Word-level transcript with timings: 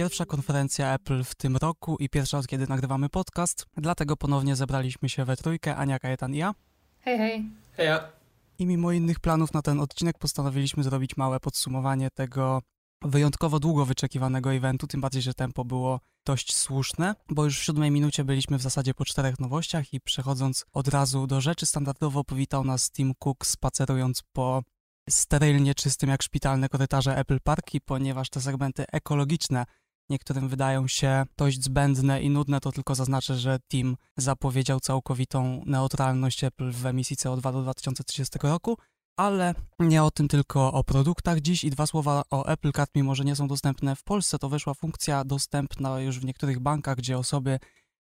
pierwsza 0.00 0.26
konferencja 0.26 0.94
Apple 0.94 1.24
w 1.24 1.34
tym 1.34 1.56
roku 1.56 1.96
i 1.98 2.08
pierwsza 2.08 2.38
od 2.38 2.46
kiedy 2.46 2.66
nagrywamy 2.68 3.08
podcast, 3.08 3.66
dlatego 3.76 4.16
ponownie 4.16 4.56
zebraliśmy 4.56 5.08
się 5.08 5.24
we 5.24 5.36
trójkę, 5.36 5.76
Ania, 5.76 5.98
Kajetan 5.98 6.34
i 6.34 6.38
ja. 6.38 6.54
Hej, 7.00 7.18
hej. 7.18 7.50
Heja. 7.72 8.12
I 8.58 8.66
mimo 8.66 8.92
innych 8.92 9.20
planów 9.20 9.52
na 9.52 9.62
ten 9.62 9.80
odcinek 9.80 10.18
postanowiliśmy 10.18 10.82
zrobić 10.82 11.16
małe 11.16 11.40
podsumowanie 11.40 12.10
tego 12.10 12.62
wyjątkowo 13.02 13.60
długo 13.60 13.84
wyczekiwanego 13.86 14.54
eventu, 14.54 14.86
tym 14.86 15.00
bardziej, 15.00 15.22
że 15.22 15.34
tempo 15.34 15.64
było 15.64 16.00
dość 16.26 16.56
słuszne, 16.56 17.14
bo 17.28 17.44
już 17.44 17.58
w 17.58 17.64
siódmej 17.64 17.90
minucie 17.90 18.24
byliśmy 18.24 18.58
w 18.58 18.62
zasadzie 18.62 18.94
po 18.94 19.04
czterech 19.04 19.40
nowościach 19.40 19.92
i 19.92 20.00
przechodząc 20.00 20.64
od 20.72 20.88
razu 20.88 21.26
do 21.26 21.40
rzeczy, 21.40 21.66
standardowo 21.66 22.24
powitał 22.24 22.64
nas 22.64 22.90
Tim 22.90 23.14
Cook 23.14 23.46
spacerując 23.46 24.22
po 24.32 24.62
sterylnie 25.10 25.74
czystym 25.74 26.10
jak 26.10 26.22
szpitalne 26.22 26.68
korytarze 26.68 27.16
Apple 27.16 27.40
Parki, 27.40 27.80
ponieważ 27.80 28.30
te 28.30 28.40
segmenty 28.40 28.84
ekologiczne 28.92 29.64
niektórym 30.10 30.48
wydają 30.48 30.88
się 30.88 31.24
dość 31.36 31.64
zbędne 31.64 32.22
i 32.22 32.30
nudne, 32.30 32.60
to 32.60 32.72
tylko 32.72 32.94
zaznaczę, 32.94 33.36
że 33.36 33.58
Tim 33.68 33.96
zapowiedział 34.16 34.80
całkowitą 34.80 35.62
neutralność 35.66 36.44
Apple 36.44 36.70
w 36.70 36.86
emisji 36.86 37.16
CO2 37.16 37.52
do 37.52 37.62
2030 37.62 38.38
roku, 38.42 38.76
ale 39.16 39.54
nie 39.78 40.02
o 40.02 40.10
tym, 40.10 40.28
tylko 40.28 40.72
o 40.72 40.84
produktach 40.84 41.40
dziś 41.40 41.64
i 41.64 41.70
dwa 41.70 41.86
słowa 41.86 42.22
o 42.30 42.46
Apple 42.46 42.72
Card, 42.72 42.90
mimo 42.94 43.14
że 43.14 43.24
nie 43.24 43.36
są 43.36 43.48
dostępne 43.48 43.96
w 43.96 44.02
Polsce, 44.02 44.38
to 44.38 44.48
weszła 44.48 44.74
funkcja 44.74 45.24
dostępna 45.24 46.00
już 46.00 46.18
w 46.18 46.24
niektórych 46.24 46.60
bankach, 46.60 46.96
gdzie 46.96 47.18
osoby 47.18 47.58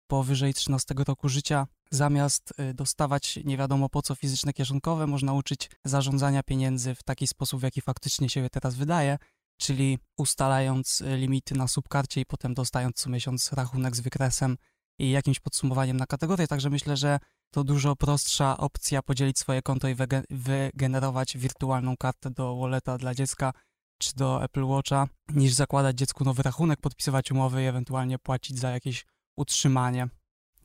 powyżej 0.07 0.54
13 0.54 0.95
roku 1.07 1.29
życia 1.29 1.67
zamiast 1.91 2.54
y, 2.59 2.73
dostawać 2.73 3.40
nie 3.45 3.57
wiadomo 3.57 3.90
po 3.90 4.01
co 4.01 4.15
fizyczne 4.15 4.54
kieszonkowe, 4.54 5.07
można 5.07 5.34
uczyć 5.34 5.70
zarządzania 5.85 6.43
pieniędzy 6.43 6.95
w 6.95 7.04
taki 7.04 7.27
sposób, 7.27 7.59
w 7.59 7.63
jaki 7.63 7.81
faktycznie 7.81 8.29
się 8.29 8.49
teraz 8.49 8.76
wydaje, 8.76 9.17
czyli 9.57 9.98
ustalając 10.18 11.01
y, 11.01 11.18
limity 11.18 11.55
na 11.55 11.68
subkarcie 11.68 12.21
i 12.21 12.26
potem 12.26 12.54
dostając 12.54 12.96
co 12.96 13.09
miesiąc 13.09 13.54
rachunek 13.54 13.96
z 13.96 13.99
wykresem 13.99 14.57
i 14.99 15.12
jakimś 15.12 15.40
podsumowaniem 15.40 15.98
na 15.98 16.05
kategorię, 16.05 16.48
także 16.48 16.70
myślę, 16.70 16.98
że 16.98 17.20
to 17.51 17.63
dużo 17.63 17.96
prostsza 17.96 18.57
opcja 18.57 19.01
podzielić 19.01 19.40
swoje 19.40 19.62
konto 19.62 19.87
i 19.87 19.96
wygenerować 20.29 21.37
wirtualną 21.37 21.98
kartę 21.98 22.29
do 22.31 22.55
walleta 22.55 22.98
dla 22.98 23.15
dziecka 23.15 23.54
czy 23.98 24.15
do 24.15 24.43
Apple 24.43 24.63
Watcha, 24.63 25.07
niż 25.29 25.54
zakładać 25.54 25.98
dziecku 25.98 26.24
nowy 26.24 26.43
rachunek, 26.43 26.81
podpisywać 26.81 27.31
umowy 27.31 27.63
i 27.63 27.65
ewentualnie 27.65 28.20
płacić 28.20 28.59
za 28.59 28.71
jakieś 28.71 29.05
utrzymanie. 29.35 30.07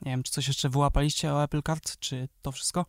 Nie 0.02 0.10
wiem, 0.10 0.22
czy 0.22 0.32
coś 0.32 0.48
jeszcze 0.48 0.68
wyłapaliście 0.68 1.32
o 1.32 1.44
Apple 1.44 1.62
Card, 1.62 1.98
czy 1.98 2.28
to 2.42 2.52
wszystko? 2.52 2.86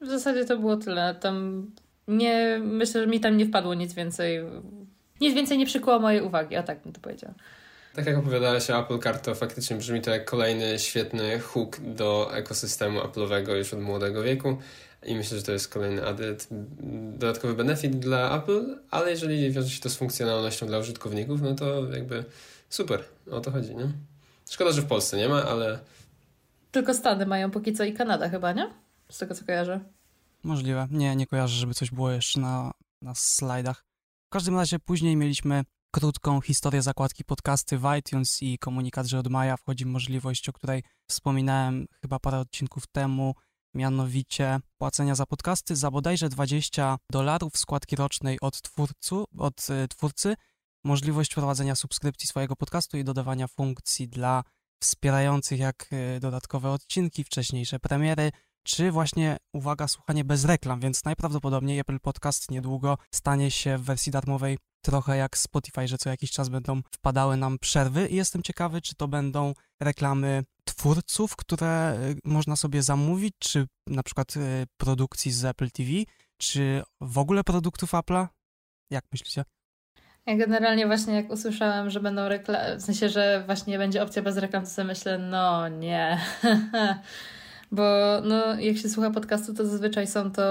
W 0.00 0.06
zasadzie 0.06 0.44
to 0.44 0.58
było 0.58 0.76
tyle. 0.76 1.14
Tam 1.14 1.66
nie, 2.08 2.60
myślę, 2.62 3.00
że 3.00 3.06
mi 3.06 3.20
tam 3.20 3.36
nie 3.36 3.46
wpadło 3.46 3.74
nic 3.74 3.94
więcej. 3.94 4.40
Nic 5.22 5.34
więcej 5.34 5.58
nie 5.58 5.66
przykuło 5.66 5.98
mojej 5.98 6.22
uwagi, 6.22 6.56
a 6.56 6.62
tak 6.62 6.82
bym 6.82 6.92
to 6.92 7.00
powiedziała. 7.00 7.34
Tak 7.94 8.06
jak 8.06 8.18
opowiadałeś 8.18 8.70
o 8.70 8.80
Apple 8.80 8.98
Card, 8.98 9.24
to 9.24 9.34
faktycznie 9.34 9.76
brzmi 9.76 10.00
to 10.00 10.10
jak 10.10 10.24
kolejny 10.24 10.78
świetny 10.78 11.40
hook 11.40 11.80
do 11.80 12.30
ekosystemu 12.34 13.00
Apple'owego 13.00 13.56
już 13.56 13.74
od 13.74 13.80
młodego 13.80 14.22
wieku 14.22 14.56
i 15.02 15.14
myślę, 15.14 15.38
że 15.38 15.44
to 15.44 15.52
jest 15.52 15.68
kolejny 15.68 16.06
adet, 16.06 16.48
dodatkowy 17.18 17.54
benefit 17.54 17.98
dla 17.98 18.38
Apple, 18.38 18.78
ale 18.90 19.10
jeżeli 19.10 19.50
wiąże 19.50 19.70
się 19.70 19.80
to 19.80 19.90
z 19.90 19.96
funkcjonalnością 19.96 20.66
dla 20.66 20.78
użytkowników, 20.78 21.42
no 21.42 21.54
to 21.54 21.94
jakby 21.94 22.24
super, 22.68 23.04
o 23.30 23.40
to 23.40 23.50
chodzi, 23.50 23.76
nie? 23.76 23.92
Szkoda, 24.50 24.72
że 24.72 24.82
w 24.82 24.86
Polsce 24.86 25.16
nie 25.16 25.28
ma, 25.28 25.44
ale... 25.44 25.78
Tylko 26.70 26.94
Stany 26.94 27.26
mają 27.26 27.50
póki 27.50 27.72
co 27.72 27.84
i 27.84 27.92
Kanada 27.92 28.28
chyba, 28.28 28.52
nie? 28.52 28.70
Z 29.10 29.18
tego 29.18 29.34
co 29.34 29.44
kojarzę. 29.44 29.80
Możliwe. 30.42 30.88
Nie, 30.90 31.16
nie 31.16 31.26
kojarzę, 31.26 31.54
żeby 31.56 31.74
coś 31.74 31.90
było 31.90 32.10
jeszcze 32.10 32.40
na, 32.40 32.70
na 33.02 33.14
slajdach. 33.14 33.91
W 34.32 34.34
każdym 34.34 34.56
razie 34.56 34.78
później 34.78 35.16
mieliśmy 35.16 35.64
krótką 35.90 36.40
historię 36.40 36.82
zakładki 36.82 37.24
podcasty 37.24 37.78
w 37.78 37.82
iTunes 37.98 38.42
i 38.42 38.58
komunikat, 38.58 39.06
że 39.06 39.18
od 39.18 39.28
maja 39.28 39.56
wchodzi 39.56 39.86
możliwość, 39.86 40.48
o 40.48 40.52
której 40.52 40.82
wspominałem 41.08 41.86
chyba 42.00 42.18
parę 42.18 42.38
odcinków 42.38 42.86
temu, 42.86 43.34
mianowicie 43.74 44.60
płacenia 44.78 45.14
za 45.14 45.26
podcasty 45.26 45.76
za 45.76 45.90
bodajże 45.90 46.28
20 46.28 46.98
dolarów 47.10 47.58
składki 47.58 47.96
rocznej 47.96 48.40
od, 48.40 48.62
twórcu, 48.62 49.24
od 49.38 49.70
y, 49.70 49.88
twórcy, 49.88 50.34
możliwość 50.84 51.34
prowadzenia 51.34 51.74
subskrypcji 51.74 52.28
swojego 52.28 52.56
podcastu 52.56 52.98
i 52.98 53.04
dodawania 53.04 53.48
funkcji 53.48 54.08
dla 54.08 54.44
wspierających 54.82 55.58
jak 55.58 55.88
y, 56.16 56.20
dodatkowe 56.20 56.70
odcinki, 56.70 57.24
wcześniejsze 57.24 57.78
premiery, 57.78 58.30
czy 58.62 58.90
właśnie, 58.90 59.36
uwaga, 59.52 59.88
słuchanie 59.88 60.24
bez 60.24 60.44
reklam, 60.44 60.80
więc 60.80 61.04
najprawdopodobniej 61.04 61.78
Apple 61.78 62.00
Podcast 62.00 62.50
niedługo 62.50 62.98
stanie 63.14 63.50
się 63.50 63.78
w 63.78 63.82
wersji 63.82 64.12
darmowej 64.12 64.58
trochę 64.84 65.16
jak 65.16 65.38
Spotify, 65.38 65.88
że 65.88 65.98
co 65.98 66.10
jakiś 66.10 66.30
czas 66.30 66.48
będą 66.48 66.82
wpadały 66.94 67.36
nam 67.36 67.58
przerwy 67.58 68.06
i 68.06 68.16
jestem 68.16 68.42
ciekawy, 68.42 68.80
czy 68.80 68.94
to 68.94 69.08
będą 69.08 69.54
reklamy 69.82 70.44
twórców, 70.64 71.36
które 71.36 71.98
y, 72.10 72.18
można 72.24 72.56
sobie 72.56 72.82
zamówić, 72.82 73.34
czy 73.38 73.66
na 73.86 74.02
przykład 74.02 74.36
y, 74.36 74.66
produkcji 74.76 75.32
z 75.32 75.44
Apple 75.44 75.70
TV, 75.70 75.90
czy 76.38 76.82
w 77.00 77.18
ogóle 77.18 77.44
produktów 77.44 77.92
Apple'a? 77.92 78.26
Jak 78.90 79.04
myślicie? 79.12 79.44
Ja 80.26 80.36
generalnie 80.36 80.86
właśnie 80.86 81.14
jak 81.14 81.30
usłyszałam, 81.30 81.90
że 81.90 82.00
będą 82.00 82.28
reklamy, 82.28 82.76
w 82.76 82.82
sensie, 82.82 83.08
że 83.08 83.42
właśnie 83.46 83.78
będzie 83.78 84.02
opcja 84.02 84.22
bez 84.22 84.36
reklam, 84.36 84.64
to 84.64 84.70
sobie 84.70 84.86
myślę, 84.86 85.18
no 85.18 85.68
nie. 85.68 86.20
Bo 87.72 88.20
no, 88.24 88.60
jak 88.60 88.76
się 88.76 88.88
słucha 88.88 89.10
podcastu, 89.10 89.54
to 89.54 89.66
zazwyczaj 89.66 90.06
są 90.06 90.32
to 90.32 90.42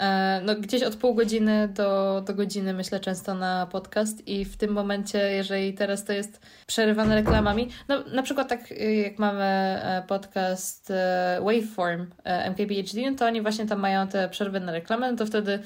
e, 0.00 0.40
no, 0.44 0.54
gdzieś 0.54 0.82
od 0.82 0.96
pół 0.96 1.14
godziny 1.14 1.68
do, 1.68 2.22
do 2.26 2.34
godziny, 2.34 2.74
myślę, 2.74 3.00
często 3.00 3.34
na 3.34 3.66
podcast 3.66 4.28
i 4.28 4.44
w 4.44 4.56
tym 4.56 4.72
momencie, 4.72 5.18
jeżeli 5.18 5.74
teraz 5.74 6.04
to 6.04 6.12
jest 6.12 6.40
przerywane 6.66 7.14
reklamami, 7.14 7.68
no 7.88 8.04
na 8.04 8.22
przykład 8.22 8.48
tak 8.48 8.70
jak 9.04 9.18
mamy 9.18 9.44
e, 9.44 10.04
podcast 10.08 10.90
e, 10.90 11.40
Waveform 11.40 12.06
MKBHD, 12.24 13.10
no 13.10 13.16
to 13.16 13.26
oni 13.26 13.42
właśnie 13.42 13.66
tam 13.66 13.80
mają 13.80 14.08
te 14.08 14.28
przerwy 14.28 14.60
na 14.60 14.72
reklamę, 14.72 15.10
no 15.10 15.18
to 15.18 15.26
wtedy 15.26 15.58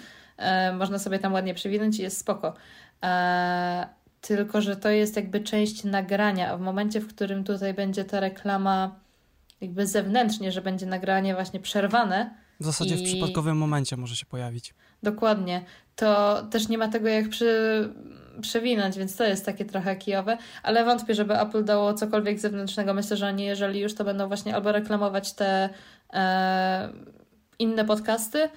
można 0.78 0.98
sobie 0.98 1.18
tam 1.18 1.32
ładnie 1.32 1.54
przewinąć 1.54 1.98
i 1.98 2.02
jest 2.02 2.18
spoko. 2.18 2.54
Tylko, 4.20 4.60
że 4.60 4.76
to 4.76 4.88
jest 4.88 5.16
jakby 5.16 5.40
część 5.40 5.84
nagrania, 5.84 6.50
a 6.50 6.56
w 6.56 6.60
momencie, 6.60 7.00
w 7.00 7.08
którym 7.08 7.44
tutaj 7.44 7.74
będzie 7.74 8.04
ta 8.04 8.20
reklama 8.20 9.03
jakby 9.60 9.86
zewnętrznie, 9.86 10.52
że 10.52 10.62
będzie 10.62 10.86
nagranie 10.86 11.34
właśnie 11.34 11.60
przerwane. 11.60 12.34
W 12.60 12.64
zasadzie 12.64 12.94
i... 12.94 12.98
w 12.98 13.02
przypadkowym 13.02 13.56
momencie 13.56 13.96
może 13.96 14.16
się 14.16 14.26
pojawić. 14.26 14.74
Dokładnie. 15.02 15.64
To 15.96 16.42
też 16.50 16.68
nie 16.68 16.78
ma 16.78 16.88
tego 16.88 17.08
jak 17.08 17.28
przy... 17.28 17.48
przewinąć, 18.40 18.98
więc 18.98 19.16
to 19.16 19.24
jest 19.24 19.46
takie 19.46 19.64
trochę 19.64 19.96
kijowe, 19.96 20.38
ale 20.62 20.84
wątpię, 20.84 21.14
żeby 21.14 21.40
Apple 21.40 21.64
dało 21.64 21.94
cokolwiek 21.94 22.38
zewnętrznego. 22.38 22.94
Myślę, 22.94 23.16
że 23.16 23.28
oni, 23.28 23.44
jeżeli 23.44 23.80
już, 23.80 23.94
to 23.94 24.04
będą 24.04 24.28
właśnie 24.28 24.54
albo 24.54 24.72
reklamować 24.72 25.32
te 25.32 25.68
e... 26.12 26.92
inne 27.58 27.84
podcasty, 27.84 28.48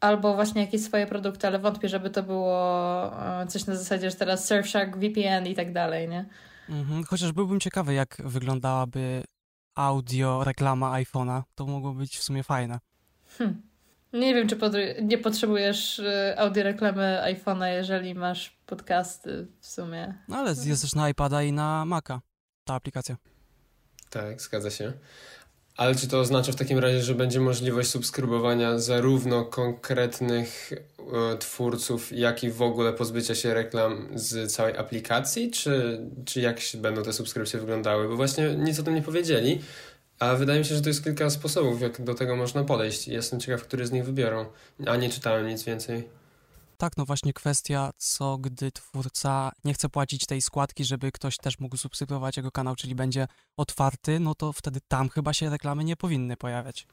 albo 0.00 0.34
właśnie 0.34 0.60
jakieś 0.60 0.80
swoje 0.80 1.06
produkty, 1.06 1.46
ale 1.46 1.58
wątpię, 1.58 1.88
żeby 1.88 2.10
to 2.10 2.22
było 2.22 3.12
e, 3.42 3.46
coś 3.46 3.66
na 3.66 3.76
zasadzie, 3.76 4.10
że 4.10 4.16
teraz 4.16 4.48
Surfshark, 4.48 4.96
VPN 4.96 5.46
i 5.46 5.54
tak 5.54 5.72
dalej, 5.72 6.08
nie? 6.08 6.24
Mhm. 6.68 7.04
Chociaż 7.04 7.32
byłbym 7.32 7.60
ciekawy, 7.60 7.94
jak 7.94 8.16
wyglądałaby 8.24 9.22
audio 9.74 10.44
reklama 10.44 11.00
iPhone'a. 11.00 11.42
To 11.54 11.66
mogło 11.66 11.92
być 11.92 12.18
w 12.18 12.22
sumie 12.22 12.42
fajne. 12.42 12.80
Hm. 13.38 13.62
Nie 14.12 14.34
wiem, 14.34 14.48
czy 14.48 14.56
pod, 14.56 14.72
nie 15.02 15.18
potrzebujesz 15.18 15.98
e, 15.98 16.34
audio 16.38 16.62
reklamy 16.62 17.20
iPhone'a, 17.24 17.66
jeżeli 17.66 18.14
masz 18.14 18.58
podcasty 18.66 19.46
w 19.60 19.66
sumie. 19.66 20.14
No 20.28 20.36
ale 20.36 20.54
jest 20.64 20.82
też 20.82 20.94
na 20.94 21.08
iPada 21.08 21.42
i 21.42 21.52
na 21.52 21.84
Maca 21.84 22.20
ta 22.64 22.74
aplikacja. 22.74 23.16
Tak, 24.10 24.40
zgadza 24.40 24.70
się. 24.70 24.92
Ale 25.76 25.94
czy 25.94 26.08
to 26.08 26.20
oznacza 26.20 26.52
w 26.52 26.56
takim 26.56 26.78
razie, 26.78 27.02
że 27.02 27.14
będzie 27.14 27.40
możliwość 27.40 27.90
subskrybowania 27.90 28.78
zarówno 28.78 29.44
konkretnych 29.44 30.72
e, 30.72 31.38
twórców, 31.38 32.12
jak 32.12 32.44
i 32.44 32.50
w 32.50 32.62
ogóle 32.62 32.92
pozbycia 32.92 33.34
się 33.34 33.54
reklam 33.54 34.08
z 34.14 34.52
całej 34.52 34.76
aplikacji? 34.76 35.50
Czy, 35.50 36.00
czy 36.24 36.40
jak 36.40 36.60
będą 36.74 37.02
te 37.02 37.12
subskrypcje 37.12 37.60
wyglądały? 37.60 38.08
Bo 38.08 38.16
właśnie 38.16 38.54
nic 38.54 38.80
o 38.80 38.82
tym 38.82 38.94
nie 38.94 39.02
powiedzieli, 39.02 39.60
a 40.18 40.34
wydaje 40.34 40.58
mi 40.58 40.64
się, 40.64 40.74
że 40.74 40.82
to 40.82 40.88
jest 40.88 41.04
kilka 41.04 41.30
sposobów, 41.30 41.80
jak 41.80 42.02
do 42.04 42.14
tego 42.14 42.36
można 42.36 42.64
podejść. 42.64 43.08
Jestem 43.08 43.40
ciekaw, 43.40 43.62
który 43.62 43.86
z 43.86 43.92
nich 43.92 44.04
wybiorą, 44.04 44.46
a 44.86 44.96
nie 44.96 45.10
czytałem 45.10 45.46
nic 45.46 45.62
więcej. 45.62 46.04
Tak, 46.84 46.96
no 46.96 47.04
właśnie 47.04 47.32
kwestia, 47.32 47.90
co 47.96 48.38
gdy 48.38 48.72
twórca 48.72 49.52
nie 49.64 49.74
chce 49.74 49.88
płacić 49.88 50.26
tej 50.26 50.42
składki, 50.42 50.84
żeby 50.84 51.12
ktoś 51.12 51.36
też 51.36 51.58
mógł 51.58 51.76
subskrybować 51.76 52.36
jego 52.36 52.50
kanał, 52.50 52.76
czyli 52.76 52.94
będzie 52.94 53.26
otwarty, 53.56 54.20
no 54.20 54.34
to 54.34 54.52
wtedy 54.52 54.80
tam 54.88 55.08
chyba 55.08 55.32
się 55.32 55.50
reklamy 55.50 55.84
nie 55.84 55.96
powinny 55.96 56.36
pojawiać. 56.36 56.86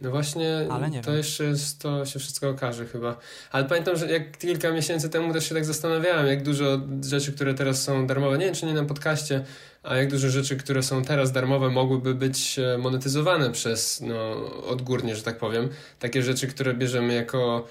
No 0.00 0.10
właśnie, 0.10 0.66
to 1.02 1.10
wiem. 1.10 1.16
jeszcze 1.16 1.44
jest, 1.44 1.78
to 1.78 2.06
się 2.06 2.18
wszystko 2.18 2.48
okaże 2.48 2.86
chyba. 2.86 3.16
Ale 3.52 3.64
pamiętam, 3.64 3.96
że 3.96 4.10
jak 4.10 4.38
kilka 4.38 4.72
miesięcy 4.72 5.08
temu 5.08 5.32
też 5.32 5.48
się 5.48 5.54
tak 5.54 5.64
zastanawiałem, 5.64 6.26
jak 6.26 6.42
dużo 6.42 6.64
rzeczy, 7.02 7.32
które 7.32 7.54
teraz 7.54 7.82
są 7.82 8.06
darmowe, 8.06 8.38
nie 8.38 8.44
wiem 8.44 8.54
czy 8.54 8.66
nie 8.66 8.74
na 8.74 8.84
podcaście, 8.84 9.44
a 9.82 9.96
jak 9.96 10.10
dużo 10.10 10.28
rzeczy, 10.28 10.56
które 10.56 10.82
są 10.82 11.04
teraz 11.04 11.32
darmowe, 11.32 11.70
mogłyby 11.70 12.14
być 12.14 12.58
e, 12.58 12.78
monetyzowane 12.78 13.50
przez, 13.50 14.00
no, 14.00 14.34
odgórnie, 14.66 15.16
że 15.16 15.22
tak 15.22 15.38
powiem. 15.38 15.68
Takie 15.98 16.22
rzeczy, 16.22 16.46
które 16.46 16.74
bierzemy 16.74 17.14
jako 17.14 17.66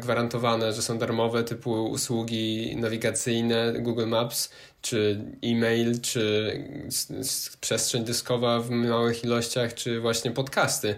gwarantowane, 0.00 0.72
że 0.72 0.82
są 0.82 0.98
darmowe, 0.98 1.44
typu 1.44 1.84
usługi 1.84 2.76
nawigacyjne 2.76 3.72
Google 3.78 4.06
Maps, 4.06 4.50
czy 4.82 5.24
e-mail, 5.42 6.00
czy 6.00 6.52
przestrzeń 7.60 8.04
dyskowa 8.04 8.60
w 8.60 8.70
małych 8.70 9.24
ilościach, 9.24 9.74
czy 9.74 10.00
właśnie 10.00 10.30
podcasty, 10.30 10.94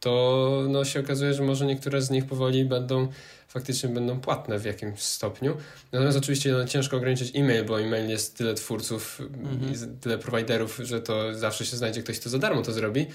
to 0.00 0.64
no, 0.68 0.84
się 0.84 1.00
okazuje, 1.00 1.34
że 1.34 1.42
może 1.42 1.66
niektóre 1.66 2.02
z 2.02 2.10
nich 2.10 2.26
powoli 2.26 2.64
będą 2.64 3.08
faktycznie 3.52 3.88
będą 3.88 4.20
płatne 4.20 4.58
w 4.58 4.64
jakimś 4.64 5.00
stopniu. 5.00 5.56
Natomiast 5.92 6.18
oczywiście 6.18 6.52
no, 6.52 6.64
ciężko 6.64 6.96
ograniczyć 6.96 7.36
e-mail, 7.36 7.64
bo 7.64 7.80
e-mail 7.80 8.10
jest 8.10 8.36
tyle 8.36 8.54
twórców 8.54 9.20
mhm. 9.20 9.98
tyle 10.00 10.18
prowajderów, 10.18 10.80
że 10.82 11.00
to 11.00 11.34
zawsze 11.34 11.66
się 11.66 11.76
znajdzie 11.76 12.02
ktoś, 12.02 12.20
kto 12.20 12.30
za 12.30 12.38
darmo 12.38 12.62
to 12.62 12.72
zrobi. 12.72 13.06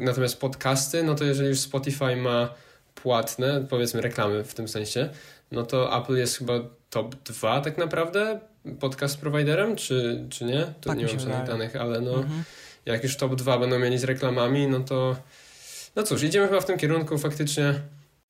Natomiast 0.00 0.40
podcasty, 0.40 1.02
no 1.02 1.14
to 1.14 1.24
jeżeli 1.24 1.48
już 1.48 1.60
Spotify 1.60 2.16
ma 2.16 2.54
płatne, 2.94 3.66
powiedzmy 3.70 4.00
reklamy 4.00 4.44
w 4.44 4.54
tym 4.54 4.68
sensie, 4.68 5.08
no 5.52 5.66
to 5.66 6.02
Apple 6.02 6.16
jest 6.16 6.38
chyba 6.38 6.54
top 6.90 7.14
2 7.14 7.60
tak 7.60 7.78
naprawdę 7.78 8.40
podcast 8.80 9.20
prowajderem, 9.20 9.76
czy, 9.76 10.26
czy 10.30 10.44
nie? 10.44 10.60
To 10.80 10.90
tak 10.90 10.98
nie 10.98 11.06
mam 11.06 11.20
żadnych 11.20 11.44
danych, 11.44 11.76
ale 11.76 12.00
no 12.00 12.14
mhm. 12.14 12.44
jak 12.86 13.02
już 13.02 13.16
top 13.16 13.34
2 13.34 13.58
będą 13.58 13.78
mieli 13.78 13.98
z 13.98 14.04
reklamami, 14.04 14.66
no 14.66 14.80
to 14.80 15.16
no 15.96 16.02
cóż, 16.02 16.22
idziemy 16.22 16.48
chyba 16.48 16.60
w 16.60 16.66
tym 16.66 16.78
kierunku 16.78 17.18
faktycznie. 17.18 17.74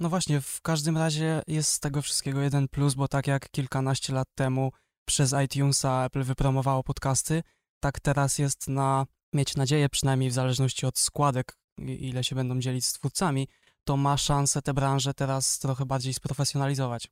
No 0.01 0.09
właśnie, 0.09 0.41
w 0.41 0.61
każdym 0.61 0.99
razie 0.99 1.43
jest 1.47 1.73
z 1.73 1.81
tego 1.81 2.03
wszystkiego 2.03 2.41
jeden 2.41 2.69
plus, 2.69 2.95
bo 2.95 3.09
tak 3.09 3.27
jak 3.27 3.51
kilkanaście 3.51 4.13
lat 4.13 4.29
temu 4.35 4.73
przez 5.09 5.35
iTunesa 5.45 6.05
Apple 6.05 6.23
wypromowało 6.23 6.83
podcasty, 6.83 7.43
tak 7.81 8.01
teraz 8.01 8.39
jest 8.39 8.69
na 8.69 9.07
mieć 9.35 9.57
nadzieję, 9.57 9.89
przynajmniej 9.89 10.31
w 10.31 10.33
zależności 10.33 10.87
od 10.87 10.99
składek, 10.99 11.57
ile 11.79 12.25
się 12.25 12.37
będą 12.37 12.61
dzielić 12.61 12.87
z 12.87 12.93
twórcami, 12.93 13.49
to 13.85 13.97
ma 13.97 14.17
szansę 14.17 14.63
tę 14.63 14.75
branżę 14.75 15.15
teraz 15.15 15.59
trochę 15.59 15.87
bardziej 15.87 16.15
sprofesjonalizować. 16.15 17.09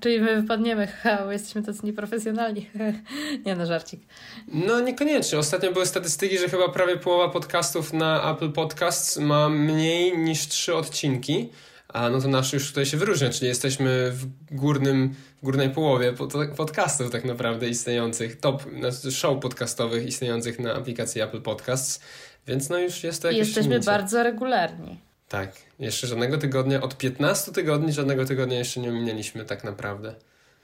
Czyli 0.00 0.20
my 0.20 0.42
wypadniemy, 0.42 0.86
ha, 1.02 1.18
bo 1.24 1.32
jesteśmy 1.32 1.62
tacy 1.62 1.86
nieprofesjonalni. 1.86 2.70
Nie 3.46 3.56
no, 3.56 3.66
żarcik. 3.66 4.00
No 4.48 4.80
niekoniecznie. 4.80 5.38
Ostatnio 5.38 5.72
były 5.72 5.86
statystyki, 5.86 6.38
że 6.38 6.48
chyba 6.48 6.68
prawie 6.68 6.96
połowa 6.96 7.32
podcastów 7.32 7.92
na 7.92 8.32
Apple 8.32 8.52
Podcasts 8.52 9.16
ma 9.16 9.48
mniej 9.48 10.18
niż 10.18 10.48
trzy 10.48 10.74
odcinki. 10.74 11.50
A 11.88 12.10
no 12.10 12.20
to 12.20 12.28
nasz 12.28 12.52
już 12.52 12.68
tutaj 12.68 12.86
się 12.86 12.96
wyróżnia, 12.96 13.30
czyli 13.30 13.46
jesteśmy 13.46 14.10
w 14.12 14.26
górnym, 14.54 15.14
w 15.42 15.44
górnej 15.44 15.70
połowie 15.70 16.12
podcastów 16.56 17.10
tak 17.10 17.24
naprawdę 17.24 17.68
istniejących, 17.68 18.40
top 18.40 18.62
znaczy 18.78 19.12
show 19.12 19.40
podcastowych 19.40 20.06
istniejących 20.06 20.58
na 20.58 20.74
aplikacji 20.74 21.20
Apple 21.20 21.42
Podcasts, 21.42 22.00
więc 22.46 22.68
no 22.68 22.78
już 22.78 23.04
jest 23.04 23.22
to 23.22 23.28
jakieś 23.28 23.46
Jesteśmy 23.46 23.80
bardzo 23.80 24.22
regularni. 24.22 25.00
Tak, 25.28 25.52
jeszcze 25.78 26.06
żadnego 26.06 26.38
tygodnia, 26.38 26.82
od 26.82 26.98
15 26.98 27.52
tygodni 27.52 27.92
żadnego 27.92 28.24
tygodnia 28.24 28.58
jeszcze 28.58 28.80
nie 28.80 28.90
minęliśmy 28.90 29.44
tak 29.44 29.64
naprawdę. 29.64 30.14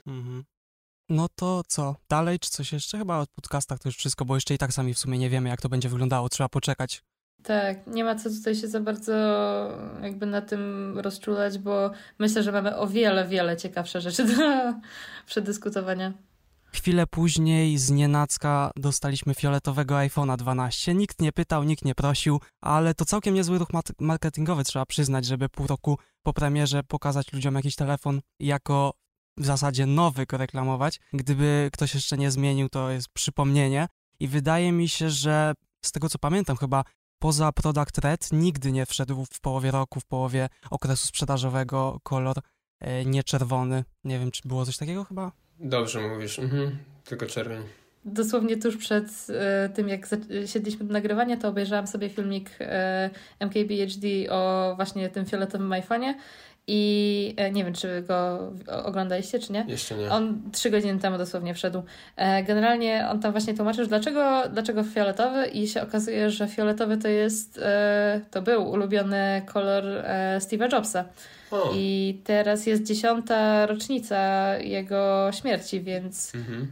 Mhm. 0.07 0.43
No 1.09 1.27
to 1.35 1.63
co? 1.67 1.95
Dalej 2.09 2.39
czy 2.39 2.49
coś 2.49 2.73
jeszcze? 2.73 2.97
Chyba 2.97 3.19
o 3.19 3.25
podcastach 3.35 3.79
to 3.79 3.89
już 3.89 3.97
wszystko, 3.97 4.25
bo 4.25 4.35
jeszcze 4.35 4.53
i 4.53 4.57
tak 4.57 4.73
sami 4.73 4.93
w 4.93 4.99
sumie 4.99 5.17
nie 5.17 5.29
wiemy, 5.29 5.49
jak 5.49 5.61
to 5.61 5.69
będzie 5.69 5.89
wyglądało. 5.89 6.29
Trzeba 6.29 6.49
poczekać. 6.49 7.03
Tak, 7.43 7.87
nie 7.87 8.03
ma 8.03 8.15
co 8.15 8.29
tutaj 8.29 8.55
się 8.55 8.67
za 8.67 8.79
bardzo 8.79 9.13
jakby 10.01 10.25
na 10.25 10.41
tym 10.41 10.99
rozczulać, 10.99 11.57
bo 11.57 11.91
myślę, 12.19 12.43
że 12.43 12.51
mamy 12.51 12.77
o 12.77 12.87
wiele, 12.87 13.27
wiele 13.27 13.57
ciekawsze 13.57 14.01
rzeczy 14.01 14.23
do 14.25 14.33
przedyskutowania. 15.27 16.13
Chwilę 16.73 17.07
później 17.07 17.77
z 17.77 17.89
nienacka 17.89 18.71
dostaliśmy 18.75 19.33
fioletowego 19.33 19.95
iPhone'a 19.95 20.37
12. 20.37 20.93
Nikt 20.93 21.21
nie 21.21 21.31
pytał, 21.31 21.63
nikt 21.63 21.85
nie 21.85 21.95
prosił, 21.95 22.39
ale 22.61 22.93
to 22.93 23.05
całkiem 23.05 23.35
niezły 23.35 23.57
ruch 23.57 23.69
marketingowy, 23.99 24.63
trzeba 24.63 24.85
przyznać, 24.85 25.25
żeby 25.25 25.49
pół 25.49 25.67
roku 25.67 25.97
po 26.23 26.33
premierze 26.33 26.83
pokazać 26.83 27.33
ludziom 27.33 27.55
jakiś 27.55 27.75
telefon 27.75 28.21
jako 28.39 28.93
w 29.37 29.45
zasadzie 29.45 29.85
nowy 29.85 30.25
go 30.25 30.37
reklamować. 30.37 30.99
Gdyby 31.13 31.69
ktoś 31.73 31.93
jeszcze 31.93 32.17
nie 32.17 32.31
zmienił, 32.31 32.69
to 32.69 32.89
jest 32.89 33.09
przypomnienie. 33.09 33.87
I 34.19 34.27
wydaje 34.27 34.71
mi 34.71 34.89
się, 34.89 35.09
że 35.09 35.53
z 35.85 35.91
tego 35.91 36.09
co 36.09 36.19
pamiętam, 36.19 36.57
chyba 36.57 36.83
poza 37.19 37.51
Product 37.51 37.97
Red 37.97 38.29
nigdy 38.31 38.71
nie 38.71 38.85
wszedł 38.85 39.25
w 39.33 39.39
połowie 39.39 39.71
roku, 39.71 39.99
w 39.99 40.05
połowie 40.05 40.49
okresu 40.69 41.07
sprzedażowego 41.07 41.99
kolor 42.03 42.37
e, 42.79 43.05
nie 43.05 43.23
czerwony. 43.23 43.83
Nie 44.03 44.19
wiem, 44.19 44.31
czy 44.31 44.41
było 44.45 44.65
coś 44.65 44.77
takiego 44.77 45.03
chyba? 45.03 45.40
Dobrze 45.63 46.01
mówisz, 46.01 46.39
mhm. 46.39 46.77
tylko 47.05 47.25
czerwień. 47.25 47.61
Dosłownie 48.05 48.57
tuż 48.57 48.77
przed 48.77 49.05
e, 49.29 49.69
tym, 49.69 49.89
jak 49.89 50.07
siedliśmy 50.45 50.85
do 50.85 50.93
nagrywania, 50.93 51.37
to 51.37 51.47
obejrzałam 51.47 51.87
sobie 51.87 52.09
filmik 52.09 52.49
e, 52.59 53.09
MKBHD 53.39 54.07
o 54.29 54.73
właśnie 54.75 55.09
tym 55.09 55.25
fioletowym 55.25 55.69
iPhone'ie 55.69 56.13
i 56.73 57.33
e, 57.37 57.51
nie 57.51 57.65
wiem, 57.65 57.73
czy 57.73 58.01
go 58.01 58.51
oglądaliście, 58.83 59.39
czy 59.39 59.53
nie? 59.53 59.65
Jeszcze 59.67 59.97
nie. 59.97 60.09
On 60.09 60.41
trzy 60.51 60.69
godziny 60.69 60.99
temu 60.99 61.17
dosłownie 61.17 61.53
wszedł. 61.53 61.83
E, 62.15 62.43
generalnie 62.43 63.07
on 63.11 63.19
tam 63.19 63.31
właśnie 63.31 63.53
tłumaczył, 63.53 63.85
dlaczego, 63.85 64.43
dlaczego 64.49 64.83
fioletowy 64.83 65.45
i 65.45 65.67
się 65.67 65.81
okazuje, 65.81 66.29
że 66.29 66.47
fioletowy 66.47 66.97
to 66.97 67.07
jest, 67.07 67.59
e, 67.63 68.21
to 68.31 68.41
był 68.41 68.71
ulubiony 68.71 69.41
kolor 69.45 69.83
Steve'a 70.39 70.73
Jobsa. 70.73 71.05
O. 71.51 71.71
I 71.75 72.21
teraz 72.23 72.65
jest 72.65 72.83
dziesiąta 72.83 73.65
rocznica 73.65 74.53
jego 74.57 75.29
śmierci, 75.31 75.81
więc 75.81 76.35
mhm. 76.35 76.67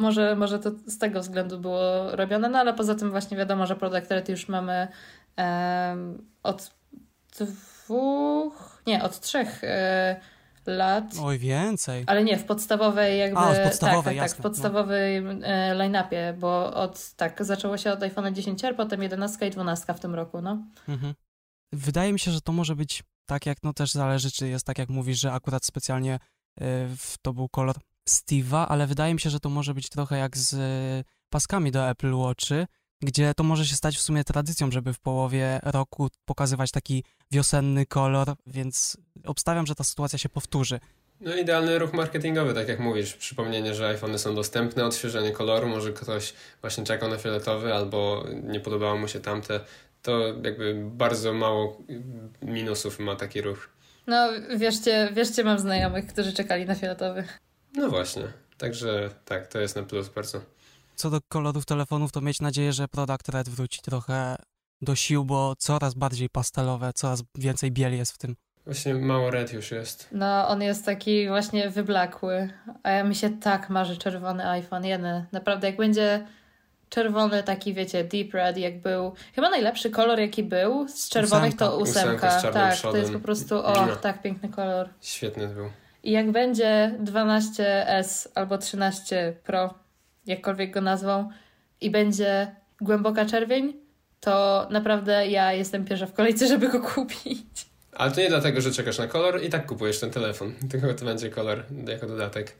może, 0.00 0.36
może 0.36 0.58
to 0.58 0.70
z 0.86 0.98
tego 0.98 1.20
względu 1.20 1.58
było 1.58 2.16
robione, 2.16 2.48
no 2.48 2.58
ale 2.58 2.74
poza 2.74 2.94
tym 2.94 3.10
właśnie 3.10 3.36
wiadomo, 3.36 3.66
że 3.66 3.76
Product 3.76 4.10
Red 4.10 4.28
już 4.28 4.48
mamy 4.48 4.88
um, 5.38 6.26
od 6.42 6.70
dwóch, 7.90 8.82
nie, 8.86 9.02
od 9.02 9.20
trzech 9.20 9.64
e, 9.64 10.20
lat. 10.66 11.04
Oj, 11.22 11.38
więcej. 11.38 12.04
Ale 12.06 12.24
nie, 12.24 12.38
w 12.38 12.44
podstawowej 12.44 13.18
jakby... 13.18 13.38
A, 13.38 13.54
w 13.54 13.62
podstawowej, 13.62 14.16
tak, 14.16 14.24
tak, 14.24 14.30
tak, 14.30 14.38
w 14.38 14.42
podstawowej 14.42 15.22
no. 15.22 15.32
line-upie, 15.74 16.34
bo 16.38 16.74
od, 16.74 17.10
tak, 17.16 17.44
zaczęło 17.44 17.78
się 17.78 17.92
od 17.92 18.02
iPhone 18.02 18.34
10, 18.34 18.62
potem 18.76 19.02
11 19.02 19.46
i 19.46 19.50
12 19.50 19.94
w 19.94 20.00
tym 20.00 20.14
roku, 20.14 20.42
no. 20.42 20.58
Mhm. 20.88 21.14
Wydaje 21.72 22.12
mi 22.12 22.18
się, 22.18 22.30
że 22.30 22.40
to 22.40 22.52
może 22.52 22.76
być 22.76 23.02
tak, 23.26 23.46
jak 23.46 23.58
no 23.62 23.72
też 23.72 23.92
zależy, 23.92 24.30
czy 24.30 24.48
jest 24.48 24.66
tak, 24.66 24.78
jak 24.78 24.88
mówisz, 24.88 25.20
że 25.20 25.32
akurat 25.32 25.64
specjalnie 25.64 26.18
y, 26.60 26.64
to 27.22 27.32
był 27.32 27.48
kolor 27.48 27.76
Steve'a, 28.08 28.66
ale 28.68 28.86
wydaje 28.86 29.14
mi 29.14 29.20
się, 29.20 29.30
że 29.30 29.40
to 29.40 29.48
może 29.48 29.74
być 29.74 29.88
trochę 29.88 30.18
jak 30.18 30.36
z 30.36 30.52
y, 30.52 31.04
paskami 31.30 31.70
do 31.70 31.88
Apple 31.88 32.14
Watchy, 32.14 32.66
gdzie 33.02 33.34
to 33.34 33.44
może 33.44 33.66
się 33.66 33.76
stać 33.76 33.96
w 33.96 34.00
sumie 34.00 34.24
tradycją, 34.24 34.70
żeby 34.70 34.92
w 34.92 35.00
połowie 35.00 35.60
roku 35.62 36.08
pokazywać 36.24 36.70
taki 36.70 37.04
wiosenny 37.30 37.86
kolor, 37.86 38.34
więc 38.46 38.96
obstawiam, 39.24 39.66
że 39.66 39.74
ta 39.74 39.84
sytuacja 39.84 40.18
się 40.18 40.28
powtórzy. 40.28 40.80
No 41.20 41.34
idealny 41.34 41.78
ruch 41.78 41.92
marketingowy, 41.92 42.54
tak 42.54 42.68
jak 42.68 42.80
mówisz, 42.80 43.14
przypomnienie, 43.14 43.74
że 43.74 43.88
iPhony 43.88 44.18
są 44.18 44.34
dostępne, 44.34 44.84
odświeżenie 44.84 45.32
koloru, 45.32 45.68
może 45.68 45.92
ktoś 45.92 46.34
właśnie 46.60 46.84
czekał 46.84 47.08
na 47.08 47.18
fioletowy 47.18 47.74
albo 47.74 48.24
nie 48.42 48.60
podobało 48.60 48.96
mu 48.96 49.08
się 49.08 49.20
tamte, 49.20 49.60
to 50.02 50.26
jakby 50.44 50.82
bardzo 50.84 51.32
mało 51.32 51.78
minusów 52.42 52.98
ma 52.98 53.16
taki 53.16 53.40
ruch. 53.40 53.68
No 54.06 54.28
wierzcie, 54.56 55.10
wierzcie 55.14 55.44
mam 55.44 55.58
znajomych, 55.58 56.06
którzy 56.06 56.32
czekali 56.32 56.66
na 56.66 56.74
fioletowy. 56.74 57.24
No 57.74 57.88
właśnie, 57.88 58.22
także 58.58 59.10
tak, 59.24 59.46
to 59.46 59.60
jest 59.60 59.76
na 59.76 59.82
plus 59.82 60.08
bardzo 60.08 60.40
co 61.00 61.10
do 61.10 61.20
kolorów 61.28 61.66
telefonów, 61.66 62.12
to 62.12 62.20
mieć 62.20 62.40
nadzieję, 62.40 62.72
że 62.72 62.88
Product 62.88 63.28
Red 63.28 63.48
wróci 63.48 63.82
trochę 63.82 64.36
do 64.82 64.94
sił, 64.94 65.24
bo 65.24 65.56
coraz 65.58 65.94
bardziej 65.94 66.28
pastelowe, 66.28 66.92
coraz 66.94 67.22
więcej 67.34 67.70
bieli 67.70 67.98
jest 67.98 68.12
w 68.12 68.18
tym. 68.18 68.36
Właśnie 68.64 68.94
mało 68.94 69.30
red 69.30 69.52
już 69.52 69.70
jest. 69.70 70.08
No, 70.12 70.48
on 70.48 70.62
jest 70.62 70.84
taki 70.84 71.28
właśnie 71.28 71.70
wyblakły. 71.70 72.50
A 72.82 72.90
ja 72.90 73.04
mi 73.04 73.14
się 73.14 73.30
tak 73.30 73.70
marzy 73.70 73.96
czerwony 73.96 74.48
iPhone 74.48 74.84
1. 74.84 75.26
Naprawdę, 75.32 75.66
jak 75.66 75.76
będzie 75.76 76.26
czerwony 76.88 77.42
taki, 77.42 77.74
wiecie, 77.74 78.04
deep 78.04 78.34
red, 78.34 78.56
jak 78.56 78.82
był. 78.82 79.12
Chyba 79.34 79.50
najlepszy 79.50 79.90
kolor, 79.90 80.20
jaki 80.20 80.42
był 80.42 80.88
z 80.88 81.08
czerwonych 81.08 81.54
ósemka. 81.54 81.66
to 81.66 81.78
ósemka. 81.78 82.42
tak, 82.52 82.74
przodem. 82.74 82.92
to 82.92 82.96
jest 82.96 83.12
po 83.12 83.20
prostu, 83.20 83.66
o, 83.66 83.86
no. 83.86 83.96
tak, 83.96 84.22
piękny 84.22 84.48
kolor. 84.48 84.88
Świetny 85.00 85.48
był. 85.48 85.70
I 86.02 86.10
jak 86.10 86.32
będzie 86.32 86.98
12S 87.04 88.28
albo 88.34 88.58
13 88.58 89.36
Pro, 89.44 89.74
jakkolwiek 90.26 90.70
go 90.70 90.80
nazwą, 90.80 91.28
i 91.80 91.90
będzie 91.90 92.54
głęboka 92.80 93.26
czerwień, 93.26 93.76
to 94.20 94.66
naprawdę 94.70 95.28
ja 95.28 95.52
jestem 95.52 95.84
pierwsza 95.84 96.06
w 96.06 96.12
kolejce, 96.12 96.46
żeby 96.46 96.68
go 96.68 96.80
kupić. 96.80 97.66
Ale 97.92 98.10
to 98.10 98.20
nie 98.20 98.28
dlatego, 98.28 98.60
że 98.60 98.72
czekasz 98.72 98.98
na 98.98 99.06
kolor 99.06 99.42
i 99.42 99.50
tak 99.50 99.66
kupujesz 99.66 100.00
ten 100.00 100.10
telefon, 100.10 100.54
tylko 100.70 100.94
to 100.94 101.04
będzie 101.04 101.30
kolor 101.30 101.64
jako 101.88 102.06
dodatek. 102.06 102.56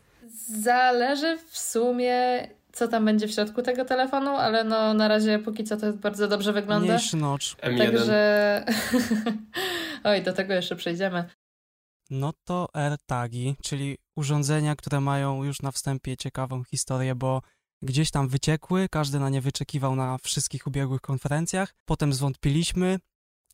Zależy 0.62 1.38
w 1.50 1.58
sumie, 1.58 2.48
co 2.72 2.88
tam 2.88 3.04
będzie 3.04 3.28
w 3.28 3.32
środku 3.32 3.62
tego 3.62 3.84
telefonu, 3.84 4.30
ale 4.30 4.64
no 4.64 4.94
na 4.94 5.08
razie 5.08 5.38
póki 5.38 5.64
co 5.64 5.76
to 5.76 5.92
bardzo 5.92 6.28
dobrze 6.28 6.52
wygląda. 6.52 6.86
Mniejszy 6.86 7.16
notch. 7.16 7.44
M1. 7.44 7.78
Także... 7.78 8.64
Oj, 10.04 10.22
do 10.22 10.32
tego 10.32 10.54
jeszcze 10.54 10.76
przejdziemy. 10.76 11.24
No 12.10 12.32
to 12.44 12.68
AirTagi, 12.72 13.56
czyli 13.62 13.98
urządzenia, 14.16 14.76
które 14.76 15.00
mają 15.00 15.44
już 15.44 15.62
na 15.62 15.70
wstępie 15.70 16.16
ciekawą 16.16 16.64
historię, 16.64 17.14
bo 17.14 17.42
gdzieś 17.82 18.10
tam 18.10 18.28
wyciekły, 18.28 18.88
każdy 18.88 19.20
na 19.20 19.28
nie 19.28 19.40
wyczekiwał 19.40 19.96
na 19.96 20.18
wszystkich 20.18 20.66
ubiegłych 20.66 21.00
konferencjach. 21.00 21.74
Potem 21.84 22.12
zwątpiliśmy, 22.12 22.98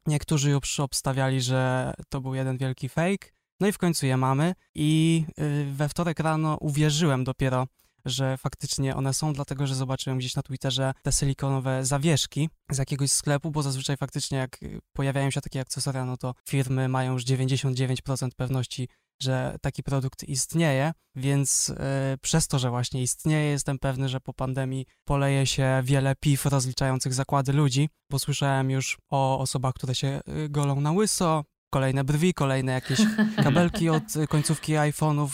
niektórzy 0.06 0.50
już 0.50 0.80
obstawiali, 0.80 1.40
że 1.40 1.92
to 2.08 2.20
był 2.20 2.34
jeden 2.34 2.56
wielki 2.56 2.88
fake. 2.88 3.28
No 3.60 3.66
i 3.66 3.72
w 3.72 3.78
końcu 3.78 4.06
je 4.06 4.16
mamy 4.16 4.54
i 4.74 5.24
y, 5.38 5.66
we 5.72 5.88
wtorek 5.88 6.20
rano 6.20 6.56
uwierzyłem 6.60 7.24
dopiero, 7.24 7.66
że 8.06 8.36
faktycznie 8.36 8.96
one 8.96 9.14
są, 9.14 9.32
dlatego 9.32 9.66
że 9.66 9.74
zobaczyłem 9.74 10.18
gdzieś 10.18 10.36
na 10.36 10.42
Twitterze 10.42 10.92
te 11.02 11.12
silikonowe 11.12 11.84
zawieszki 11.84 12.48
z 12.70 12.78
jakiegoś 12.78 13.12
sklepu, 13.12 13.50
bo 13.50 13.62
zazwyczaj 13.62 13.96
faktycznie 13.96 14.38
jak 14.38 14.58
pojawiają 14.92 15.30
się 15.30 15.40
takie 15.40 15.60
akcesoria, 15.60 16.04
no 16.04 16.16
to 16.16 16.34
firmy 16.48 16.88
mają 16.88 17.12
już 17.12 17.24
99% 17.24 18.28
pewności, 18.36 18.88
że 19.22 19.56
taki 19.60 19.82
produkt 19.82 20.24
istnieje, 20.24 20.92
więc 21.14 21.68
yy, 21.68 21.76
przez 22.18 22.48
to, 22.48 22.58
że 22.58 22.70
właśnie 22.70 23.02
istnieje, 23.02 23.50
jestem 23.50 23.78
pewny, 23.78 24.08
że 24.08 24.20
po 24.20 24.34
pandemii 24.34 24.86
poleje 25.04 25.46
się 25.46 25.80
wiele 25.84 26.14
piw 26.20 26.46
rozliczających 26.46 27.14
zakłady 27.14 27.52
ludzi, 27.52 27.88
bo 28.10 28.18
słyszałem 28.18 28.70
już 28.70 28.98
o 29.10 29.38
osobach, 29.38 29.74
które 29.74 29.94
się 29.94 30.20
y, 30.44 30.48
golą 30.48 30.80
na 30.80 30.92
łyso, 30.92 31.44
kolejne 31.76 32.04
brwi, 32.04 32.34
kolejne 32.34 32.72
jakieś 32.72 32.98
kabelki 33.44 33.88
od 33.88 34.02
końcówki 34.28 34.72
iPhone'ów 34.72 35.28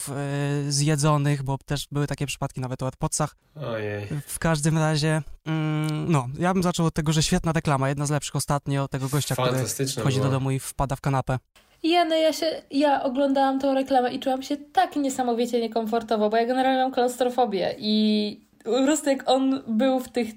yy, 0.64 0.72
zjedzonych, 0.72 1.42
bo 1.42 1.58
też 1.58 1.86
były 1.92 2.06
takie 2.06 2.26
przypadki 2.26 2.60
nawet 2.60 2.82
o 2.82 2.86
AirPodsach. 2.86 3.36
Ojej. 3.56 4.06
W 4.26 4.38
każdym 4.38 4.78
razie, 4.78 5.22
mm, 5.46 6.12
no, 6.12 6.28
ja 6.38 6.54
bym 6.54 6.62
zaczął 6.62 6.86
od 6.86 6.94
tego, 6.94 7.12
że 7.12 7.22
świetna 7.22 7.52
reklama, 7.52 7.88
jedna 7.88 8.06
z 8.06 8.10
lepszych 8.10 8.36
ostatnio, 8.36 8.88
tego 8.88 9.08
gościa, 9.08 9.34
który 9.34 9.88
wchodzi 10.00 10.20
do 10.20 10.30
domu 10.30 10.50
i 10.50 10.58
wpada 10.58 10.96
w 10.96 11.00
kanapę. 11.00 11.38
Jeny, 11.82 12.18
ja 12.18 12.32
się, 12.32 12.62
ja 12.70 13.02
oglądałam 13.02 13.60
tą 13.60 13.74
reklamę 13.74 14.12
i 14.12 14.20
czułam 14.20 14.42
się 14.42 14.56
tak 14.56 14.96
niesamowicie 14.96 15.60
niekomfortowo, 15.60 16.30
bo 16.30 16.36
ja 16.36 16.46
generalnie 16.46 16.82
mam 16.82 16.92
klaustrofobię 16.92 17.74
i 17.78 18.40
po 18.64 18.84
prostu 18.84 19.10
jak 19.10 19.30
on 19.30 19.62
był 19.66 20.00
w 20.00 20.08
tych 20.08 20.28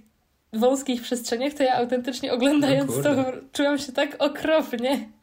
wąskich 0.54 1.02
przestrzeniach, 1.02 1.54
to 1.54 1.64
ja 1.64 1.76
autentycznie 1.76 2.34
oglądając 2.34 2.98
no 2.98 3.04
to 3.04 3.16
czułam 3.52 3.78
się 3.78 3.92
tak 3.92 4.16
okropnie. 4.20 5.15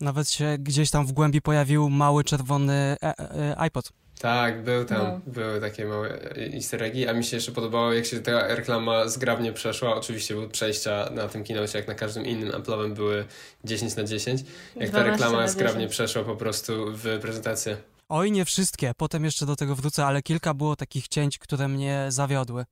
Nawet 0.00 0.30
się 0.30 0.56
gdzieś 0.58 0.90
tam 0.90 1.06
w 1.06 1.12
głębi 1.12 1.42
pojawił 1.42 1.90
mały 1.90 2.24
czerwony 2.24 2.96
e 3.02 3.18
e 3.18 3.58
iPod. 3.58 3.92
Tak, 4.18 4.64
był 4.64 4.84
tam, 4.84 5.06
no. 5.06 5.20
były 5.32 5.60
takie 5.60 5.84
małe 5.84 6.36
easter 6.54 6.82
eggi, 6.82 7.08
a 7.08 7.12
mi 7.12 7.24
się 7.24 7.36
jeszcze 7.36 7.52
podobało, 7.52 7.92
jak 7.92 8.06
się 8.06 8.20
ta 8.20 8.54
reklama 8.54 9.08
zgrabnie 9.08 9.52
przeszła. 9.52 9.94
Oczywiście 9.94 10.34
były 10.34 10.48
przejścia 10.48 11.10
na 11.14 11.28
tym 11.28 11.44
kinocie, 11.44 11.78
jak 11.78 11.88
na 11.88 11.94
każdym 11.94 12.26
innym 12.26 12.48
Apple'owym 12.48 12.94
były 12.94 13.24
10 13.64 13.96
na 13.96 14.04
10. 14.04 14.44
Jak 14.76 14.90
ta 14.90 15.02
reklama 15.02 15.48
zgrabnie 15.48 15.88
przeszła 15.88 16.24
po 16.24 16.36
prostu 16.36 16.72
w 16.92 17.18
prezentację. 17.20 17.76
Oj, 18.08 18.32
nie 18.32 18.44
wszystkie, 18.44 18.92
potem 18.96 19.24
jeszcze 19.24 19.46
do 19.46 19.56
tego 19.56 19.74
wrócę, 19.74 20.06
ale 20.06 20.22
kilka 20.22 20.54
było 20.54 20.76
takich 20.76 21.08
cięć, 21.08 21.38
które 21.38 21.68
mnie 21.68 22.06
zawiodły. 22.08 22.64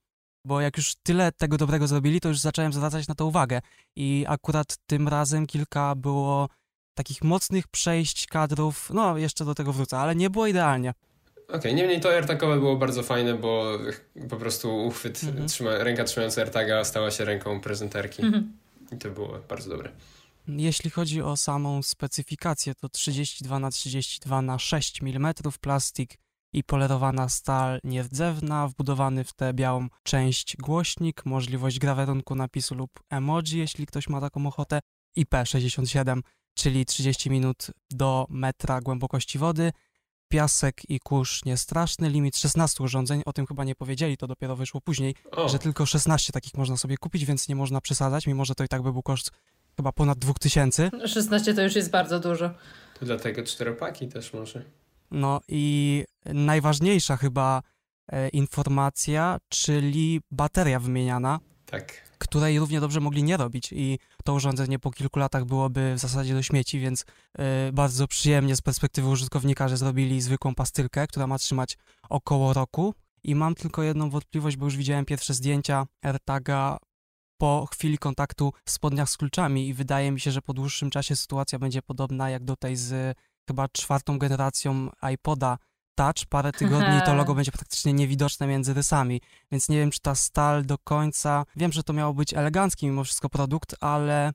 Bo 0.45 0.61
jak 0.61 0.77
już 0.77 0.95
tyle 1.03 1.33
tego 1.33 1.57
dobrego 1.57 1.87
zrobili, 1.87 2.21
to 2.21 2.29
już 2.29 2.39
zacząłem 2.39 2.73
zwracać 2.73 3.09
na 3.09 3.15
to 3.15 3.27
uwagę. 3.27 3.61
I 3.97 4.25
akurat 4.29 4.77
tym 4.87 5.09
razem 5.09 5.47
kilka 5.47 5.95
było 5.95 6.49
takich 6.97 7.25
mocnych 7.25 7.69
przejść 7.69 8.27
kadrów, 8.27 8.91
no 8.95 9.19
jeszcze 9.19 9.45
do 9.45 9.55
tego 9.55 9.73
wrócę, 9.73 9.99
ale 9.99 10.17
nie 10.17 10.31
było 10.31 10.47
idealnie. 10.47 10.95
Okej, 11.49 11.59
okay, 11.59 11.75
niemniej 11.75 12.01
to 12.01 12.09
AirTagowe 12.09 12.57
było 12.57 12.77
bardzo 12.77 13.03
fajne, 13.03 13.35
bo 13.35 13.79
po 14.31 14.37
prostu 14.37 14.87
uchwyt, 14.87 15.25
mhm. 15.25 15.49
trzyma, 15.49 15.71
ręka 15.79 16.05
trzymająca 16.05 16.41
AirTaga 16.41 16.85
stała 16.85 17.11
się 17.11 17.25
ręką 17.25 17.61
prezenterki. 17.61 18.23
Mhm. 18.23 18.53
I 18.93 18.97
to 18.97 19.11
było 19.11 19.39
bardzo 19.49 19.71
dobre. 19.71 19.91
Jeśli 20.49 20.91
chodzi 20.91 21.23
o 21.23 21.37
samą 21.37 21.83
specyfikację, 21.83 22.75
to 22.75 22.89
32 22.89 23.59
na 23.59 23.71
32 23.71 24.43
na 24.43 24.59
6 24.59 25.03
mm 25.03 25.35
plastik 25.61 26.15
i 26.53 26.65
polerowana 26.65 27.29
stal 27.29 27.81
nierdzewna, 27.85 28.69
wbudowany 28.69 29.25
w 29.25 29.33
tę 29.33 29.55
białą 29.55 29.89
część 30.03 30.57
głośnik, 30.57 31.27
możliwość 31.27 31.79
grawerunku 31.79 32.35
napisu 32.35 32.75
lub 32.75 32.91
emoji, 33.11 33.59
jeśli 33.59 33.87
ktoś 33.87 34.09
ma 34.09 34.21
taką 34.21 34.47
ochotę, 34.47 34.81
IP67, 35.19 36.21
czyli 36.57 36.87
30 36.87 37.31
minut 37.31 37.67
do 37.91 38.27
metra 38.31 38.81
głębokości 38.81 39.39
wody, 39.39 39.73
piasek 40.29 40.91
i 40.91 41.01
kurz 41.01 41.45
niestraszny, 41.45 42.11
limit 42.11 42.37
16 42.37 42.85
urządzeń, 42.85 43.23
o 43.27 43.33
tym 43.33 43.47
chyba 43.47 43.65
nie 43.65 43.75
powiedzieli, 43.75 44.17
to 44.17 44.27
dopiero 44.27 44.57
wyszło 44.57 44.81
później, 44.81 45.15
o. 45.31 45.49
że 45.49 45.59
tylko 45.59 45.87
16 45.87 46.33
takich 46.33 46.55
można 46.55 46.77
sobie 46.77 46.97
kupić, 46.97 47.25
więc 47.25 47.49
nie 47.49 47.57
można 47.57 47.81
przesadzać, 47.81 48.27
mimo 48.27 48.45
że 48.45 48.55
to 48.55 48.65
i 48.65 48.69
tak 48.69 48.83
by 48.83 48.93
był 48.93 49.03
koszt 49.03 49.31
chyba 49.77 49.93
ponad 49.93 50.19
2000. 50.19 50.91
16 51.07 51.55
to 51.55 51.63
już 51.63 51.77
jest 51.77 51.91
bardzo 51.91 52.21
dużo. 52.21 52.51
To 53.01 53.07
dlatego 53.07 53.43
czteropaki 53.43 54.09
też 54.09 54.33
może. 54.33 54.63
No 55.11 55.41
i 55.49 56.05
najważniejsza 56.25 57.17
chyba 57.17 57.63
e, 58.09 58.29
informacja, 58.29 59.39
czyli 59.49 60.21
bateria 60.31 60.81
wymieniana. 60.81 61.41
Tak 61.67 62.07
której 62.19 62.59
równie 62.59 62.81
dobrze 62.81 63.01
mogli 63.01 63.23
nie 63.23 63.37
robić 63.37 63.73
i 63.73 63.99
to 64.25 64.35
urządzenie 64.35 64.79
po 64.79 64.91
kilku 64.91 65.19
latach 65.19 65.45
byłoby 65.45 65.95
w 65.95 65.99
zasadzie 65.99 66.35
do 66.35 66.43
śmieci, 66.43 66.81
więc 66.81 67.05
yy, 67.39 67.45
bardzo 67.73 68.09
przyjemnie 68.09 68.57
z 68.57 68.61
perspektywy 68.61 69.09
użytkownika, 69.09 69.69
że 69.69 69.77
zrobili 69.77 70.21
zwykłą 70.21 70.55
pastylkę, 70.55 71.07
która 71.07 71.27
ma 71.27 71.39
trzymać 71.39 71.79
około 72.09 72.53
roku. 72.53 72.95
I 73.25 73.35
mam 73.35 73.55
tylko 73.55 73.83
jedną 73.83 74.11
wątpliwość, 74.11 74.57
bo 74.57 74.67
już 74.67 74.77
widziałem 74.77 75.05
pierwsze 75.05 75.35
zdjęcia 75.35 75.87
AirTaga 76.03 76.79
po 77.39 77.67
chwili 77.73 77.99
kontaktu 77.99 78.53
w 78.65 78.71
spodniach 78.71 79.11
z 79.11 79.17
kluczami 79.17 79.69
i 79.69 79.75
wydaje 79.75 80.13
mi 80.13 80.21
się, 80.21 80.31
że 80.31 80.43
po 80.43 80.55
dłuższym 80.55 80.91
czasie 80.91 81.17
sytuacja 81.17 81.59
będzie 81.59 81.83
podobna 81.83 82.31
jak 82.31 82.45
do 82.45 82.57
tej 82.57 82.77
z 82.77 83.19
chyba 83.49 83.69
czwartą 83.69 84.19
generacją 84.19 84.91
iPoda, 85.13 85.59
touch, 85.97 86.27
parę 86.29 86.53
tygodni 86.53 87.01
to 87.07 87.15
logo 87.15 87.35
będzie 87.35 87.53
praktycznie 87.53 87.93
niewidoczne 87.93 88.47
między 88.47 88.75
rysami, 88.75 89.21
więc 89.53 89.69
nie 89.69 89.79
wiem, 89.79 89.91
czy 89.91 90.01
ta 90.01 90.15
stal 90.15 90.65
do 90.65 90.79
końca, 90.79 91.45
wiem, 91.57 91.73
że 91.73 91.83
to 91.83 91.93
miało 91.93 92.15
być 92.15 92.35
elegancki 92.35 92.87
mimo 92.87 93.05
wszystko 93.05 93.29
produkt, 93.29 93.75
ale 93.81 94.33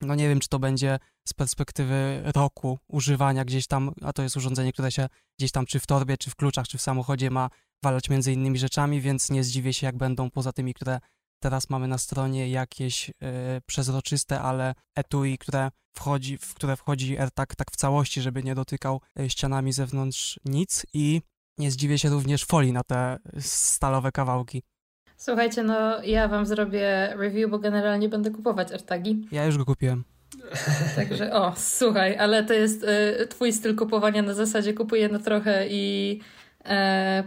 no 0.00 0.14
nie 0.14 0.28
wiem, 0.28 0.40
czy 0.40 0.48
to 0.48 0.58
będzie 0.58 0.98
z 1.28 1.34
perspektywy 1.34 2.22
roku 2.34 2.78
używania 2.88 3.44
gdzieś 3.44 3.66
tam, 3.66 3.90
a 4.02 4.12
to 4.12 4.22
jest 4.22 4.36
urządzenie, 4.36 4.72
które 4.72 4.92
się 4.92 5.08
gdzieś 5.38 5.52
tam 5.52 5.66
czy 5.66 5.80
w 5.80 5.86
torbie, 5.86 6.16
czy 6.16 6.30
w 6.30 6.36
kluczach, 6.36 6.68
czy 6.68 6.78
w 6.78 6.82
samochodzie 6.82 7.30
ma 7.30 7.50
walać 7.82 8.10
między 8.10 8.32
innymi 8.32 8.58
rzeczami, 8.58 9.00
więc 9.00 9.30
nie 9.30 9.44
zdziwię 9.44 9.72
się, 9.72 9.86
jak 9.86 9.96
będą 9.96 10.30
poza 10.30 10.52
tymi, 10.52 10.74
które 10.74 11.00
Teraz 11.40 11.70
mamy 11.70 11.88
na 11.88 11.98
stronie 11.98 12.50
jakieś 12.50 13.08
y, 13.08 13.12
przezroczyste, 13.66 14.40
ale 14.40 14.74
etui, 14.94 15.38
które 15.38 15.70
wchodzi, 15.96 16.38
w 16.38 16.54
które 16.54 16.76
wchodzi 16.76 17.18
AirTag 17.18 17.56
tak 17.56 17.70
w 17.72 17.76
całości, 17.76 18.22
żeby 18.22 18.42
nie 18.42 18.54
dotykał 18.54 19.00
e, 19.20 19.30
ścianami 19.30 19.72
zewnątrz 19.72 20.40
nic 20.44 20.86
i 20.94 21.22
nie 21.58 21.70
zdziwię 21.70 21.98
się 21.98 22.08
również 22.08 22.44
folii 22.44 22.72
na 22.72 22.84
te 22.84 23.18
stalowe 23.40 24.12
kawałki. 24.12 24.62
Słuchajcie, 25.16 25.62
no 25.62 26.02
ja 26.02 26.28
wam 26.28 26.46
zrobię 26.46 27.14
review, 27.16 27.50
bo 27.50 27.58
generalnie 27.58 28.08
będę 28.08 28.30
kupować 28.30 28.72
AirTagi. 28.72 29.28
Ja 29.32 29.44
już 29.44 29.58
go 29.58 29.64
kupiłem. 29.64 30.04
Także 30.96 31.32
o, 31.32 31.52
słuchaj, 31.56 32.16
ale 32.18 32.44
to 32.44 32.52
jest 32.52 32.84
y, 32.84 33.26
twój 33.26 33.52
styl 33.52 33.76
kupowania 33.76 34.22
na 34.22 34.34
zasadzie 34.34 34.74
kupuję 34.74 35.08
na 35.08 35.18
trochę 35.18 35.68
i 35.68 36.20
y, 36.60 36.68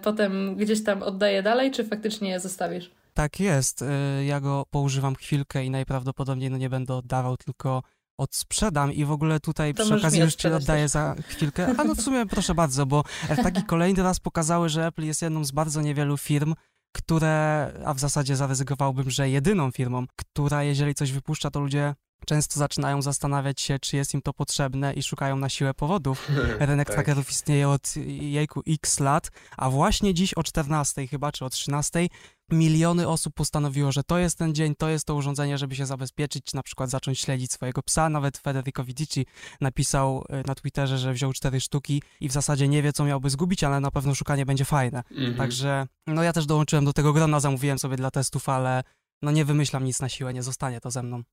potem 0.02 0.56
gdzieś 0.56 0.84
tam 0.84 1.04
oddaję 1.04 1.44
dalej, 1.44 1.72
czy 1.72 1.84
faktycznie 1.84 2.30
je 2.30 2.40
zostawisz? 2.40 2.92
Tak 3.14 3.40
jest. 3.40 3.82
Y, 3.82 4.26
ja 4.26 4.40
go 4.40 4.66
poużywam 4.70 5.16
chwilkę 5.16 5.66
i 5.66 5.70
najprawdopodobniej 5.70 6.50
no 6.50 6.58
nie 6.58 6.70
będę 6.70 6.96
oddawał, 6.96 7.38
tylko 7.38 7.84
odsprzedam 8.18 8.94
i 8.94 9.06
w 9.06 9.12
ogóle 9.12 9.40
tutaj 9.40 9.74
to 9.74 9.84
przy 9.84 9.96
okazji 9.96 10.20
już 10.20 10.36
ci 10.36 10.48
oddaję 10.48 10.90
za 10.90 11.16
chwilkę. 11.28 11.76
A 11.78 11.84
no 11.84 11.96
w 11.96 12.02
sumie 12.02 12.26
proszę 12.26 12.56
bardzo, 12.56 12.86
bo 12.86 13.04
taki 13.44 13.64
kolejny 13.64 14.04
raz 14.04 14.20
pokazały, 14.20 14.70
że 14.70 14.88
Apple 14.88 15.04
jest 15.04 15.22
jedną 15.22 15.44
z 15.44 15.52
bardzo 15.52 15.82
niewielu 15.82 16.18
firm, 16.18 16.54
które, 16.96 17.74
a 17.86 17.94
w 17.94 18.00
zasadzie 18.00 18.36
zaryzykowałbym, 18.36 19.10
że 19.10 19.30
jedyną 19.30 19.72
firmą, 19.72 20.06
która 20.16 20.64
jeżeli 20.64 20.96
coś 20.96 21.12
wypuszcza, 21.12 21.52
to 21.52 21.60
ludzie 21.60 21.96
często 22.26 22.60
zaczynają 22.60 23.02
zastanawiać 23.02 23.62
się, 23.62 23.80
czy 23.80 23.98
jest 23.98 24.14
im 24.14 24.22
to 24.22 24.34
potrzebne 24.34 24.94
i 24.94 25.04
szukają 25.04 25.36
na 25.36 25.50
siłę 25.50 25.74
powodów. 25.74 26.30
Rynek 26.60 26.88
tak. 26.88 26.96
trackerów 26.96 27.30
istnieje 27.30 27.70
od 27.70 27.96
jejku 28.06 28.62
x 28.68 29.00
lat, 29.00 29.32
a 29.58 29.70
właśnie 29.70 30.14
dziś 30.14 30.34
o 30.34 30.44
14 30.44 31.08
chyba, 31.08 31.32
czy 31.32 31.46
o 31.46 31.50
13 31.50 32.08
miliony 32.52 33.08
osób 33.08 33.34
postanowiło, 33.34 33.92
że 33.92 34.04
to 34.04 34.18
jest 34.18 34.38
ten 34.38 34.56
dzień, 34.56 34.76
to 34.76 34.90
jest 34.90 35.06
to 35.06 35.16
urządzenie, 35.16 35.58
żeby 35.58 35.76
się 35.76 35.86
zabezpieczyć, 35.86 36.54
na 36.54 36.64
przykład 36.64 36.90
zacząć 36.90 37.20
śledzić 37.20 37.52
swojego 37.52 37.84
psa. 37.84 38.10
Nawet 38.10 38.38
Federico 38.38 38.84
Vidici 38.84 39.26
napisał 39.62 40.26
e, 40.30 40.44
na 40.48 40.56
Twitterze, 40.56 40.98
że 40.98 41.14
wziął 41.14 41.34
cztery 41.34 41.60
sztuki 41.60 42.04
i 42.20 42.30
w 42.30 42.32
zasadzie 42.32 42.68
nie 42.68 42.82
wie, 42.82 42.94
co 42.94 43.06
miałby 43.06 43.30
zgubić, 43.30 43.64
ale 43.64 43.80
na 43.80 43.92
pewno 43.92 44.16
szukanie 44.16 44.46
będzie 44.46 44.66
fajne. 44.66 45.04
Mhm. 45.12 45.36
Także, 45.36 45.88
no 46.08 46.24
ja 46.24 46.34
też 46.34 46.46
dołączyłem 46.46 46.86
do 46.86 46.94
tego 46.94 47.14
grona, 47.14 47.40
zamówiłem 47.40 47.80
sobie 47.80 47.98
dla 47.98 48.12
testów, 48.12 48.50
ale 48.50 48.84
no 49.22 49.32
nie 49.32 49.46
wymyślam 49.46 49.84
nic 49.84 50.02
na 50.02 50.10
siłę, 50.10 50.34
nie 50.34 50.44
zostanie 50.44 50.82
to 50.82 50.92
ze 50.92 51.04
mną. 51.04 51.24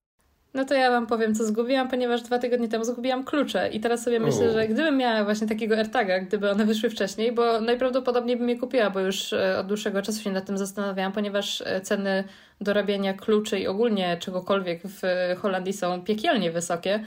No 0.55 0.65
to 0.65 0.75
ja 0.75 0.91
wam 0.91 1.07
powiem, 1.07 1.35
co 1.35 1.45
zgubiłam, 1.45 1.89
ponieważ 1.89 2.23
dwa 2.23 2.39
tygodnie 2.39 2.69
temu 2.69 2.85
zgubiłam 2.85 3.25
klucze 3.25 3.69
i 3.69 3.81
teraz 3.81 4.03
sobie 4.03 4.21
myślę, 4.21 4.53
że 4.53 4.69
gdybym 4.69 4.97
miała 4.97 5.25
właśnie 5.25 5.47
takiego 5.47 5.77
AirTaga, 5.77 6.21
gdyby 6.21 6.51
one 6.51 6.65
wyszły 6.65 6.91
wcześniej, 6.91 7.33
bo 7.33 7.61
najprawdopodobniej 7.61 8.37
bym 8.37 8.49
je 8.49 8.59
kupiła, 8.59 8.91
bo 8.91 9.01
już 9.01 9.33
e, 9.33 9.59
od 9.59 9.67
dłuższego 9.67 10.03
czasu 10.03 10.23
się 10.23 10.31
nad 10.31 10.47
tym 10.47 10.59
zastanawiałam, 10.59 11.13
ponieważ 11.13 11.61
e, 11.67 11.81
ceny 11.81 12.25
dorabiania 12.61 13.15
kluczy 13.15 13.59
i 13.59 13.67
ogólnie 13.67 14.17
czegokolwiek 14.17 14.81
w 14.85 15.03
Holandii 15.39 15.73
są 15.73 16.03
piekielnie 16.03 16.51
wysokie. 16.51 17.05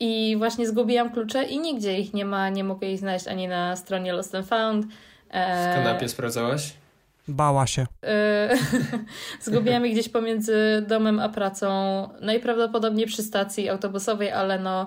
I 0.00 0.34
właśnie 0.38 0.68
zgubiłam 0.68 1.12
klucze 1.12 1.44
i 1.44 1.58
nigdzie 1.58 1.98
ich 1.98 2.14
nie 2.14 2.24
ma, 2.24 2.48
nie 2.48 2.64
mogę 2.64 2.90
ich 2.90 2.98
znaleźć 2.98 3.28
ani 3.28 3.48
na 3.48 3.76
stronie 3.76 4.12
Lost 4.12 4.34
and 4.34 4.46
Found. 4.46 4.86
W 5.30 5.74
kanapie 5.74 6.08
sprawdzałaś? 6.08 6.72
Bała 7.30 7.66
się. 7.66 7.86
E, 8.04 8.56
zgubiłam 9.42 9.86
je 9.86 9.92
gdzieś 9.92 10.08
pomiędzy 10.08 10.84
domem 10.88 11.20
a 11.20 11.28
pracą. 11.28 11.68
Najprawdopodobniej 12.20 13.06
przy 13.06 13.22
stacji 13.22 13.68
autobusowej, 13.68 14.32
ale 14.32 14.58
no 14.58 14.86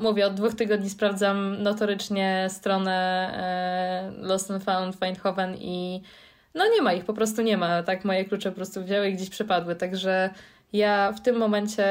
mówię, 0.00 0.26
od 0.26 0.34
dwóch 0.34 0.54
tygodni 0.54 0.90
sprawdzam 0.90 1.62
notorycznie 1.62 2.46
stronę 2.50 2.92
e, 3.34 4.26
Lost 4.26 4.50
and 4.50 4.64
Found 4.64 4.96
Feindhoven 4.96 5.56
i 5.56 6.02
no 6.54 6.64
nie 6.74 6.82
ma 6.82 6.92
ich, 6.92 7.04
po 7.04 7.14
prostu 7.14 7.42
nie 7.42 7.56
ma. 7.56 7.82
Tak 7.82 8.04
moje 8.04 8.24
klucze 8.24 8.50
po 8.50 8.56
prostu 8.56 8.84
wzięły 8.84 9.08
i 9.08 9.14
gdzieś 9.14 9.30
przepadły, 9.30 9.76
także 9.76 10.30
ja 10.72 11.12
w 11.12 11.20
tym 11.20 11.36
momencie 11.36 11.84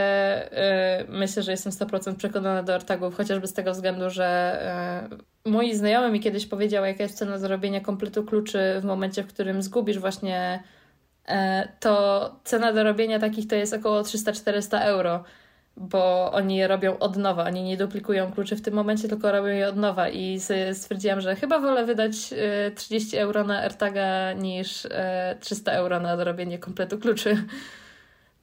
y, 1.01 1.05
myślę, 1.09 1.43
że 1.43 1.51
jestem 1.51 1.71
100% 1.71 2.15
przekonana 2.15 2.63
do 2.63 2.73
AirTagów, 2.73 3.15
chociażby 3.15 3.47
z 3.47 3.53
tego 3.53 3.71
względu, 3.71 4.09
że 4.09 4.59
y, 5.45 5.49
moi 5.49 5.75
znajomy 5.75 6.11
mi 6.11 6.19
kiedyś 6.19 6.45
powiedział, 6.45 6.85
jaka 6.85 7.03
jest 7.03 7.17
cena 7.17 7.37
zarobienia 7.37 7.81
kompletu 7.81 8.23
kluczy 8.23 8.59
w 8.81 8.85
momencie, 8.85 9.23
w 9.23 9.27
którym 9.27 9.61
zgubisz 9.61 9.99
właśnie 9.99 10.63
y, 11.29 11.33
to 11.79 12.35
cena 12.43 12.73
do 12.73 12.83
robienia 12.83 13.19
takich 13.19 13.47
to 13.47 13.55
jest 13.55 13.73
około 13.73 14.01
300-400 14.01 14.81
euro, 14.81 15.23
bo 15.77 16.31
oni 16.31 16.57
je 16.57 16.67
robią 16.67 16.99
od 16.99 17.17
nowa, 17.17 17.45
oni 17.45 17.63
nie 17.63 17.77
duplikują 17.77 18.31
kluczy 18.31 18.55
w 18.55 18.61
tym 18.61 18.73
momencie, 18.73 19.07
tylko 19.07 19.31
robią 19.31 19.47
je 19.47 19.67
od 19.67 19.75
nowa 19.75 20.09
i 20.09 20.39
stwierdziłam, 20.73 21.21
że 21.21 21.35
chyba 21.35 21.59
wolę 21.59 21.85
wydać 21.85 22.15
30 22.75 23.17
euro 23.17 23.43
na 23.43 23.61
AirTaga 23.61 24.33
niż 24.33 24.87
300 25.39 25.71
euro 25.71 25.99
na 25.99 26.17
dorobienie 26.17 26.59
kompletu 26.59 26.97
kluczy. 26.97 27.37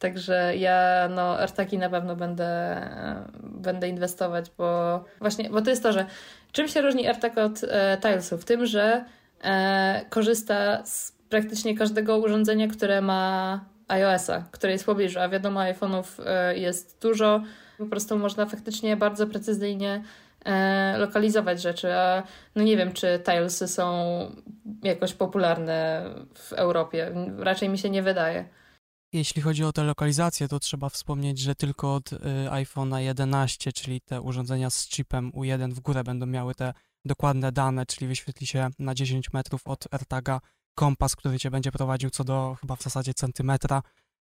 Także 0.05 0.57
ja 0.57 1.09
no 1.11 1.39
AirTagi 1.39 1.79
na 1.79 1.91
pewno 1.91 2.17
będę, 2.17 2.81
będę 3.43 3.89
inwestować, 3.89 4.51
bo 4.59 5.05
właśnie, 5.21 5.51
bo 5.51 5.63
to 5.63 5.71
jest 5.71 5.83
to, 5.83 5.93
że 5.93 6.07
czym 6.53 6.69
się 6.69 6.83
różni 6.83 7.07
AirTag 7.07 7.39
od 7.39 7.65
e, 7.65 7.99
Tilesów? 8.01 8.45
Tym, 8.45 8.67
że 8.67 9.05
e, 9.45 10.05
korzysta 10.11 10.87
z 10.87 11.13
praktycznie 11.29 11.79
każdego 11.79 12.19
urządzenia, 12.19 12.69
które 12.69 13.01
ma 13.01 13.65
iOS-a, 13.89 14.45
które 14.51 14.73
jest 14.73 14.85
w 14.85 14.87
pobliżu, 14.87 15.21
a 15.21 15.29
wiadomo, 15.29 15.61
iPhone'ów 15.61 16.05
e, 16.27 16.59
jest 16.59 17.03
dużo, 17.03 17.43
po 17.79 17.87
prostu 17.87 18.19
można 18.19 18.47
faktycznie 18.47 18.97
bardzo 18.97 19.27
precyzyjnie 19.27 20.03
e, 20.45 20.99
lokalizować 20.99 21.63
rzeczy, 21.63 21.95
a 21.95 22.23
no 22.55 22.63
nie 22.63 22.77
wiem, 22.77 22.93
czy 22.93 23.21
Tilesy 23.25 23.69
są 23.69 24.05
jakoś 24.83 25.15
popularne 25.15 26.05
w 26.35 26.53
Europie. 26.53 27.13
Raczej 27.39 27.69
mi 27.69 27.79
się 27.79 27.91
nie 27.91 28.03
wydaje. 28.03 28.45
Jeśli 29.15 29.43
chodzi 29.43 29.65
o 29.65 29.73
te 29.73 29.85
lokalizacje, 29.85 30.49
to 30.49 30.61
trzeba 30.61 30.89
wspomnieć, 30.89 31.39
że 31.39 31.55
tylko 31.55 31.95
od 31.95 32.13
y, 32.13 32.19
iPhone'a 32.51 32.97
11, 32.99 33.73
czyli 33.73 34.01
te 34.01 34.21
urządzenia 34.21 34.71
z 34.71 34.89
chipem 34.89 35.33
U1 35.33 35.73
w 35.73 35.81
górę 35.81 36.05
będą 36.05 36.27
miały 36.27 36.55
te 36.55 36.73
dokładne 37.05 37.53
dane, 37.53 37.87
czyli 37.87 38.07
wyświetli 38.07 38.47
się 38.47 38.69
na 38.79 38.95
10 38.95 39.33
metrów 39.33 39.67
od 39.67 39.95
AirTaga 39.95 40.41
kompas, 40.75 41.17
który 41.17 41.39
cię 41.39 41.51
będzie 41.51 41.73
prowadził 41.73 42.11
co 42.11 42.25
do 42.25 42.57
chyba 42.61 42.77
w 42.77 42.83
zasadzie 42.83 43.15
centymetra 43.15 43.83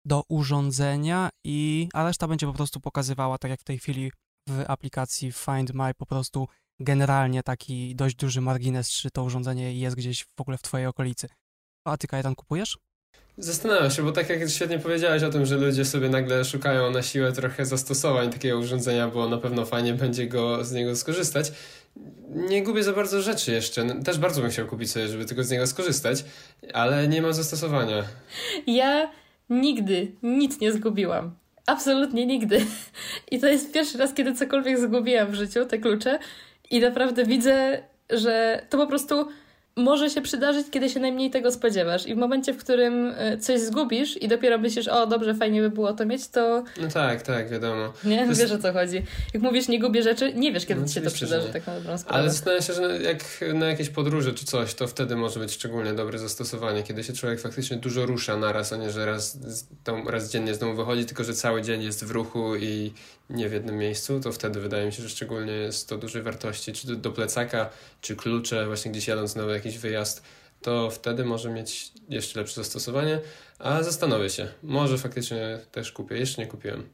do 0.04 0.22
urządzenia 0.28 1.30
i 1.44 1.88
a 1.92 2.04
reszta 2.04 2.28
będzie 2.28 2.46
po 2.46 2.52
prostu 2.52 2.80
pokazywała, 2.80 3.38
tak 3.38 3.50
jak 3.50 3.60
w 3.60 3.64
tej 3.64 3.78
chwili 3.78 4.12
w 4.48 4.64
aplikacji 4.68 5.32
Find 5.32 5.74
My, 5.74 5.94
po 5.94 6.06
prostu 6.06 6.48
generalnie 6.80 7.42
taki 7.42 7.96
dość 7.96 8.16
duży 8.16 8.40
margines, 8.40 8.90
czy 8.90 9.10
to 9.10 9.24
urządzenie 9.24 9.74
jest 9.74 9.96
gdzieś 9.96 10.24
w 10.24 10.40
ogóle 10.40 10.58
w 10.58 10.62
twojej 10.62 10.86
okolicy. 10.86 11.28
A 11.84 11.96
ty, 11.96 12.06
Kajetan, 12.06 12.34
kupujesz? 12.34 12.85
Zastanawiam 13.38 13.90
się, 13.90 14.02
bo 14.02 14.12
tak 14.12 14.30
jak 14.30 14.50
świetnie 14.50 14.78
powiedziałeś 14.78 15.22
o 15.22 15.30
tym, 15.30 15.46
że 15.46 15.56
ludzie 15.56 15.84
sobie 15.84 16.08
nagle 16.08 16.44
szukają 16.44 16.90
na 16.90 17.02
siłę 17.02 17.32
trochę 17.32 17.66
zastosowań 17.66 18.30
takiego 18.30 18.58
urządzenia, 18.58 19.08
bo 19.08 19.28
na 19.28 19.38
pewno 19.38 19.64
fajnie 19.66 19.94
będzie 19.94 20.26
go 20.26 20.64
z 20.64 20.72
niego 20.72 20.96
skorzystać. 20.96 21.52
Nie 22.28 22.62
gubię 22.62 22.82
za 22.82 22.92
bardzo 22.92 23.22
rzeczy 23.22 23.52
jeszcze. 23.52 24.02
Też 24.04 24.18
bardzo 24.18 24.40
bym 24.40 24.50
chciał 24.50 24.66
kupić 24.66 24.90
sobie, 24.90 25.08
żeby 25.08 25.24
tylko 25.24 25.44
z 25.44 25.50
niego 25.50 25.66
skorzystać, 25.66 26.24
ale 26.72 27.08
nie 27.08 27.22
ma 27.22 27.32
zastosowania. 27.32 28.04
Ja 28.66 29.10
nigdy 29.50 30.12
nic 30.22 30.60
nie 30.60 30.72
zgubiłam. 30.72 31.34
Absolutnie 31.66 32.26
nigdy. 32.26 32.66
I 33.32 33.40
to 33.40 33.46
jest 33.46 33.72
pierwszy 33.72 33.98
raz, 33.98 34.14
kiedy 34.14 34.34
cokolwiek 34.34 34.78
zgubiłam 34.78 35.30
w 35.30 35.34
życiu, 35.34 35.64
te 35.64 35.78
klucze. 35.78 36.18
I 36.70 36.80
naprawdę 36.80 37.24
widzę, 37.24 37.82
że 38.10 38.66
to 38.70 38.78
po 38.78 38.86
prostu 38.86 39.28
może 39.76 40.10
się 40.10 40.22
przydarzyć, 40.22 40.66
kiedy 40.70 40.90
się 40.90 41.00
najmniej 41.00 41.30
tego 41.30 41.52
spodziewasz. 41.52 42.06
I 42.06 42.14
w 42.14 42.18
momencie, 42.18 42.52
w 42.52 42.56
którym 42.56 43.12
e, 43.16 43.38
coś 43.38 43.60
zgubisz 43.60 44.22
i 44.22 44.28
dopiero 44.28 44.58
myślisz, 44.58 44.88
o 44.88 45.06
dobrze, 45.06 45.34
fajnie 45.34 45.60
by 45.60 45.70
było 45.70 45.92
to 45.92 46.06
mieć, 46.06 46.28
to. 46.28 46.64
No 46.80 46.88
tak, 46.88 47.22
tak, 47.22 47.50
wiadomo. 47.50 47.92
Nie, 48.04 48.16
jest... 48.16 48.40
wiesz 48.40 48.52
o 48.52 48.58
co 48.58 48.72
chodzi. 48.72 49.02
Jak 49.34 49.42
mówisz, 49.42 49.68
nie 49.68 49.80
gubię 49.80 50.02
rzeczy, 50.02 50.34
nie 50.34 50.52
wiesz, 50.52 50.66
kiedy 50.66 50.80
no, 50.80 50.88
ci 50.88 50.94
się 50.94 51.00
to 51.00 51.10
przydarzy, 51.10 51.48
tak 51.52 51.66
na 51.66 51.74
dobrą 51.74 51.98
sprawę. 51.98 52.18
Ale 52.18 52.30
zastanawiam 52.30 52.62
się, 52.62 52.72
że 52.72 53.02
jak 53.02 53.18
na 53.54 53.66
jakieś 53.66 53.88
podróże 53.88 54.32
czy 54.32 54.44
coś, 54.44 54.74
to 54.74 54.88
wtedy 54.88 55.16
może 55.16 55.40
być 55.40 55.52
szczególnie 55.52 55.92
dobre 55.92 56.18
zastosowanie, 56.18 56.82
kiedy 56.82 57.04
się 57.04 57.12
człowiek 57.12 57.40
faktycznie 57.40 57.76
dużo 57.76 58.06
rusza 58.06 58.36
naraz, 58.36 58.72
a 58.72 58.76
nie, 58.76 58.90
że 58.90 59.06
raz, 59.06 59.38
raz 60.06 60.30
dziennie 60.30 60.54
z 60.54 60.58
domu 60.58 60.74
wychodzi, 60.74 61.04
tylko 61.04 61.24
że 61.24 61.34
cały 61.34 61.62
dzień 61.62 61.82
jest 61.82 62.04
w 62.04 62.10
ruchu 62.10 62.56
i 62.56 62.92
nie 63.30 63.48
w 63.48 63.52
jednym 63.52 63.78
miejscu, 63.78 64.20
to 64.20 64.32
wtedy 64.32 64.60
wydaje 64.60 64.86
mi 64.86 64.92
się, 64.92 65.02
że 65.02 65.08
szczególnie 65.08 65.52
jest 65.52 65.88
to 65.88 65.98
dużej 65.98 66.22
wartości, 66.22 66.72
czy 66.72 66.96
do, 66.96 67.12
plecaka, 67.12 67.70
czy 68.00 68.16
klucze, 68.16 68.66
właśnie 68.66 68.90
gdzieś 68.90 69.08
jadąc 69.08 69.36
na 69.36 69.42
jakiś 69.42 69.78
wyjazd, 69.78 70.22
to 70.62 70.90
wtedy 70.90 71.24
może 71.24 71.50
mieć 71.50 71.92
jeszcze 72.08 72.40
lepsze 72.40 72.54
zastosowanie, 72.54 73.20
a 73.58 73.82
zastanowię 73.82 74.30
się, 74.30 74.48
może 74.62 74.98
faktycznie 74.98 75.58
też 75.72 75.92
kupię, 75.92 76.18
jeszcze 76.18 76.42
nie 76.42 76.48
kupiłem. 76.48 76.88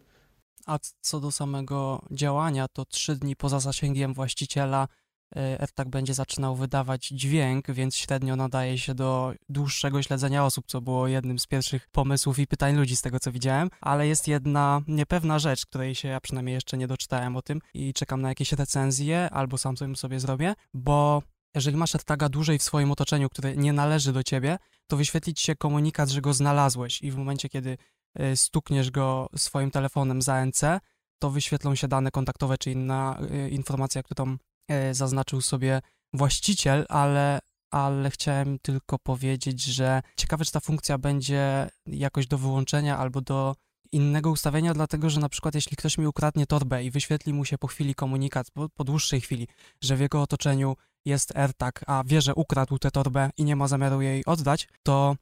A 0.66 0.78
co 1.00 1.20
do 1.20 1.30
samego 1.30 2.02
działania, 2.10 2.68
to 2.68 2.84
trzy 2.84 3.16
dni 3.16 3.36
poza 3.36 3.60
zasięgiem 3.60 4.14
właściciela 4.14 4.88
AirTag 5.36 5.88
będzie 5.88 6.14
zaczynał 6.14 6.56
wydawać 6.56 7.08
dźwięk, 7.08 7.70
więc 7.70 7.96
średnio 7.96 8.36
nadaje 8.36 8.78
się 8.78 8.94
do 8.94 9.34
dłuższego 9.48 10.02
śledzenia 10.02 10.44
osób, 10.44 10.64
co 10.66 10.80
było 10.80 11.08
jednym 11.08 11.38
z 11.38 11.46
pierwszych 11.46 11.88
pomysłów 11.92 12.38
i 12.38 12.46
pytań 12.46 12.76
ludzi 12.76 12.96
z 12.96 13.02
tego, 13.02 13.20
co 13.20 13.32
widziałem, 13.32 13.70
ale 13.80 14.08
jest 14.08 14.28
jedna 14.28 14.82
niepewna 14.88 15.38
rzecz, 15.38 15.66
której 15.66 15.94
się 15.94 16.08
ja 16.08 16.20
przynajmniej 16.20 16.54
jeszcze 16.54 16.78
nie 16.78 16.86
doczytałem 16.86 17.36
o 17.36 17.42
tym 17.42 17.60
i 17.74 17.92
czekam 17.92 18.22
na 18.22 18.28
jakieś 18.28 18.52
recenzje, 18.52 19.30
albo 19.30 19.58
sam 19.58 19.76
sobie 19.96 20.20
zrobię, 20.20 20.54
bo 20.74 21.22
jeżeli 21.54 21.76
masz 21.76 21.94
AirTaga 21.94 22.28
dłużej 22.28 22.58
w 22.58 22.62
swoim 22.62 22.92
otoczeniu, 22.92 23.28
które 23.28 23.56
nie 23.56 23.72
należy 23.72 24.12
do 24.12 24.22
ciebie, 24.22 24.58
to 24.86 24.96
wyświetlić 24.96 25.40
się 25.40 25.56
komunikat, 25.56 26.08
że 26.08 26.20
go 26.20 26.32
znalazłeś 26.32 27.02
i 27.02 27.10
w 27.10 27.16
momencie, 27.16 27.48
kiedy 27.48 27.78
e, 28.14 28.36
stukniesz 28.36 28.90
go 28.90 29.28
swoim 29.36 29.70
telefonem 29.70 30.22
za 30.22 30.46
NC, 30.46 30.80
to 31.18 31.30
wyświetlą 31.30 31.74
się 31.74 31.88
dane 31.88 32.10
kontaktowe 32.10 32.58
czy 32.58 32.70
inna 32.70 33.18
e, 33.30 33.48
informacja, 33.48 34.02
którą 34.02 34.26
E, 34.32 34.51
zaznaczył 34.92 35.40
sobie 35.40 35.80
właściciel, 36.12 36.86
ale, 36.88 37.38
ale 37.70 38.10
chciałem 38.10 38.58
tylko 38.58 38.98
powiedzieć, 38.98 39.62
że 39.64 40.02
ciekawe, 40.16 40.44
czy 40.44 40.52
ta 40.52 40.60
funkcja 40.60 40.98
będzie 40.98 41.70
jakoś 41.86 42.26
do 42.26 42.38
wyłączenia 42.38 42.98
albo 42.98 43.20
do 43.20 43.56
innego 43.92 44.30
ustawienia, 44.30 44.74
dlatego 44.74 45.10
że 45.10 45.20
na 45.20 45.28
przykład 45.28 45.54
jeśli 45.54 45.76
ktoś 45.76 45.98
mi 45.98 46.06
ukradnie 46.06 46.46
torbę 46.46 46.84
i 46.84 46.90
wyświetli 46.90 47.32
mu 47.32 47.44
się 47.44 47.58
po 47.58 47.66
chwili 47.66 47.94
komunikat, 47.94 48.50
po, 48.50 48.68
po 48.68 48.84
dłuższej 48.84 49.20
chwili, 49.20 49.48
że 49.80 49.96
w 49.96 50.00
jego 50.00 50.22
otoczeniu 50.22 50.76
jest 51.04 51.36
AirTag, 51.36 51.80
a 51.86 52.02
wie, 52.06 52.20
że 52.20 52.34
ukradł 52.34 52.78
tę 52.78 52.90
torbę 52.90 53.30
i 53.36 53.44
nie 53.44 53.56
ma 53.56 53.68
zamiaru 53.68 54.02
jej 54.02 54.24
oddać, 54.24 54.68
to 54.82 55.16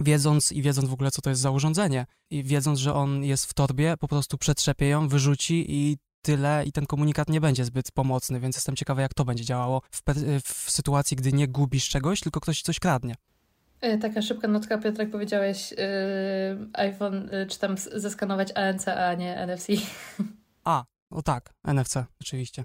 wiedząc 0.00 0.52
i 0.52 0.62
wiedząc 0.62 0.88
w 0.88 0.92
ogóle, 0.92 1.10
co 1.10 1.22
to 1.22 1.30
jest 1.30 1.42
za 1.42 1.50
urządzenie 1.50 2.06
i 2.30 2.44
wiedząc, 2.44 2.78
że 2.78 2.94
on 2.94 3.24
jest 3.24 3.46
w 3.46 3.54
torbie, 3.54 3.94
po 3.96 4.08
prostu 4.08 4.38
przetrzepie 4.38 4.88
ją, 4.88 5.08
wyrzuci 5.08 5.66
i 5.68 5.96
tyle 6.24 6.64
i 6.66 6.72
ten 6.72 6.86
komunikat 6.86 7.28
nie 7.28 7.40
będzie 7.40 7.64
zbyt 7.64 7.92
pomocny, 7.92 8.40
więc 8.40 8.56
jestem 8.56 8.76
ciekawy, 8.76 9.02
jak 9.02 9.14
to 9.14 9.24
będzie 9.24 9.44
działało 9.44 9.82
w, 9.90 10.02
w 10.44 10.70
sytuacji, 10.70 11.16
gdy 11.16 11.32
nie 11.32 11.48
gubisz 11.48 11.88
czegoś, 11.88 12.20
tylko 12.20 12.40
ktoś 12.40 12.62
coś 12.62 12.78
kradnie. 12.78 13.14
E, 13.80 13.98
taka 13.98 14.22
szybka 14.22 14.48
notka, 14.48 14.78
Piotrek, 14.78 15.10
powiedziałeś 15.10 15.70
yy, 15.70 15.76
iPhone, 16.72 17.28
yy, 17.32 17.46
czy 17.46 17.58
tam 17.58 17.78
zeskanować 17.78 18.52
ANC, 18.56 18.88
a 18.88 19.14
nie 19.14 19.46
NFC. 19.46 19.66
A, 20.64 20.84
o 21.10 21.22
tak, 21.22 21.54
NFC, 21.64 21.94
oczywiście. 22.20 22.64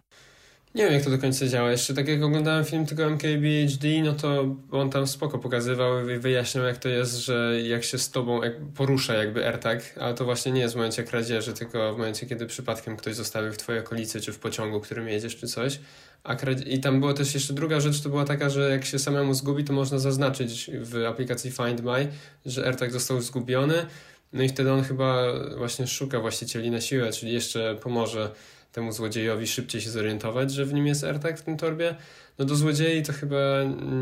Nie 0.76 0.84
wiem, 0.84 0.94
jak 0.94 1.04
to 1.04 1.10
do 1.10 1.18
końca 1.18 1.48
działa. 1.48 1.72
Jeszcze 1.72 1.94
tak 1.94 2.08
jak 2.08 2.24
oglądałem 2.24 2.66
film 2.66 2.86
tego 2.86 3.06
MKBHD, 3.06 3.88
no 4.04 4.14
to 4.14 4.56
on 4.72 4.90
tam 4.90 5.08
spoko 5.08 5.40
pokazywał 5.40 6.10
i 6.10 6.20
wyjaśniał, 6.20 6.66
jak 6.66 6.78
to 6.78 6.90
jest, 6.90 7.18
że 7.18 7.62
jak 7.64 7.84
się 7.84 7.98
z 7.98 8.12
tobą 8.12 8.42
porusza 8.76 9.14
jakby 9.14 9.48
AirTag, 9.48 9.98
ale 10.00 10.14
to 10.14 10.26
właśnie 10.26 10.52
nie 10.52 10.62
jest 10.62 10.74
w 10.74 10.78
momencie 10.78 11.04
kradzieży, 11.04 11.54
tylko 11.54 11.94
w 11.94 11.98
momencie, 11.98 12.26
kiedy 12.26 12.46
przypadkiem 12.46 12.98
ktoś 12.98 13.16
zostawił 13.16 13.54
w 13.54 13.58
twojej 13.58 13.82
okolicy, 13.82 14.22
czy 14.22 14.34
w 14.34 14.40
pociągu, 14.40 14.80
którym 14.80 15.08
jedziesz, 15.08 15.36
czy 15.36 15.48
coś. 15.48 15.80
A 16.24 16.36
I 16.66 16.80
tam 16.80 17.00
była 17.00 17.14
też 17.14 17.34
jeszcze 17.34 17.54
druga 17.54 17.80
rzecz, 17.80 18.02
to 18.02 18.10
była 18.10 18.26
taka, 18.26 18.50
że 18.50 18.70
jak 18.70 18.86
się 18.86 19.00
samemu 19.00 19.34
zgubi, 19.34 19.64
to 19.64 19.74
można 19.74 20.00
zaznaczyć 20.00 20.72
w 20.74 21.06
aplikacji 21.06 21.52
Find 21.52 21.82
My, 21.82 22.08
że 22.46 22.66
AirTag 22.66 22.92
został 22.92 23.22
zgubiony, 23.22 23.86
no 24.34 24.44
i 24.44 24.50
wtedy 24.50 24.72
on 24.72 24.84
chyba 24.84 25.34
właśnie 25.58 25.88
szuka 25.88 26.20
właścicieli 26.20 26.72
na 26.72 26.82
siłę, 26.82 27.12
czyli 27.12 27.34
jeszcze 27.34 27.76
pomoże 27.76 28.32
temu 28.72 28.92
złodziejowi 28.92 29.48
szybciej 29.48 29.82
się 29.82 29.90
zorientować, 29.90 30.52
że 30.52 30.66
w 30.66 30.74
nim 30.74 30.88
jest 30.88 31.04
AirTag 31.04 31.40
w 31.40 31.42
tym 31.42 31.58
torbie. 31.58 31.96
No 32.40 32.46
do 32.46 32.56
złodziei 32.56 33.04
to 33.04 33.14
chyba 33.14 33.38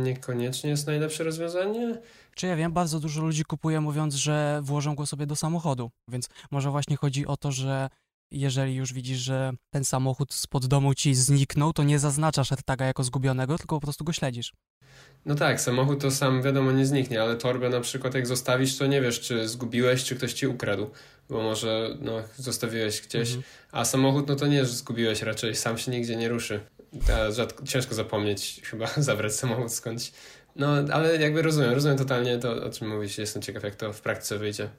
niekoniecznie 0.04 0.70
jest 0.70 0.88
najlepsze 0.88 1.24
rozwiązanie. 1.24 1.98
Czy 2.36 2.48
ja 2.48 2.56
wiem, 2.56 2.74
bardzo 2.74 3.00
dużo 3.00 3.22
ludzi 3.22 3.44
kupuje 3.44 3.82
mówiąc, 3.82 4.16
że 4.16 4.60
włożą 4.64 4.96
go 4.96 5.06
sobie 5.06 5.26
do 5.26 5.36
samochodu, 5.36 5.92
więc 6.08 6.30
może 6.52 6.72
właśnie 6.72 6.96
chodzi 6.98 7.28
o 7.28 7.38
to, 7.38 7.52
że 7.52 7.90
jeżeli 8.32 8.76
już 8.76 8.94
widzisz, 8.94 9.20
że 9.20 9.52
ten 9.70 9.86
samochód 9.86 10.34
spod 10.34 10.66
domu 10.66 10.94
ci 10.94 11.16
zniknął, 11.16 11.74
to 11.74 11.84
nie 11.84 12.00
zaznaczasz 12.00 12.52
AirTaga 12.52 12.86
jako 12.86 13.04
zgubionego, 13.04 13.58
tylko 13.58 13.76
po 13.76 13.82
prostu 13.82 14.04
go 14.04 14.14
śledzisz. 14.14 14.54
No 15.26 15.36
tak, 15.36 15.62
samochód 15.62 16.02
to 16.02 16.12
sam 16.12 16.42
wiadomo 16.42 16.72
nie 16.72 16.86
zniknie, 16.86 17.22
ale 17.22 17.36
torbę 17.36 17.70
na 17.70 17.82
przykład 17.82 18.14
jak 18.14 18.28
zostawisz, 18.28 18.78
to 18.78 18.88
nie 18.88 19.02
wiesz, 19.02 19.20
czy 19.20 19.48
zgubiłeś, 19.48 20.04
czy 20.04 20.16
ktoś 20.16 20.34
ci 20.34 20.48
ukradł, 20.48 20.90
bo 21.30 21.44
może 21.44 21.98
no, 22.02 22.24
zostawiłeś 22.36 23.02
gdzieś, 23.02 23.28
mhm. 23.28 23.44
a 23.72 23.86
samochód 23.86 24.28
no 24.28 24.36
to 24.36 24.48
nie, 24.48 24.66
że 24.66 24.72
zgubiłeś 24.72 25.22
raczej, 25.22 25.56
sam 25.56 25.78
się 25.78 25.92
nigdzie 25.92 26.16
nie 26.16 26.30
ruszy. 26.30 26.60
Rzadko, 27.32 27.66
ciężko 27.66 27.96
zapomnieć 27.96 28.62
chyba 28.64 28.88
zabrać 28.98 29.36
samochód 29.36 29.74
skądś. 29.74 30.12
No, 30.56 30.68
ale 30.92 31.18
jakby 31.18 31.42
rozumiem, 31.42 31.74
rozumiem 31.74 31.98
totalnie 31.98 32.38
to, 32.38 32.64
o 32.66 32.70
czym 32.70 32.90
mówisz, 32.90 33.18
jestem 33.18 33.42
ciekaw, 33.42 33.64
jak 33.64 33.76
to 33.76 33.94
w 33.94 34.02
praktyce 34.02 34.38
wyjdzie. 34.38 34.70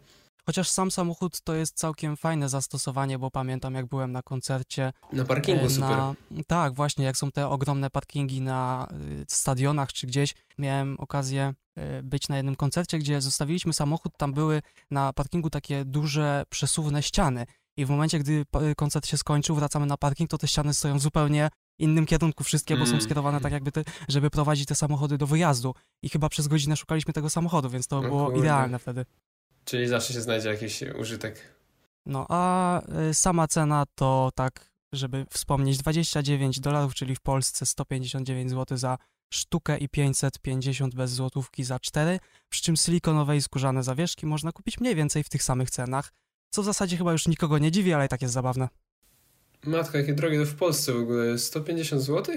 Chociaż 0.48 0.68
sam 0.68 0.90
samochód 0.90 1.40
to 1.40 1.54
jest 1.54 1.76
całkiem 1.76 2.16
fajne 2.16 2.48
zastosowanie, 2.48 3.18
bo 3.18 3.30
pamiętam 3.30 3.74
jak 3.74 3.86
byłem 3.86 4.12
na 4.12 4.22
koncercie. 4.22 4.92
Na 5.12 5.24
parkingu 5.24 5.66
e, 5.66 5.70
super. 5.70 5.98
tak, 6.46 6.74
właśnie, 6.74 7.04
jak 7.04 7.16
są 7.16 7.32
te 7.32 7.48
ogromne 7.48 7.90
parkingi 7.90 8.40
na 8.40 8.88
y, 9.22 9.24
stadionach 9.28 9.92
czy 9.92 10.06
gdzieś. 10.06 10.34
Miałem 10.58 10.96
okazję 11.00 11.54
y, 11.98 12.02
być 12.02 12.28
na 12.28 12.36
jednym 12.36 12.56
koncercie, 12.56 12.98
gdzie 12.98 13.20
zostawiliśmy 13.20 13.72
samochód, 13.72 14.12
tam 14.16 14.32
były 14.32 14.62
na 14.90 15.12
parkingu 15.12 15.50
takie 15.50 15.84
duże, 15.84 16.44
przesuwne 16.48 17.02
ściany. 17.02 17.46
I 17.76 17.84
w 17.84 17.90
momencie, 17.90 18.18
gdy 18.18 18.44
koncert 18.76 19.06
się 19.06 19.16
skończył, 19.16 19.56
wracamy 19.56 19.86
na 19.86 19.96
parking, 19.96 20.30
to 20.30 20.38
te 20.38 20.48
ściany 20.48 20.74
stoją 20.74 20.98
w 20.98 21.02
zupełnie 21.02 21.50
innym 21.78 22.06
kierunku 22.06 22.44
wszystkie, 22.44 22.76
bo 22.76 22.86
są 22.86 22.92
mm. 22.92 23.02
skierowane 23.02 23.40
tak 23.40 23.52
jakby, 23.52 23.72
te, 23.72 23.84
żeby 24.08 24.30
prowadzić 24.30 24.66
te 24.66 24.74
samochody 24.74 25.18
do 25.18 25.26
wyjazdu. 25.26 25.74
I 26.02 26.08
chyba 26.08 26.28
przez 26.28 26.48
godzinę 26.48 26.76
szukaliśmy 26.76 27.12
tego 27.12 27.30
samochodu, 27.30 27.70
więc 27.70 27.86
to 27.86 28.00
było 28.00 28.24
kurde. 28.24 28.40
idealne 28.40 28.78
wtedy. 28.78 29.04
Czyli 29.68 29.88
zawsze 29.88 30.12
się 30.12 30.20
znajdzie 30.20 30.48
jakiś 30.48 30.82
użytek. 30.82 31.40
No 32.06 32.26
a 32.28 32.80
y, 33.10 33.14
sama 33.14 33.48
cena 33.48 33.84
to 33.94 34.30
tak, 34.34 34.70
żeby 34.92 35.26
wspomnieć, 35.30 35.78
29 35.78 36.60
dolarów, 36.60 36.94
czyli 36.94 37.16
w 37.16 37.20
Polsce 37.20 37.66
159 37.66 38.50
zł 38.50 38.78
za 38.78 38.98
sztukę 39.30 39.78
i 39.78 39.88
550 39.88 40.94
bez 40.94 41.10
złotówki 41.10 41.64
za 41.64 41.78
4, 41.78 42.20
przy 42.48 42.62
czym 42.62 42.76
silikonowe 42.76 43.36
i 43.36 43.42
skórzane 43.42 43.82
zawieszki 43.82 44.26
można 44.26 44.52
kupić 44.52 44.80
mniej 44.80 44.94
więcej 44.94 45.24
w 45.24 45.28
tych 45.28 45.42
samych 45.42 45.70
cenach, 45.70 46.12
co 46.50 46.62
w 46.62 46.64
zasadzie 46.64 46.96
chyba 46.96 47.12
już 47.12 47.28
nikogo 47.28 47.58
nie 47.58 47.70
dziwi, 47.70 47.92
ale 47.92 48.06
i 48.06 48.08
tak 48.08 48.22
jest 48.22 48.34
zabawne. 48.34 48.68
Matko, 49.64 49.98
jakie 49.98 50.14
drogie 50.14 50.38
to 50.38 50.46
w 50.46 50.54
Polsce 50.54 50.92
w 50.92 50.96
ogóle, 50.96 51.38
150 51.38 52.02
zł? 52.02 52.36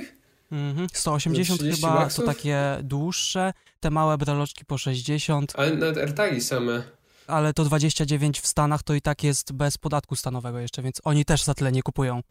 Mhm, 0.51 0.87
180 0.93 1.61
chyba, 1.61 1.93
baksów? 1.93 2.25
to 2.25 2.31
takie 2.31 2.77
dłuższe, 2.83 3.53
te 3.79 3.89
małe 3.89 4.17
breloczki 4.17 4.65
po 4.65 4.77
60. 4.77 5.53
Ale 5.55 5.75
nawet 5.75 5.97
AirTagi 5.97 6.41
same 6.41 7.00
ale 7.31 7.53
to 7.53 7.63
29 7.63 8.41
w 8.41 8.47
Stanach 8.47 8.83
to 8.83 8.93
i 8.93 9.01
tak 9.01 9.23
jest 9.23 9.53
bez 9.53 9.77
podatku 9.77 10.15
stanowego 10.15 10.59
jeszcze, 10.59 10.81
więc 10.81 11.01
oni 11.03 11.25
też 11.25 11.43
za 11.43 11.53
tyle 11.53 11.71
nie 11.71 11.83
kupują. 11.83 12.21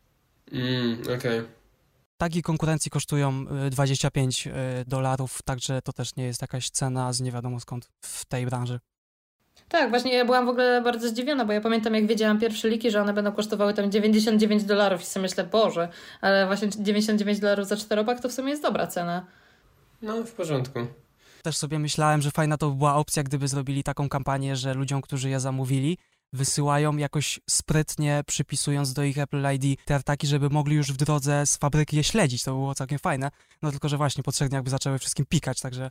Mm, 0.52 1.02
okej. 1.02 1.16
Okay. 1.16 1.48
Tagi 2.16 2.42
konkurencji 2.42 2.90
kosztują 2.90 3.46
25 3.70 4.46
y, 4.46 4.50
y, 4.50 4.54
dolarów, 4.86 5.42
także 5.42 5.82
to 5.82 5.92
też 5.92 6.16
nie 6.16 6.24
jest 6.24 6.42
jakaś 6.42 6.70
cena 6.70 7.12
z 7.12 7.20
nie 7.20 7.32
wiadomo 7.32 7.60
skąd 7.60 7.88
w 8.00 8.24
tej 8.24 8.46
branży. 8.46 8.80
Tak, 9.68 9.90
właśnie 9.90 10.14
ja 10.14 10.24
byłam 10.24 10.46
w 10.46 10.48
ogóle 10.48 10.82
bardzo 10.82 11.08
zdziwiona, 11.08 11.44
bo 11.44 11.52
ja 11.52 11.60
pamiętam 11.60 11.94
jak 11.94 12.06
wiedziałam 12.06 12.40
pierwsze 12.40 12.68
liki, 12.68 12.90
że 12.90 13.02
one 13.02 13.12
będą 13.12 13.32
kosztowały 13.32 13.74
tam 13.74 13.90
99 13.90 14.64
dolarów 14.64 15.02
i 15.02 15.04
sobie 15.04 15.22
myślę, 15.22 15.44
Boże, 15.44 15.88
ale 16.20 16.46
właśnie 16.46 16.68
99 16.68 17.38
dolarów 17.40 17.66
za 17.66 17.76
czteropak 17.76 18.20
to 18.20 18.28
w 18.28 18.32
sumie 18.32 18.50
jest 18.50 18.62
dobra 18.62 18.86
cena. 18.86 19.26
No, 20.02 20.24
w 20.24 20.32
porządku. 20.32 20.78
Też 21.42 21.56
sobie 21.56 21.78
myślałem, 21.78 22.22
że 22.22 22.30
fajna 22.30 22.56
to 22.56 22.70
była 22.70 22.94
opcja, 22.94 23.22
gdyby 23.22 23.48
zrobili 23.48 23.82
taką 23.82 24.08
kampanię, 24.08 24.56
że 24.56 24.74
ludziom, 24.74 25.02
którzy 25.02 25.28
je 25.30 25.40
zamówili, 25.40 25.98
wysyłają 26.32 26.96
jakoś 26.96 27.40
sprytnie, 27.50 28.22
przypisując 28.26 28.92
do 28.92 29.02
ich 29.02 29.18
Apple 29.18 29.44
ID 29.54 29.80
te 29.84 29.94
artaki, 29.94 30.26
żeby 30.26 30.50
mogli 30.50 30.76
już 30.76 30.92
w 30.92 30.96
drodze 30.96 31.46
z 31.46 31.56
fabryki 31.56 31.96
je 31.96 32.04
śledzić. 32.04 32.42
To 32.42 32.50
było 32.50 32.74
całkiem 32.74 32.98
fajne. 32.98 33.30
No 33.62 33.70
tylko, 33.70 33.88
że 33.88 33.96
właśnie 33.96 34.22
potrzebnie 34.22 34.56
jakby 34.56 34.70
zaczęły 34.70 34.98
wszystkim 34.98 35.26
pikać, 35.26 35.60
także... 35.60 35.90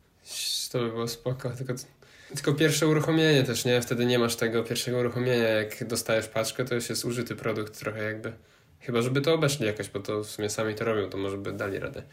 To 0.71 0.79
by 0.79 0.89
było 0.89 1.07
spoko, 1.07 1.49
tylko, 1.49 1.73
tylko 2.35 2.53
pierwsze 2.53 2.88
uruchomienie 2.88 3.43
też, 3.43 3.65
nie? 3.65 3.81
Wtedy 3.81 4.05
nie 4.05 4.19
masz 4.19 4.35
tego 4.35 4.63
pierwszego 4.63 4.97
uruchomienia. 4.97 5.47
Jak 5.47 5.88
dostajesz 5.88 6.27
paczkę, 6.27 6.65
to 6.65 6.75
już 6.75 6.89
jest 6.89 7.05
użyty 7.05 7.35
produkt 7.35 7.79
trochę 7.79 8.03
jakby. 8.03 8.33
Chyba, 8.79 9.01
żeby 9.01 9.21
to 9.21 9.33
obeszli 9.33 9.65
jakoś, 9.65 9.89
bo 9.89 9.99
to 9.99 10.23
w 10.23 10.27
sumie 10.27 10.49
sami 10.49 10.75
to 10.75 10.85
robią, 10.85 11.09
to 11.09 11.17
może 11.17 11.38
by 11.38 11.53
dali 11.53 11.79
radę 11.79 12.03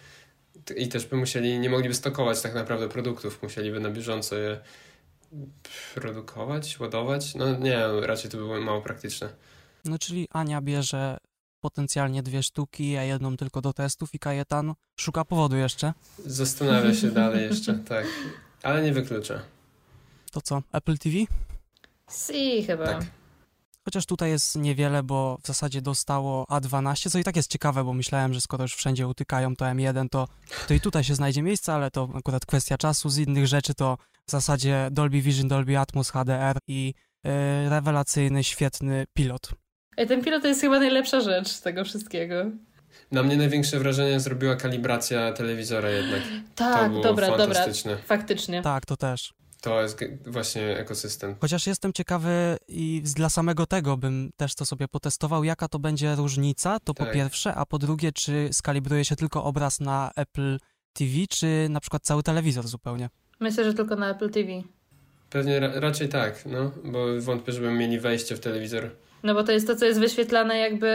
i 0.76 0.88
też 0.88 1.06
by 1.06 1.16
musieli, 1.16 1.58
nie 1.58 1.70
mogliby 1.70 1.94
stokować 1.94 2.42
tak 2.42 2.54
naprawdę 2.54 2.88
produktów, 2.88 3.42
musieliby 3.42 3.80
na 3.80 3.90
bieżąco 3.90 4.36
je 4.36 4.60
produkować, 5.94 6.80
ładować. 6.80 7.34
No 7.34 7.56
nie, 7.56 7.78
raczej 8.00 8.30
to 8.30 8.36
było 8.36 8.60
mało 8.60 8.82
praktyczne. 8.82 9.28
No 9.84 9.98
czyli 9.98 10.28
Ania 10.30 10.60
bierze 10.60 11.18
potencjalnie 11.60 12.22
dwie 12.22 12.42
sztuki, 12.42 12.96
a 12.96 13.02
jedną 13.02 13.36
tylko 13.36 13.60
do 13.60 13.72
testów 13.72 14.14
i 14.14 14.18
Kajetan 14.18 14.74
szuka 15.00 15.24
powodu 15.24 15.56
jeszcze. 15.56 15.92
Zastanawia 16.26 16.94
się 16.94 17.10
dalej 17.22 17.42
jeszcze, 17.42 17.74
tak. 17.74 18.06
Ale 18.62 18.82
nie 18.82 18.92
wyklucza. 18.92 19.42
To 20.32 20.40
co, 20.40 20.62
Apple 20.72 20.98
TV? 20.98 21.16
Si, 22.10 22.62
chyba. 22.66 22.86
Tak. 22.86 23.04
Chociaż 23.86 24.06
tutaj 24.06 24.30
jest 24.30 24.56
niewiele, 24.56 25.02
bo 25.02 25.38
w 25.42 25.46
zasadzie 25.46 25.82
dostało 25.82 26.44
A12, 26.50 27.10
co 27.10 27.18
i 27.18 27.24
tak 27.24 27.36
jest 27.36 27.50
ciekawe, 27.50 27.84
bo 27.84 27.92
myślałem, 27.92 28.34
że 28.34 28.40
skoro 28.40 28.64
już 28.64 28.74
wszędzie 28.74 29.08
utykają 29.08 29.56
to 29.56 29.64
M1, 29.64 30.08
to, 30.10 30.28
to 30.68 30.74
i 30.74 30.80
tutaj 30.80 31.04
się 31.04 31.14
znajdzie 31.14 31.42
miejsce, 31.42 31.72
ale 31.72 31.90
to 31.90 32.08
akurat 32.14 32.46
kwestia 32.46 32.78
czasu. 32.78 33.08
Z 33.08 33.18
innych 33.18 33.46
rzeczy 33.46 33.74
to 33.74 33.98
w 34.26 34.30
zasadzie 34.30 34.88
Dolby 34.90 35.20
Vision, 35.20 35.48
Dolby 35.48 35.78
Atmos, 35.78 36.10
HDR 36.10 36.58
i 36.68 36.94
yy, 37.24 37.30
rewelacyjny, 37.68 38.44
świetny 38.44 39.04
pilot. 39.14 39.50
I 39.98 40.06
ten 40.06 40.24
pilot 40.24 40.42
to 40.42 40.48
jest 40.48 40.60
chyba 40.60 40.78
najlepsza 40.78 41.20
rzecz 41.20 41.48
z 41.48 41.60
tego 41.60 41.84
wszystkiego. 41.84 42.34
Na 43.12 43.22
mnie 43.22 43.36
największe 43.36 43.78
wrażenie 43.78 44.20
zrobiła 44.20 44.56
kalibracja 44.56 45.32
telewizora 45.32 45.90
jednak. 45.90 46.22
Tak, 46.54 46.82
to 46.82 46.88
było 46.88 47.02
dobra, 47.02 47.28
fantastyczne. 47.28 47.90
dobra, 47.90 48.06
faktycznie. 48.06 48.62
Tak, 48.62 48.86
to 48.86 48.96
też. 48.96 49.34
To 49.60 49.82
jest 49.82 50.04
właśnie 50.26 50.78
ekosystem. 50.78 51.36
Chociaż 51.40 51.66
jestem 51.66 51.92
ciekawy 51.92 52.56
i 52.68 53.02
dla 53.16 53.28
samego 53.28 53.66
tego 53.66 53.96
bym 53.96 54.30
też 54.36 54.54
to 54.54 54.66
sobie 54.66 54.88
potestował, 54.88 55.44
jaka 55.44 55.68
to 55.68 55.78
będzie 55.78 56.14
różnica, 56.14 56.80
to 56.80 56.94
tak. 56.94 57.06
po 57.06 57.14
pierwsze, 57.14 57.54
a 57.54 57.66
po 57.66 57.78
drugie, 57.78 58.12
czy 58.12 58.48
skalibruje 58.52 59.04
się 59.04 59.16
tylko 59.16 59.44
obraz 59.44 59.80
na 59.80 60.10
Apple 60.16 60.58
TV, 60.92 61.12
czy 61.30 61.66
na 61.70 61.80
przykład 61.80 62.02
cały 62.02 62.22
telewizor 62.22 62.66
zupełnie? 62.66 63.10
Myślę, 63.40 63.64
że 63.64 63.74
tylko 63.74 63.96
na 63.96 64.10
Apple 64.10 64.30
TV. 64.30 64.50
Pewnie 65.30 65.60
ra 65.60 65.80
raczej 65.80 66.08
tak, 66.08 66.46
no, 66.46 66.72
bo 66.84 67.06
wątpię, 67.20 67.52
żeby 67.52 67.70
mieli 67.70 68.00
wejście 68.00 68.36
w 68.36 68.40
telewizor. 68.40 68.90
No 69.22 69.34
bo 69.34 69.44
to 69.44 69.52
jest 69.52 69.66
to, 69.66 69.76
co 69.76 69.86
jest 69.86 70.00
wyświetlane 70.00 70.58
jakby 70.58 70.86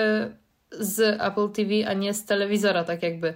z 0.71 1.21
Apple 1.21 1.49
TV, 1.49 1.87
a 1.87 1.93
nie 1.93 2.13
z 2.13 2.25
telewizora, 2.25 2.83
tak 2.83 3.03
jakby. 3.03 3.33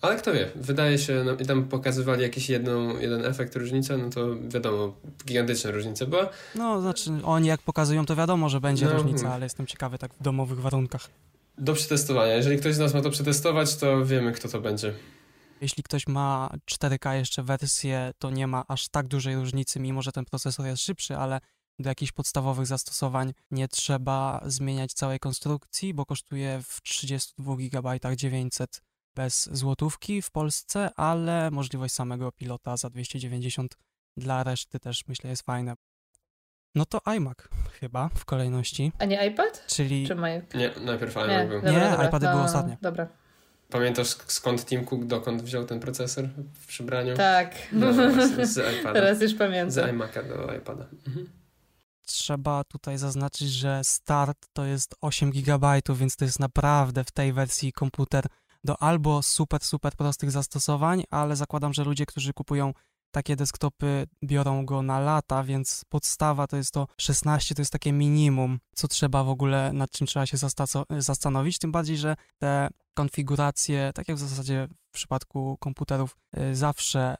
Ale 0.00 0.16
kto 0.16 0.32
wie, 0.32 0.50
wydaje 0.54 0.98
się, 0.98 1.24
no, 1.24 1.32
i 1.32 1.46
tam 1.46 1.64
pokazywali 1.64 2.22
jakiś 2.22 2.48
jedną, 2.48 2.98
jeden 2.98 3.24
efekt, 3.24 3.56
różnicę, 3.56 3.98
no 3.98 4.10
to 4.10 4.36
wiadomo, 4.48 4.94
gigantyczna 5.26 5.70
różnica 5.70 6.06
była. 6.06 6.28
No, 6.54 6.80
znaczy 6.80 7.10
oni 7.24 7.48
jak 7.48 7.62
pokazują, 7.62 8.06
to 8.06 8.16
wiadomo, 8.16 8.48
że 8.48 8.60
będzie 8.60 8.86
no, 8.86 8.92
różnica, 8.92 9.18
hmm. 9.18 9.32
ale 9.32 9.46
jestem 9.46 9.66
ciekawy 9.66 9.98
tak 9.98 10.14
w 10.14 10.22
domowych 10.22 10.60
warunkach. 10.60 11.10
Do 11.58 11.74
przetestowania. 11.74 12.34
Jeżeli 12.34 12.58
ktoś 12.58 12.74
z 12.74 12.78
nas 12.78 12.94
ma 12.94 13.02
to 13.02 13.10
przetestować, 13.10 13.76
to 13.76 14.04
wiemy, 14.04 14.32
kto 14.32 14.48
to 14.48 14.60
będzie. 14.60 14.94
Jeśli 15.60 15.82
ktoś 15.82 16.06
ma 16.06 16.50
4K 16.70 17.12
jeszcze 17.12 17.42
wersję, 17.42 18.12
to 18.18 18.30
nie 18.30 18.46
ma 18.46 18.64
aż 18.68 18.88
tak 18.88 19.08
dużej 19.08 19.36
różnicy, 19.36 19.80
mimo 19.80 20.02
że 20.02 20.12
ten 20.12 20.24
procesor 20.24 20.66
jest 20.66 20.82
szybszy, 20.82 21.16
ale 21.16 21.40
do 21.78 21.88
jakichś 21.88 22.12
podstawowych 22.12 22.66
zastosowań 22.66 23.32
nie 23.50 23.68
trzeba 23.68 24.40
zmieniać 24.46 24.92
całej 24.92 25.18
konstrukcji, 25.18 25.94
bo 25.94 26.06
kosztuje 26.06 26.60
w 26.62 26.82
32 26.82 27.56
GB 27.56 27.98
900 28.16 28.82
bez 29.14 29.48
złotówki 29.52 30.22
w 30.22 30.30
Polsce, 30.30 30.90
ale 30.96 31.50
możliwość 31.50 31.94
samego 31.94 32.32
pilota 32.32 32.76
za 32.76 32.90
290 32.90 33.78
dla 34.16 34.44
reszty 34.44 34.80
też 34.80 35.08
myślę 35.08 35.30
jest 35.30 35.42
fajna. 35.42 35.74
No 36.74 36.84
to 36.84 37.06
iMac 37.06 37.38
chyba 37.80 38.08
w 38.08 38.24
kolejności. 38.24 38.92
A 38.98 39.04
nie 39.04 39.26
iPad? 39.26 39.64
Czyli... 39.66 40.08
Czy 40.08 40.16
Nie, 40.54 40.70
najpierw 40.80 41.16
iMac 41.16 41.28
nie, 41.28 41.46
był. 41.46 41.62
Dobra, 41.62 41.72
nie, 41.72 41.90
dobra, 41.90 42.06
iPady 42.08 42.26
no, 42.26 42.32
były 42.32 42.44
ostatnie. 42.44 42.78
Dobra. 42.82 43.08
Pamiętasz 43.70 44.08
skąd 44.08 44.64
Tim 44.64 44.84
Cook, 44.84 45.04
dokąd 45.04 45.42
wziął 45.42 45.64
ten 45.64 45.80
procesor 45.80 46.28
w 46.54 46.66
przybraniu? 46.66 47.16
Tak. 47.16 47.54
No, 47.72 47.92
z 48.46 48.58
iPada. 48.78 48.92
Teraz 48.92 49.22
już 49.22 49.34
pamiętam. 49.34 49.70
Z 49.70 49.76
iMac'a 49.76 50.28
do 50.28 50.54
iPada. 50.54 50.86
Mhm. 51.06 51.30
Trzeba 52.06 52.64
tutaj 52.64 52.98
zaznaczyć, 52.98 53.48
że 53.48 53.80
start 53.84 54.46
to 54.52 54.64
jest 54.64 54.94
8 55.00 55.30
GB, 55.30 55.80
więc 55.94 56.16
to 56.16 56.24
jest 56.24 56.40
naprawdę 56.40 57.04
w 57.04 57.10
tej 57.10 57.32
wersji 57.32 57.72
komputer 57.72 58.24
do 58.68 58.82
albo 58.82 59.22
super, 59.22 59.60
super 59.64 59.92
prostych 59.96 60.30
zastosowań, 60.30 61.02
ale 61.10 61.36
zakładam, 61.36 61.72
że 61.72 61.84
ludzie, 61.84 62.06
którzy 62.06 62.32
kupują 62.32 62.72
takie 63.10 63.36
desktopy, 63.36 64.06
biorą 64.24 64.66
go 64.66 64.82
na 64.82 65.00
lata, 65.00 65.44
więc 65.44 65.84
podstawa 65.88 66.46
to 66.46 66.56
jest 66.56 66.70
to 66.70 66.86
16, 67.00 67.54
to 67.54 67.62
jest 67.62 67.72
takie 67.72 67.92
minimum, 67.92 68.58
co 68.74 68.88
trzeba 68.88 69.24
w 69.24 69.28
ogóle, 69.28 69.72
nad 69.72 69.90
czym 69.90 70.06
trzeba 70.06 70.26
się 70.26 70.36
zastanowić, 70.90 71.58
tym 71.58 71.72
bardziej, 71.72 71.96
że 71.96 72.16
te 72.38 72.68
konfiguracje, 72.94 73.92
tak 73.94 74.08
jak 74.08 74.16
w 74.16 74.20
zasadzie 74.20 74.68
w 74.70 74.94
przypadku 74.94 75.56
komputerów, 75.60 76.16
y, 76.38 76.56
zawsze 76.56 77.16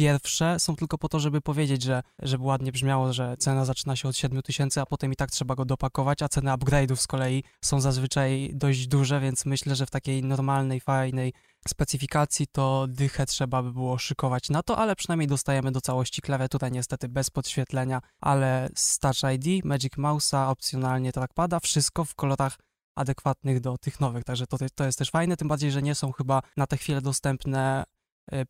pierwsze 0.00 0.60
są 0.60 0.76
tylko 0.76 0.98
po 0.98 1.08
to, 1.08 1.20
żeby 1.20 1.40
powiedzieć, 1.40 1.82
że 1.82 2.02
żeby 2.22 2.44
ładnie 2.44 2.72
brzmiało, 2.72 3.12
że 3.12 3.36
cena 3.38 3.64
zaczyna 3.64 3.96
się 3.96 4.08
od 4.08 4.16
7 4.16 4.42
tysięcy, 4.42 4.80
a 4.80 4.86
potem 4.86 5.12
i 5.12 5.16
tak 5.16 5.30
trzeba 5.30 5.54
go 5.54 5.64
dopakować, 5.64 6.22
a 6.22 6.28
ceny 6.28 6.50
upgrade'ów 6.50 6.96
z 6.96 7.06
kolei 7.06 7.44
są 7.64 7.80
zazwyczaj 7.80 8.50
dość 8.54 8.86
duże, 8.86 9.20
więc 9.20 9.46
myślę, 9.46 9.76
że 9.76 9.86
w 9.86 9.90
takiej 9.90 10.22
normalnej, 10.24 10.80
fajnej 10.80 11.32
specyfikacji 11.68 12.46
to 12.46 12.86
dychę 12.88 13.26
trzeba 13.26 13.62
by 13.62 13.72
było 13.72 13.98
szykować 13.98 14.50
na 14.50 14.62
to, 14.62 14.78
ale 14.78 14.96
przynajmniej 14.96 15.28
dostajemy 15.28 15.72
do 15.72 15.80
całości 15.80 16.22
klawiaturę 16.22 16.70
niestety 16.70 17.08
bez 17.08 17.30
podświetlenia, 17.30 18.00
ale 18.20 18.68
z 18.74 18.98
Touch 18.98 19.20
ID, 19.34 19.64
Magic 19.64 19.92
Mouse'a, 19.92 20.50
opcjonalnie 20.50 21.12
trackpada, 21.12 21.60
wszystko 21.60 22.04
w 22.04 22.14
kolorach 22.14 22.58
adekwatnych 22.94 23.60
do 23.60 23.78
tych 23.78 24.00
nowych, 24.00 24.24
także 24.24 24.46
to, 24.46 24.56
to 24.74 24.84
jest 24.84 24.98
też 24.98 25.10
fajne, 25.10 25.36
tym 25.36 25.48
bardziej, 25.48 25.70
że 25.70 25.82
nie 25.82 25.94
są 25.94 26.12
chyba 26.12 26.42
na 26.56 26.66
tę 26.66 26.76
chwilę 26.76 27.00
dostępne 27.00 27.84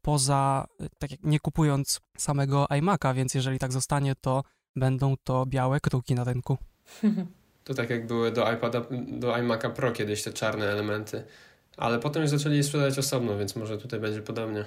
poza, 0.03 0.67
e, 0.81 0.87
tak 0.99 1.11
jak 1.11 1.21
nie 1.23 1.41
kupując 1.41 2.01
samego 2.17 2.65
iMac'a, 2.65 3.15
więc 3.15 3.35
jeżeli 3.35 3.59
tak 3.59 3.73
zostanie, 3.73 4.15
to 4.21 4.43
będą 4.77 5.15
to 5.25 5.47
białe 5.47 5.81
kruki 5.81 6.15
na 6.15 6.25
rynku. 6.25 6.59
To 7.65 7.75
tak 7.75 7.91
jak 7.91 8.07
były 8.07 8.33
do 8.33 8.53
iPada, 8.53 8.81
do 9.09 9.33
iMac'a 9.33 9.71
Pro 9.71 9.93
kiedyś 9.93 10.23
te 10.23 10.33
czarne 10.33 10.67
elementy, 10.67 11.25
ale 11.77 11.99
potem 11.99 12.23
już 12.23 12.31
zaczęli 12.31 12.57
je 12.57 12.63
sprzedać 12.63 12.99
osobno, 12.99 13.39
więc 13.39 13.57
może 13.57 13.79
tutaj 13.79 14.01
będzie 14.01 14.23
podobnie. 14.23 14.65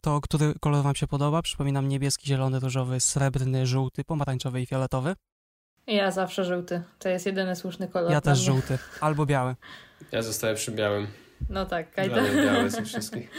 To 0.00 0.20
który 0.20 0.54
kolor 0.60 0.84
Wam 0.84 0.94
się 0.94 1.06
podoba? 1.06 1.42
Przypominam 1.42 1.88
niebieski, 1.88 2.26
zielony, 2.26 2.60
różowy, 2.60 3.00
srebrny, 3.00 3.66
żółty, 3.66 4.04
pomarańczowy 4.04 4.60
i 4.62 4.66
fioletowy. 4.66 5.14
Ja 5.86 6.10
zawsze 6.10 6.44
żółty. 6.44 6.82
To 6.98 7.08
jest 7.08 7.26
jedyny 7.26 7.56
słuszny 7.56 7.88
kolor. 7.88 8.12
Ja 8.12 8.20
też 8.20 8.38
żółty. 8.38 8.78
Albo 9.00 9.26
biały. 9.26 9.54
Ja 10.12 10.22
zostaję 10.22 10.54
przy 10.54 10.72
białym. 10.72 11.06
No 11.48 11.66
tak, 11.66 11.94
Kajta. 11.94 12.14
Dla 12.14 12.22
mnie 12.22 12.42
biały 12.42 12.70
ze 12.70 12.82
wszystkich. 12.90 13.30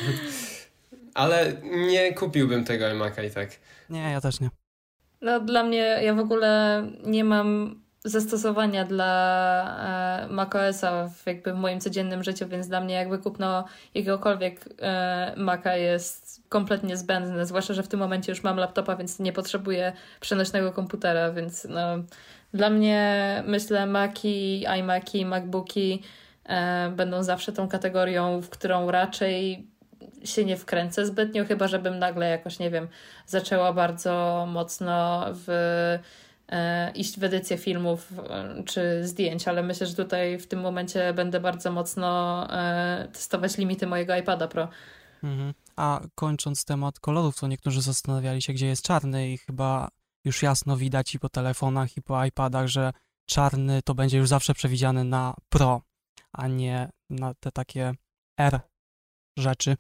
Ale 1.20 1.54
nie 1.64 2.14
kupiłbym 2.14 2.64
tego 2.64 2.86
iMac'a 2.86 3.28
i 3.28 3.32
tak. 3.32 3.50
Nie, 3.90 4.12
ja 4.12 4.22
też 4.22 4.40
nie. 4.40 4.50
No 5.22 5.40
dla 5.40 5.64
mnie, 5.64 6.00
ja 6.04 6.14
w 6.14 6.20
ogóle 6.20 6.84
nie 7.06 7.24
mam 7.24 7.80
zastosowania 8.04 8.86
dla 8.86 10.24
e, 10.24 10.28
macOSa 10.28 11.08
w, 11.08 11.28
jakby 11.28 11.54
w 11.54 11.56
moim 11.56 11.80
codziennym 11.80 12.24
życiu, 12.24 12.48
więc 12.48 12.68
dla 12.68 12.82
mnie 12.82 12.96
jakby 12.96 13.18
kupno 13.18 13.66
jakiegokolwiek 13.94 14.70
e, 14.82 15.34
Maca 15.38 15.76
jest 15.76 16.42
kompletnie 16.50 16.98
zbędne, 16.98 17.46
zwłaszcza, 17.46 17.74
że 17.74 17.84
w 17.84 17.88
tym 17.88 18.00
momencie 18.00 18.32
już 18.32 18.44
mam 18.44 18.58
laptopa, 18.58 18.96
więc 18.96 19.20
nie 19.20 19.34
potrzebuję 19.34 19.94
przenośnego 20.20 20.74
komputera, 20.74 21.32
więc 21.32 21.68
no, 21.70 21.82
dla 22.54 22.70
mnie 22.70 23.44
myślę 23.48 23.86
Maci, 23.86 24.66
iMaci, 24.80 25.26
MacBooki 25.26 26.04
e, 26.44 26.90
będą 26.90 27.24
zawsze 27.24 27.52
tą 27.52 27.68
kategorią, 27.68 28.42
w 28.42 28.50
którą 28.50 28.92
raczej 28.92 29.68
się 30.24 30.46
nie 30.46 30.58
wkręcę 30.58 31.06
zbytnio, 31.06 31.46
chyba 31.46 31.68
żebym 31.68 32.00
nagle 32.00 32.30
jakoś, 32.30 32.60
nie 32.60 32.70
wiem, 32.70 32.88
zaczęła 33.26 33.74
bardzo 33.74 34.46
mocno 34.50 35.26
w 35.32 35.50
E, 36.50 36.92
iść 36.96 37.20
w 37.20 37.24
edycję 37.24 37.58
filmów 37.58 38.14
e, 38.30 38.64
czy 38.64 39.08
zdjęć, 39.08 39.48
ale 39.48 39.64
myślę, 39.64 39.88
że 39.88 39.96
tutaj 39.96 40.40
w 40.40 40.48
tym 40.48 40.62
momencie 40.62 41.14
będę 41.14 41.40
bardzo 41.40 41.72
mocno 41.72 42.48
e, 42.54 43.08
testować 43.14 43.58
limity 43.58 43.88
mojego 43.88 44.16
iPada 44.16 44.48
Pro. 44.48 44.68
Mhm. 45.24 45.54
A 45.76 46.02
kończąc 46.16 46.66
temat 46.66 47.00
kolorów, 47.00 47.40
to 47.40 47.48
niektórzy 47.48 47.82
zastanawiali 47.82 48.42
się, 48.42 48.54
gdzie 48.54 48.68
jest 48.68 48.84
czarny 48.84 49.30
i 49.30 49.38
chyba 49.38 49.90
już 50.26 50.44
jasno 50.44 50.78
widać 50.78 51.16
i 51.16 51.20
po 51.20 51.30
telefonach, 51.30 51.98
i 51.98 52.02
po 52.02 52.26
iPadach, 52.26 52.68
że 52.68 52.94
czarny 53.26 53.82
to 53.82 53.96
będzie 53.96 54.18
już 54.18 54.30
zawsze 54.30 54.54
przewidziany 54.54 55.04
na 55.04 55.36
Pro, 55.50 55.82
a 56.32 56.48
nie 56.48 56.90
na 57.10 57.34
te 57.34 57.52
takie 57.52 57.94
R 58.40 58.60
rzeczy. 59.38 59.78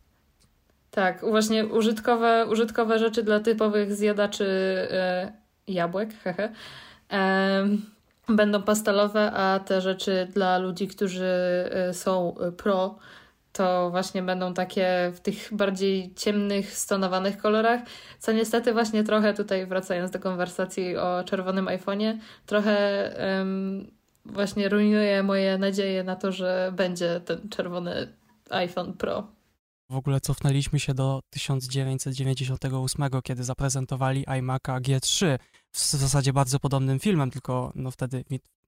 Tak, 0.91 1.21
właśnie 1.21 1.65
użytkowe, 1.65 2.45
użytkowe 2.49 2.99
rzeczy 2.99 3.23
dla 3.23 3.39
typowych 3.39 3.95
zjadaczy 3.95 4.47
jabłek, 5.67 6.09
hehe, 6.13 6.49
będą 8.29 8.61
pastelowe, 8.61 9.31
a 9.31 9.59
te 9.59 9.81
rzeczy 9.81 10.27
dla 10.33 10.57
ludzi, 10.57 10.87
którzy 10.87 11.25
e, 11.71 11.93
są 11.93 12.35
pro, 12.57 12.99
to 13.51 13.89
właśnie 13.89 14.21
będą 14.21 14.53
takie 14.53 15.11
w 15.15 15.19
tych 15.19 15.49
bardziej 15.51 16.13
ciemnych, 16.15 16.73
stonowanych 16.73 17.37
kolorach, 17.37 17.81
co 18.19 18.31
niestety 18.31 18.73
właśnie 18.73 19.03
trochę 19.03 19.33
tutaj 19.33 19.65
wracając 19.65 20.11
do 20.11 20.19
konwersacji 20.19 20.97
o 20.97 21.23
czerwonym 21.23 21.65
iPhone'ie, 21.65 22.17
trochę 22.45 22.75
właśnie 24.25 24.69
rujnuje 24.69 25.23
moje 25.23 25.57
nadzieje 25.57 26.03
na 26.03 26.15
to, 26.15 26.31
że 26.31 26.73
będzie 26.75 27.21
ten 27.25 27.49
czerwony 27.49 28.13
iPhone 28.49 28.93
Pro. 28.93 29.38
W 29.89 29.95
ogóle 29.95 30.21
cofnęliśmy 30.21 30.79
się 30.79 30.93
do 30.93 31.19
1998, 31.29 33.05
kiedy 33.23 33.43
zaprezentowali 33.43 34.25
iMac'a 34.25 34.81
G3 34.81 35.37
w 35.71 35.79
zasadzie 35.79 36.33
bardzo 36.33 36.59
podobnym 36.59 36.99
filmem, 36.99 37.31
tylko 37.31 37.71
no 37.75 37.91
wtedy 37.91 38.23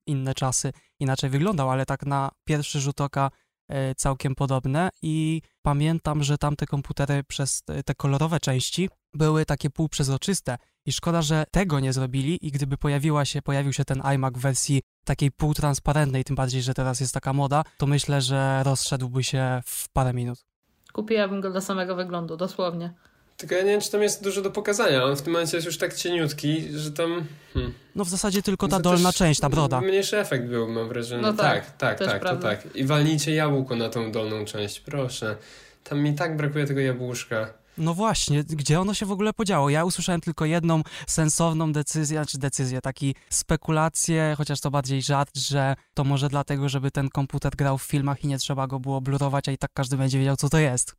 inne 0.06 0.34
czasy 0.34 0.72
inaczej 1.00 1.30
wyglądał, 1.30 1.70
ale 1.70 1.86
tak 1.86 2.06
na 2.06 2.30
pierwszy 2.44 2.80
rzut 2.80 3.00
oka 3.00 3.30
e, 3.68 3.94
całkiem 3.94 4.34
podobne 4.34 4.90
i 5.02 5.42
pamiętam, 5.62 6.22
że 6.22 6.38
tamte 6.38 6.66
komputery 6.66 7.24
przez 7.24 7.62
te 7.84 7.94
kolorowe 7.94 8.40
części 8.40 8.88
były 9.14 9.44
takie 9.44 9.70
półprzezroczyste 9.70 10.58
i 10.86 10.92
szkoda, 10.92 11.22
że 11.22 11.44
tego 11.50 11.80
nie 11.80 11.92
zrobili 11.92 12.46
i 12.46 12.50
gdyby 12.50 12.76
pojawiła 12.76 13.24
się, 13.24 13.42
pojawił 13.42 13.72
się 13.72 13.84
ten 13.84 14.06
iMac 14.06 14.34
w 14.34 14.40
wersji 14.40 14.82
takiej 15.04 15.30
półtransparentnej, 15.30 16.24
tym 16.24 16.36
bardziej, 16.36 16.62
że 16.62 16.74
teraz 16.74 17.00
jest 17.00 17.14
taka 17.14 17.32
moda, 17.32 17.64
to 17.78 17.86
myślę, 17.86 18.20
że 18.20 18.62
rozszedłby 18.62 19.24
się 19.24 19.62
w 19.66 19.88
parę 19.88 20.14
minut. 20.14 20.51
Kupiłabym 20.92 21.40
go 21.40 21.50
dla 21.50 21.60
samego 21.60 21.96
wyglądu, 21.96 22.36
dosłownie. 22.36 22.92
Tylko 23.36 23.54
ja 23.54 23.62
nie 23.62 23.70
wiem, 23.70 23.80
czy 23.80 23.90
tam 23.90 24.02
jest 24.02 24.24
dużo 24.24 24.42
do 24.42 24.50
pokazania. 24.50 25.04
On 25.04 25.16
w 25.16 25.22
tym 25.22 25.32
momencie 25.32 25.56
jest 25.56 25.66
już 25.66 25.78
tak 25.78 25.94
cieniutki, 25.94 26.78
że 26.78 26.90
tam. 26.90 27.24
Hmm. 27.54 27.72
No 27.94 28.04
w 28.04 28.08
zasadzie 28.08 28.42
tylko 28.42 28.68
ta 28.68 28.80
dolna 28.80 29.12
część, 29.12 29.40
ta 29.40 29.48
broda. 29.48 29.80
Mniejszy 29.80 30.18
efekt 30.18 30.44
był, 30.44 30.68
mam 30.68 30.88
wrażenie. 30.88 31.22
No 31.22 31.32
tak, 31.32 31.76
tak, 31.76 31.98
tak, 31.98 32.08
tak 32.08 32.22
to 32.22 32.36
tak. 32.36 32.76
I 32.76 32.84
walnijcie 32.84 33.34
jabłko 33.34 33.76
na 33.76 33.88
tą 33.88 34.12
dolną 34.12 34.44
część, 34.44 34.80
proszę. 34.80 35.36
Tam 35.84 36.00
mi 36.00 36.14
tak 36.14 36.36
brakuje 36.36 36.66
tego 36.66 36.80
jabłuszka. 36.80 37.61
No 37.78 37.94
właśnie, 37.94 38.44
gdzie 38.44 38.80
ono 38.80 38.94
się 38.94 39.06
w 39.06 39.12
ogóle 39.12 39.32
podziało? 39.32 39.70
Ja 39.70 39.84
usłyszałem 39.84 40.20
tylko 40.20 40.44
jedną 40.44 40.82
sensowną 41.06 41.72
decyzję, 41.72 42.18
czy 42.18 42.22
znaczy 42.22 42.38
decyzję, 42.38 42.80
taki 42.80 43.14
spekulację, 43.30 44.34
chociaż 44.38 44.60
to 44.60 44.70
bardziej 44.70 45.02
żart, 45.02 45.38
że 45.38 45.74
to 45.94 46.04
może 46.04 46.28
dlatego, 46.28 46.68
żeby 46.68 46.90
ten 46.90 47.08
komputer 47.08 47.56
grał 47.56 47.78
w 47.78 47.82
filmach 47.82 48.24
i 48.24 48.26
nie 48.26 48.38
trzeba 48.38 48.66
go 48.66 48.80
było 48.80 49.00
blurować, 49.00 49.48
a 49.48 49.52
i 49.52 49.58
tak 49.58 49.70
każdy 49.74 49.96
będzie 49.96 50.18
wiedział, 50.18 50.36
co 50.36 50.48
to 50.48 50.58
jest. 50.58 50.94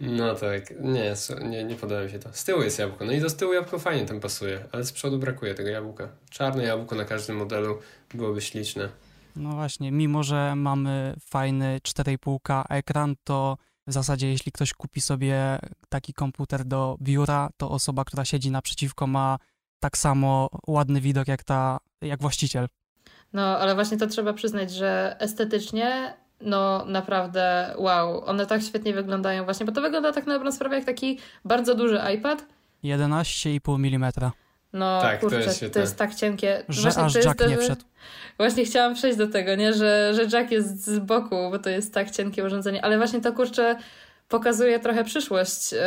No 0.00 0.34
tak, 0.34 0.70
nie, 0.80 1.14
nie, 1.48 1.64
nie 1.64 1.74
podoba 1.76 2.04
mi 2.04 2.10
się 2.10 2.18
to. 2.18 2.28
Z 2.32 2.44
tyłu 2.44 2.62
jest 2.62 2.78
jabłko, 2.78 3.04
no 3.04 3.12
i 3.12 3.20
do 3.20 3.30
z 3.30 3.36
tyłu 3.36 3.52
jabłko 3.52 3.78
fajnie 3.78 4.06
tam 4.06 4.20
pasuje, 4.20 4.64
ale 4.72 4.84
z 4.84 4.92
przodu 4.92 5.18
brakuje 5.18 5.54
tego 5.54 5.68
jabłka. 5.68 6.08
Czarne 6.30 6.64
jabłko 6.64 6.96
na 6.96 7.04
każdym 7.04 7.36
modelu 7.36 7.78
byłoby 8.14 8.40
śliczne. 8.40 8.88
No 9.36 9.50
właśnie, 9.52 9.92
mimo 9.92 10.22
że 10.22 10.56
mamy 10.56 11.14
fajny 11.20 11.80
4,5K 11.82 12.64
ekran, 12.68 13.14
to 13.24 13.56
w 13.88 13.92
zasadzie 13.92 14.28
jeśli 14.30 14.52
ktoś 14.52 14.74
kupi 14.74 15.00
sobie 15.00 15.58
taki 15.88 16.12
komputer 16.12 16.64
do 16.64 16.96
biura, 17.02 17.48
to 17.56 17.70
osoba, 17.70 18.04
która 18.04 18.24
siedzi 18.24 18.50
naprzeciwko 18.50 19.06
ma 19.06 19.38
tak 19.80 19.98
samo 19.98 20.48
ładny 20.66 21.00
widok 21.00 21.28
jak 21.28 21.44
ta, 21.44 21.78
jak 22.02 22.20
właściciel. 22.20 22.68
No, 23.32 23.58
ale 23.58 23.74
właśnie 23.74 23.96
to 23.96 24.06
trzeba 24.06 24.32
przyznać, 24.32 24.72
że 24.72 25.16
estetycznie 25.20 26.14
no 26.40 26.84
naprawdę 26.84 27.74
wow, 27.78 28.24
one 28.24 28.46
tak 28.46 28.62
świetnie 28.62 28.92
wyglądają 28.92 29.44
właśnie, 29.44 29.66
bo 29.66 29.72
to 29.72 29.80
wygląda 29.80 30.12
tak 30.12 30.26
na 30.26 30.34
dobrą 30.34 30.52
sprawę 30.52 30.76
jak 30.76 30.84
taki 30.84 31.18
bardzo 31.44 31.74
duży 31.74 32.00
iPad. 32.14 32.46
11,5 32.84 33.94
mm. 33.94 34.12
No 34.72 35.00
tak, 35.00 35.20
kurczę, 35.20 35.40
to 35.40 35.44
jest, 35.44 35.74
to 35.74 35.80
jest 35.80 35.96
tak 35.96 36.14
cienkie. 36.14 36.64
Że 36.68 36.82
właśnie 36.82 37.02
aż 37.02 37.14
Jack 37.14 37.48
nie 37.48 37.56
wszedł. 37.56 37.82
Właśnie 38.36 38.64
chciałam 38.64 38.94
przejść 38.94 39.18
do 39.18 39.26
tego, 39.26 39.54
nie? 39.54 39.72
Że, 39.72 40.14
że 40.14 40.38
Jack 40.38 40.50
jest 40.50 40.86
z 40.86 40.98
boku, 40.98 41.36
bo 41.50 41.58
to 41.58 41.70
jest 41.70 41.94
tak 41.94 42.10
cienkie 42.10 42.44
urządzenie, 42.44 42.84
ale 42.84 42.96
właśnie 42.96 43.20
to 43.20 43.32
kurczę 43.32 43.76
pokazuje 44.28 44.80
trochę 44.80 45.04
przyszłość, 45.04 45.72
yy, 45.72 45.78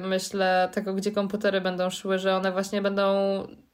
myślę, 0.00 0.68
tego, 0.72 0.94
gdzie 0.94 1.12
komputery 1.12 1.60
będą 1.60 1.90
szły, 1.90 2.18
że 2.18 2.36
one 2.36 2.52
właśnie 2.52 2.82
będą 2.82 3.02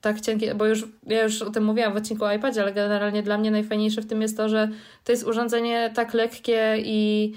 tak 0.00 0.20
cienkie, 0.20 0.54
bo 0.54 0.66
już 0.66 0.84
ja 1.06 1.22
już 1.22 1.42
o 1.42 1.50
tym 1.50 1.64
mówiłam 1.64 1.92
w 1.92 1.96
odcinku 1.96 2.24
o 2.24 2.32
iPadzie, 2.32 2.62
ale 2.62 2.72
generalnie 2.72 3.22
dla 3.22 3.38
mnie 3.38 3.50
najfajniejsze 3.50 4.02
w 4.02 4.06
tym 4.06 4.22
jest 4.22 4.36
to, 4.36 4.48
że 4.48 4.68
to 5.04 5.12
jest 5.12 5.24
urządzenie 5.24 5.90
tak 5.94 6.14
lekkie 6.14 6.74
i 6.78 7.32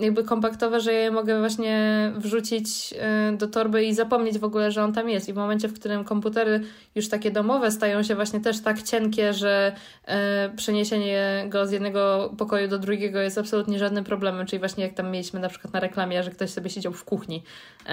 jakby 0.00 0.24
kompaktowe, 0.24 0.80
że 0.80 0.92
ja 0.92 1.00
je 1.00 1.10
mogę 1.10 1.38
właśnie 1.38 2.12
wrzucić 2.16 2.94
y, 3.32 3.36
do 3.36 3.48
torby 3.48 3.84
i 3.84 3.94
zapomnieć 3.94 4.38
w 4.38 4.44
ogóle, 4.44 4.72
że 4.72 4.84
on 4.84 4.92
tam 4.92 5.08
jest. 5.08 5.28
I 5.28 5.32
w 5.32 5.36
momencie, 5.36 5.68
w 5.68 5.74
którym 5.74 6.04
komputery 6.04 6.60
już 6.94 7.08
takie 7.08 7.30
domowe 7.30 7.70
stają 7.70 8.02
się 8.02 8.14
właśnie 8.14 8.40
też 8.40 8.60
tak 8.62 8.82
cienkie, 8.82 9.32
że 9.32 9.72
y, 10.04 10.56
przeniesienie 10.56 11.46
go 11.48 11.66
z 11.66 11.72
jednego 11.72 12.34
pokoju 12.38 12.68
do 12.68 12.78
drugiego 12.78 13.20
jest 13.20 13.38
absolutnie 13.38 13.78
żadnym 13.78 14.04
problemem. 14.04 14.46
Czyli 14.46 14.60
właśnie 14.60 14.84
jak 14.84 14.94
tam 14.94 15.10
mieliśmy 15.10 15.40
na 15.40 15.48
przykład 15.48 15.72
na 15.74 15.80
reklamie, 15.80 16.22
że 16.22 16.30
ktoś 16.30 16.50
sobie 16.50 16.70
siedział 16.70 16.92
w 16.92 17.04
kuchni 17.04 17.42
y, 17.82 17.86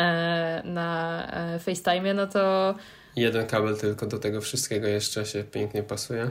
na 0.68 1.58
FaceTime, 1.60 2.14
no 2.14 2.28
to... 2.28 2.76
Jeden 3.16 3.48
kabel 3.48 3.78
tylko 3.78 4.06
do 4.06 4.18
tego 4.18 4.42
wszystkiego 4.42 4.88
jeszcze 4.88 5.26
się 5.26 5.44
pięknie 5.44 5.84
pasuje. 5.84 6.30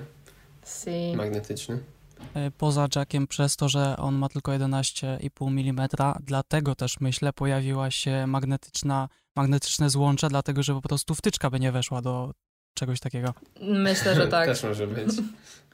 Si. 0.65 1.17
Magnetyczny. 1.17 1.79
E, 2.35 2.51
poza 2.51 2.89
jackiem 2.97 3.27
przez 3.27 3.57
to, 3.57 3.69
że 3.69 3.97
on 3.97 4.15
ma 4.15 4.29
tylko 4.29 4.53
11,5 4.53 5.71
mm, 5.71 5.89
dlatego 6.21 6.75
też 6.75 7.01
myślę 7.01 7.33
pojawiła 7.33 7.91
się 7.91 8.27
magnetyczna, 8.27 9.09
magnetyczne 9.37 9.91
złącze, 9.91 10.29
dlatego 10.29 10.63
że 10.63 10.75
po 10.75 10.83
prostu 10.83 11.15
wtyczka 11.15 11.51
by 11.51 11.61
nie 11.61 11.73
weszła 11.73 12.03
do 12.03 12.33
czegoś 12.75 13.01
takiego. 13.01 13.35
Myślę, 13.61 14.15
że 14.15 14.29
tak. 14.37 14.47
Też 14.47 14.63
może 14.63 14.87
być. 14.87 15.09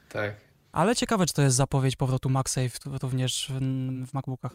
Tak. 0.09 0.33
Ale 0.71 0.95
ciekawe, 0.95 1.25
czy 1.25 1.33
to 1.33 1.41
jest 1.41 1.55
zapowiedź 1.55 1.95
powrotu 1.95 2.29
MagSafe 2.29 2.69
również 3.01 3.51
w, 3.53 3.59
w 4.07 4.13
MacBookach. 4.13 4.51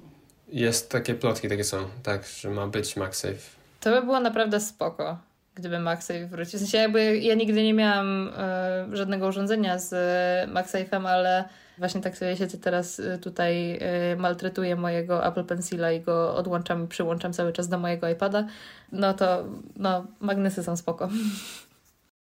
Jest 0.49 0.91
takie 0.91 1.15
plotki, 1.15 1.49
takie 1.49 1.65
są, 1.65 1.77
tak, 2.03 2.27
że 2.41 2.51
ma 2.51 2.67
być 2.67 2.97
MagSafe. 2.97 3.59
To 3.81 3.91
by 3.91 4.03
było 4.03 4.21
naprawdę 4.21 4.61
spoko, 4.61 5.19
gdyby 5.55 5.79
MagSafe 5.79 6.27
wrócił. 6.27 6.59
W 6.59 6.63
sensie 6.63 6.79
jakby 6.79 7.19
ja 7.19 7.35
nigdy 7.35 7.63
nie 7.63 7.75
miałam 7.75 8.31
e, 8.37 8.87
żadnego 8.93 9.29
urządzenia 9.29 9.79
z 9.79 9.93
e, 9.93 10.53
MagSafe'em, 10.53 11.09
ale 11.09 11.49
właśnie 11.79 12.01
tak 12.01 12.19
sobie 12.19 12.37
siedzę 12.37 12.59
teraz 12.59 13.01
e, 13.01 13.19
tutaj, 13.19 13.79
e, 13.81 14.17
maltretuję 14.17 14.77
mojego 14.77 15.27
Apple 15.27 15.45
Pencila 15.45 15.93
i 15.93 16.01
go 16.01 16.37
odłączam 16.37 16.85
i 16.85 16.89
przyłączam 16.89 17.33
cały 17.33 17.53
czas 17.53 17.69
do 17.69 17.79
mojego 17.79 18.09
iPada. 18.09 18.47
No 18.93 19.15
to, 19.15 19.45
no, 19.77 20.07
magnesy 20.21 20.63
są 20.63 20.77
spoko. 20.77 21.09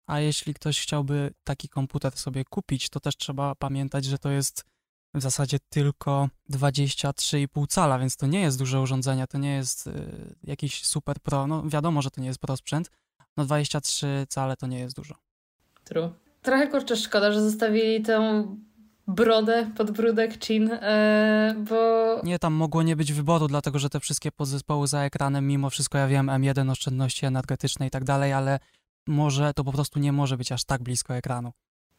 A 0.08 0.19
jeśli 0.19 0.53
ktoś 0.53 0.82
chciałby 0.82 1.34
taki 1.43 1.69
komputer 1.69 2.17
sobie 2.17 2.43
kupić, 2.45 2.89
to 2.89 2.99
też 2.99 3.17
trzeba 3.17 3.56
pamiętać, 3.56 4.06
że 4.06 4.17
to 4.17 4.29
jest 4.29 4.65
w 5.13 5.21
zasadzie 5.21 5.58
tylko 5.69 6.29
23,5 6.51 7.67
cala, 7.67 7.99
więc 7.99 8.17
to 8.17 8.27
nie 8.27 8.41
jest 8.41 8.60
duże 8.60 8.82
urządzenie, 8.82 9.27
to 9.27 9.38
nie 9.38 9.56
jest 9.56 9.88
y, 9.88 9.91
jakiś 10.43 10.86
super 10.86 11.19
pro. 11.19 11.47
No 11.47 11.63
wiadomo, 11.69 12.01
że 12.01 12.12
to 12.12 12.21
nie 12.21 12.27
jest 12.27 12.39
pro 12.39 12.58
sprzęt. 12.58 12.91
No 13.38 13.45
23 13.45 14.25
cale 14.29 14.58
to 14.58 14.67
nie 14.67 14.79
jest 14.79 14.95
dużo. 14.95 15.15
True. 15.84 16.13
Trochę 16.41 16.67
kurczę 16.67 16.97
szkoda, 16.97 17.32
że 17.32 17.41
zostawili 17.41 18.01
tę 18.01 18.47
brodę, 19.08 19.72
podbródek, 19.78 20.46
chin, 20.46 20.63
yy, 20.63 21.63
bo... 21.70 22.22
Nie, 22.24 22.39
tam 22.39 22.54
mogło 22.54 22.84
nie 22.84 22.96
być 22.96 23.13
wyboru, 23.13 23.48
dlatego 23.48 23.80
że 23.80 23.89
te 23.89 24.00
wszystkie 24.00 24.32
podzespoły 24.32 24.88
za 24.88 25.02
ekranem, 25.02 25.48
mimo 25.48 25.70
wszystko 25.70 25.98
ja 25.98 26.08
wiem, 26.08 26.28
M1, 26.28 26.72
oszczędności 26.72 27.26
energetyczne 27.26 27.88
i 27.88 27.89
tak 27.89 28.04
dalej, 28.04 28.34
ale 28.34 28.60
może 29.08 29.54
to 29.54 29.63
po 29.63 29.72
prostu 29.72 30.00
nie 30.00 30.12
może 30.12 30.38
być 30.38 30.52
aż 30.52 30.63
tak 30.63 30.84
blisko 30.84 31.16
ekranu. 31.16 31.52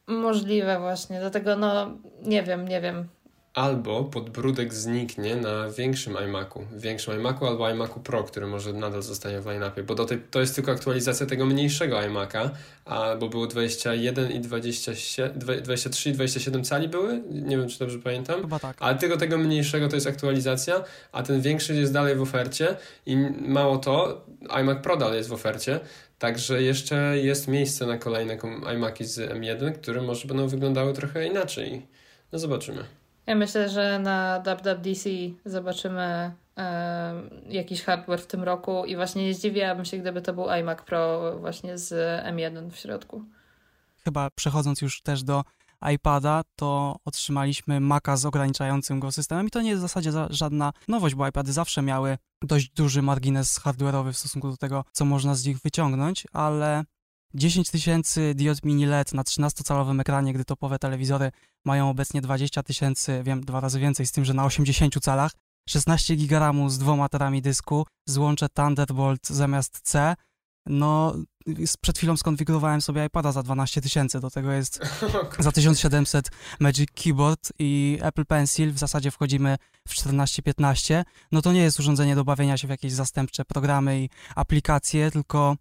Możliwe 0.07 0.79
właśnie, 0.79 1.21
dlatego 1.21 1.57
no 1.57 1.87
nie 2.23 2.43
wiem, 2.43 2.69
nie 2.69 2.81
wiem. 2.81 3.09
Albo 3.55 4.05
podbródek 4.05 4.75
zniknie 4.75 5.37
na 5.37 5.71
większym 5.71 6.17
iMacu, 6.25 6.65
większym 6.77 7.15
iMacu 7.15 7.47
albo 7.47 7.71
iMacu 7.71 8.01
Pro, 8.01 8.25
który 8.25 8.47
może 8.47 8.73
nadal 8.73 9.03
zostanie 9.03 9.41
w 9.41 9.47
line-upie, 9.47 9.83
bo 9.83 9.95
do 9.95 10.05
tej, 10.05 10.19
to 10.31 10.41
jest 10.41 10.55
tylko 10.55 10.73
aktualizacja 10.73 11.27
tego 11.27 11.47
mniejszego 11.47 12.03
iMaca, 12.03 12.51
a, 12.85 13.17
bo 13.17 13.29
było 13.29 13.47
21 13.47 14.33
i 14.33 14.41
27, 14.41 15.39
23 15.39 16.11
i 16.11 16.13
27 16.13 16.65
cali 16.65 16.89
były, 16.89 17.23
nie 17.31 17.59
wiem 17.59 17.69
czy 17.69 17.79
dobrze 17.79 17.99
pamiętam, 17.99 18.41
Chyba 18.41 18.59
tak. 18.59 18.77
ale 18.81 18.99
tylko 18.99 19.17
tego 19.17 19.39
mniejszego 19.39 19.89
to 19.89 19.97
jest 19.97 20.07
aktualizacja, 20.07 20.85
a 21.13 21.23
ten 21.23 21.41
większy 21.41 21.75
jest 21.75 21.93
dalej 21.93 22.17
w 22.17 22.23
ofercie 22.23 22.77
i 23.07 23.17
mało 23.41 23.79
to, 23.79 24.25
iMac 24.51 24.79
Pro 24.83 24.97
dalej 24.97 25.17
jest 25.17 25.29
w 25.29 25.33
ofercie, 25.33 25.81
Także 26.19 26.63
jeszcze 26.63 27.19
jest 27.19 27.49
miejsce 27.49 27.87
na 27.87 27.99
kolejne 27.99 28.39
iMaki 28.75 29.05
z 29.05 29.19
M1, 29.19 29.73
które 29.73 30.03
może 30.03 30.29
będą 30.29 30.49
wyglądały 30.49 30.93
trochę 30.93 31.27
inaczej. 31.27 31.87
No 32.33 32.39
zobaczymy. 32.39 32.85
Ja 33.27 33.35
myślę, 33.35 33.69
że 33.69 33.99
na 33.99 34.43
WWDC 34.47 35.11
zobaczymy 35.45 36.35
e, 36.57 37.15
jakiś 37.49 37.83
hardware 37.83 38.21
w 38.21 38.27
tym 38.27 38.43
roku 38.43 38.85
i 38.85 38.97
właśnie 38.97 39.25
nie 39.25 39.35
zdziwiłabym 39.35 39.85
się, 39.85 39.99
gdyby 39.99 40.23
to 40.23 40.33
był 40.33 40.51
iMac 40.51 40.83
Pro 40.83 41.33
właśnie 41.41 41.79
z 41.79 41.93
M1 42.27 42.71
w 42.71 42.77
środku. 42.77 43.25
Chyba 44.05 44.31
przechodząc 44.31 44.81
już 44.81 45.03
też 45.03 45.23
do 45.23 45.45
iPada, 45.95 46.43
to 46.57 46.97
otrzymaliśmy 47.05 47.81
Maca 47.81 48.17
z 48.17 48.27
ograniczającym 48.27 49.01
go 49.01 49.13
systemem 49.13 49.47
i 49.47 49.51
to 49.51 49.63
nie 49.63 49.69
jest 49.71 49.81
w 49.81 49.89
zasadzie 49.89 50.13
żadna 50.31 50.73
nowość, 50.89 51.15
bo 51.15 51.29
iPady 51.29 51.53
zawsze 51.53 51.83
miały 51.83 52.19
dość 52.43 52.71
duży 52.71 53.03
margines 53.03 53.61
hardware'owy 53.61 54.13
w 54.13 54.19
stosunku 54.19 54.51
do 54.51 54.57
tego, 54.57 54.85
co 54.93 55.05
można 55.05 55.35
z 55.35 55.47
nich 55.47 55.59
wyciągnąć, 55.59 56.27
ale 56.33 56.85
10 57.35 57.71
tysięcy 57.71 58.35
diod 58.35 58.65
mini 58.65 58.87
LED 58.87 59.15
na 59.15 59.23
13-calowym 59.23 60.01
ekranie, 60.01 60.33
gdy 60.33 60.45
topowe 60.45 60.79
telewizory 60.79 61.31
mają 61.65 61.91
obecnie 61.91 62.21
20 62.21 62.63
tysięcy, 62.63 63.23
wiem, 63.25 63.45
dwa 63.45 63.61
razy 63.61 63.81
więcej, 63.81 64.07
z 64.07 64.13
tym, 64.13 64.25
że 64.25 64.35
na 64.35 64.45
80 64.45 65.01
calach, 65.01 65.33
16 65.69 66.17
GB 66.17 66.71
z 66.71 66.79
dwoma 66.79 67.09
terami 67.09 67.43
dysku, 67.43 67.87
złącze 68.09 68.49
Thunderbolt 68.49 69.29
zamiast 69.29 69.81
C, 69.83 70.15
no, 70.67 71.15
przed 71.81 71.99
chwilą 71.99 72.17
skonfigurowałem 72.17 72.81
sobie 72.81 73.05
iPada 73.05 73.33
za 73.33 73.43
12 73.43 73.81
tysięcy, 73.81 74.21
do 74.21 74.31
tego 74.31 74.53
jest 74.53 74.81
za 75.39 75.53
1700 75.53 76.31
Magic 76.61 76.91
Keyboard 76.95 77.53
i 77.59 77.99
Apple 78.03 78.27
Pencil, 78.27 78.73
w 78.73 78.79
zasadzie 78.79 79.11
wchodzimy 79.11 79.57
w 79.89 79.95
14-15. 79.95 81.05
No 81.33 81.43
to 81.43 81.53
nie 81.53 81.63
jest 81.63 81.81
urządzenie 81.81 82.15
do 82.15 82.25
bawienia 82.25 82.57
się 82.57 82.67
w 82.67 82.71
jakieś 82.71 82.93
zastępcze 82.93 83.45
programy 83.45 84.01
i 84.01 84.11
aplikacje, 84.35 85.11
tylko 85.11 85.57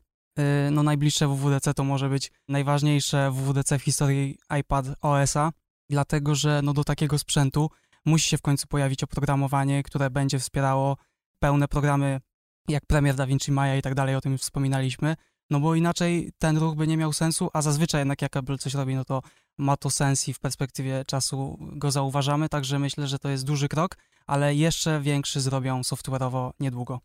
no 0.71 0.83
najbliższe 0.83 1.27
WWDC 1.27 1.73
to 1.73 1.83
może 1.83 2.09
być 2.09 2.31
najważniejsze 2.47 3.31
WWDC 3.31 3.79
w 3.79 3.83
historii 3.83 4.37
iPad 4.59 4.85
OS-a, 5.01 5.51
dlatego 5.89 6.35
że 6.35 6.61
no 6.63 6.73
do 6.73 6.83
takiego 6.83 7.19
sprzętu 7.19 7.69
musi 8.05 8.29
się 8.29 8.37
w 8.37 8.41
końcu 8.41 8.67
pojawić 8.67 9.03
oprogramowanie, 9.03 9.83
które 9.83 10.09
będzie 10.09 10.39
wspierało 10.39 10.97
pełne 11.39 11.67
programy 11.67 12.19
jak 12.67 12.85
premier 12.85 13.15
DaVinci 13.15 13.51
Maya 13.51 13.77
i 13.79 13.81
tak 13.81 13.95
dalej, 13.95 14.15
o 14.15 14.21
tym 14.21 14.31
już 14.31 14.41
wspominaliśmy, 14.41 15.15
no 15.49 15.59
bo 15.59 15.75
inaczej 15.75 16.31
ten 16.39 16.57
ruch 16.57 16.75
by 16.75 16.87
nie 16.87 16.97
miał 16.97 17.13
sensu, 17.13 17.49
a 17.53 17.61
zazwyczaj 17.61 18.01
jednak 18.01 18.21
jak 18.21 18.37
Apple 18.37 18.57
coś 18.57 18.73
robi, 18.73 18.95
no 18.95 19.05
to 19.05 19.21
ma 19.57 19.77
to 19.77 19.89
sens 19.89 20.27
i 20.27 20.33
w 20.33 20.39
perspektywie 20.39 21.05
czasu 21.05 21.57
go 21.61 21.91
zauważamy, 21.91 22.49
także 22.49 22.79
myślę, 22.79 23.07
że 23.07 23.19
to 23.19 23.29
jest 23.29 23.45
duży 23.45 23.67
krok, 23.67 23.97
ale 24.27 24.55
jeszcze 24.55 25.01
większy 25.01 25.41
zrobią 25.41 25.81
software'owo 25.81 26.51
niedługo. 26.59 26.99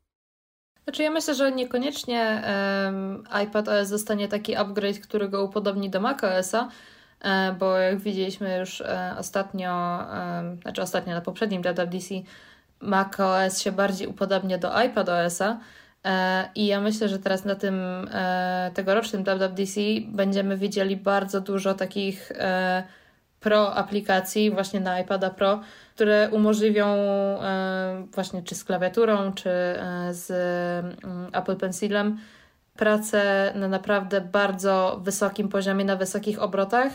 Znaczy 0.88 1.02
ja 1.02 1.10
myślę, 1.10 1.34
że 1.34 1.52
niekoniecznie 1.52 2.42
um, 2.84 3.24
iPad 3.44 3.68
OS 3.68 3.88
zostanie 3.88 4.28
taki 4.28 4.56
upgrade, 4.56 4.98
który 4.98 5.28
go 5.28 5.44
upodobni 5.44 5.90
do 5.90 6.00
macOSa, 6.00 6.68
e, 7.20 7.52
bo 7.52 7.76
jak 7.76 7.98
widzieliśmy 7.98 8.58
już 8.58 8.80
e, 8.80 9.14
ostatnio, 9.18 9.98
znaczy 10.62 10.82
ostatnio 10.82 11.14
na 11.14 11.20
poprzednim 11.20 11.62
WWDC, 11.62 12.14
macOS 12.80 13.60
się 13.60 13.72
bardziej 13.72 14.08
upodobnia 14.08 14.58
do 14.58 14.82
iPadOSa. 14.82 15.60
E, 16.04 16.48
I 16.54 16.66
ja 16.66 16.80
myślę, 16.80 17.08
że 17.08 17.18
teraz 17.18 17.44
na 17.44 17.54
tym 17.54 18.08
tegorocznym 18.74 19.24
WWDC 19.24 19.80
będziemy 20.06 20.56
widzieli 20.56 20.96
bardzo 20.96 21.40
dużo 21.40 21.74
takich 21.74 22.32
pro 23.40 23.74
aplikacji 23.74 24.50
właśnie 24.50 24.80
na 24.80 25.00
iPada 25.00 25.30
Pro, 25.30 25.60
które 25.94 26.30
umożliwią 26.32 26.86
właśnie 28.14 28.42
czy 28.42 28.54
z 28.54 28.64
klawiaturą, 28.64 29.32
czy 29.32 29.50
z 30.10 30.30
mm, 31.04 31.30
Apple 31.32 31.56
Pencilem 31.56 32.18
pracę 32.76 33.52
na 33.56 33.68
naprawdę 33.68 34.20
bardzo 34.20 35.00
wysokim 35.04 35.48
poziomie, 35.48 35.84
na 35.84 35.96
wysokich 35.96 36.42
obrotach. 36.42 36.92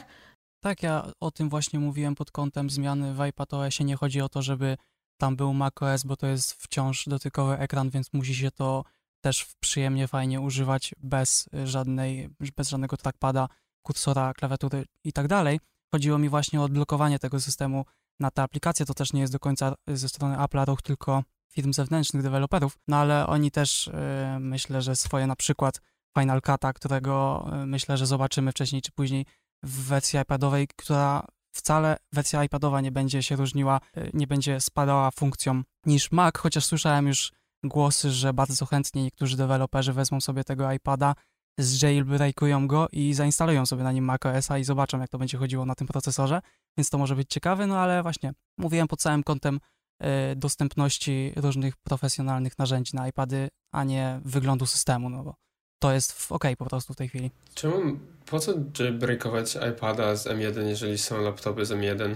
Tak, 0.64 0.84
ja 0.84 1.12
o 1.20 1.32
tym 1.32 1.50
właśnie 1.50 1.80
mówiłem 1.80 2.16
pod 2.16 2.32
kątem 2.32 2.70
zmiany 2.70 3.14
w 3.14 3.22
iPadOSie. 3.22 3.84
Nie 3.84 3.96
chodzi 3.96 4.22
o 4.22 4.30
to, 4.30 4.42
żeby 4.42 4.78
tam 5.18 5.36
był 5.36 5.54
macOS, 5.54 6.04
bo 6.04 6.16
to 6.16 6.28
jest 6.28 6.54
wciąż 6.54 7.06
dotykowy 7.08 7.58
ekran, 7.58 7.90
więc 7.90 8.14
musi 8.14 8.36
się 8.36 8.52
to 8.52 8.84
też 9.22 9.46
przyjemnie, 9.60 10.08
fajnie 10.08 10.42
używać 10.42 10.96
bez 10.98 11.50
żadnej, 11.64 12.30
bez 12.58 12.70
żadnego 12.70 12.98
trackpada, 12.98 13.48
kursora, 13.82 14.34
klawiatury 14.34 14.86
i 15.04 15.14
tak 15.14 15.28
dalej. 15.28 15.60
Chodziło 15.94 16.18
mi 16.18 16.30
właśnie 16.30 16.62
o 16.62 16.64
odblokowanie 16.64 17.20
tego 17.20 17.40
systemu 17.40 17.86
na 18.20 18.32
te 18.32 18.42
aplikacje. 18.44 18.86
To 18.86 18.94
też 18.94 19.14
nie 19.14 19.22
jest 19.22 19.34
do 19.34 19.40
końca 19.40 19.76
ze 19.88 20.10
strony 20.10 20.36
Apple'a 20.36 20.66
ruch 20.66 20.82
tylko 20.82 21.24
firm 21.52 21.74
zewnętrznych, 21.74 22.24
deweloperów, 22.24 22.78
no 22.88 22.98
ale 22.98 23.28
oni 23.28 23.52
też 23.52 23.88
yy, 24.34 24.40
myślę, 24.40 24.82
że 24.82 24.96
swoje 24.96 25.28
na 25.28 25.36
przykład 25.36 25.82
Final 26.20 26.40
Cut'a, 26.40 26.74
którego 26.74 27.46
yy, 27.52 27.66
myślę, 27.66 27.98
że 27.98 28.06
zobaczymy 28.06 28.52
wcześniej 28.52 28.82
czy 28.82 28.92
później 28.92 29.26
w 29.64 29.88
wersji 29.88 30.20
iPadowej, 30.20 30.68
która 30.68 31.28
wcale 31.56 31.98
wersja 32.14 32.44
iPadowa 32.44 32.82
nie 32.82 32.92
będzie 32.92 33.24
się 33.24 33.36
różniła, 33.36 33.80
y, 33.98 34.12
nie 34.14 34.28
będzie 34.28 34.62
spadała 34.62 35.12
funkcją 35.12 35.64
niż 35.86 36.12
Mac, 36.12 36.38
chociaż 36.38 36.66
słyszałem 36.66 37.08
już 37.08 37.32
głosy, 37.64 38.12
że 38.12 38.34
bardzo 38.34 38.66
chętnie 38.66 39.04
niektórzy 39.04 39.38
deweloperzy 39.38 39.94
wezmą 39.94 40.22
sobie 40.22 40.44
tego 40.44 40.72
iPada, 40.72 41.16
zjailbreakują 41.58 42.68
go 42.68 42.88
i 42.92 43.13
zainstalują 43.13 43.66
sobie 43.66 43.84
na 43.84 43.92
nim 43.92 44.06
macOSa 44.06 44.58
i 44.58 44.63
zobaczą, 44.63 45.00
jak 45.00 45.10
to 45.10 45.18
będzie 45.18 45.38
chodziło 45.38 45.66
na 45.66 45.76
tym 45.76 45.88
procesorze, 45.88 46.42
więc 46.78 46.89
to 46.89 46.98
może 46.98 47.16
być 47.16 47.30
ciekawe, 47.30 47.68
no 47.68 47.80
ale 47.80 48.04
właśnie 48.04 48.34
mówiłem 48.58 48.88
pod 48.88 49.02
całym 49.02 49.24
kątem 49.24 49.60
y, 50.04 50.36
dostępności 50.36 51.34
różnych 51.36 51.78
profesjonalnych 51.78 52.60
narzędzi 52.60 52.96
na 52.96 53.08
iPady, 53.08 53.50
a 53.72 53.84
nie 53.84 54.22
wyglądu 54.26 54.66
systemu, 54.66 55.10
no 55.10 55.24
bo 55.24 55.36
to 55.80 55.94
jest 55.94 56.26
ok 56.30 56.44
po 56.58 56.66
prostu 56.66 56.94
w 56.94 56.96
tej 56.96 57.08
chwili. 57.10 57.32
Czemu, 57.54 58.00
po 58.26 58.39
co 58.39 58.54
jailbreakować 58.80 59.58
iPada 59.72 60.16
z 60.16 60.28
M1, 60.28 60.68
jeżeli 60.68 60.98
są 60.98 61.22
laptopy 61.22 61.66
z 61.66 61.72
M1? 61.72 62.16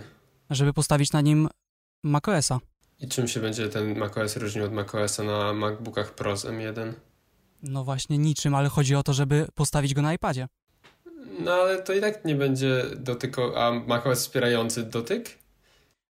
Żeby 0.50 0.73
postawić 0.73 1.12
na 1.12 1.21
nim 1.21 1.50
macOSa. 2.04 2.60
I 3.00 3.08
czym 3.08 3.27
się 3.27 3.40
będzie 3.40 3.69
ten 3.69 3.98
macOS 3.98 4.38
różnił 4.38 4.65
od 4.65 4.73
macOSa 4.73 5.23
na 5.23 5.54
MacBookach 5.54 6.15
Pro 6.15 6.38
z 6.38 6.46
M1? 6.46 6.94
No 7.63 7.83
właśnie 7.83 8.17
niczym, 8.17 8.55
ale 8.55 8.69
chodzi 8.69 8.95
o 8.95 9.03
to, 9.03 9.13
żeby 9.13 9.47
postawić 9.55 9.93
go 9.93 10.01
na 10.01 10.13
iPadzie. 10.13 10.47
No 11.39 11.51
ale 11.51 11.83
to 11.83 11.93
i 11.93 12.01
tak 12.01 12.25
nie 12.25 12.35
będzie 12.35 12.83
dotyko... 12.95 13.65
A 13.65 13.71
macOS 13.71 14.19
wspierający 14.19 14.83
dotyk? 14.83 15.37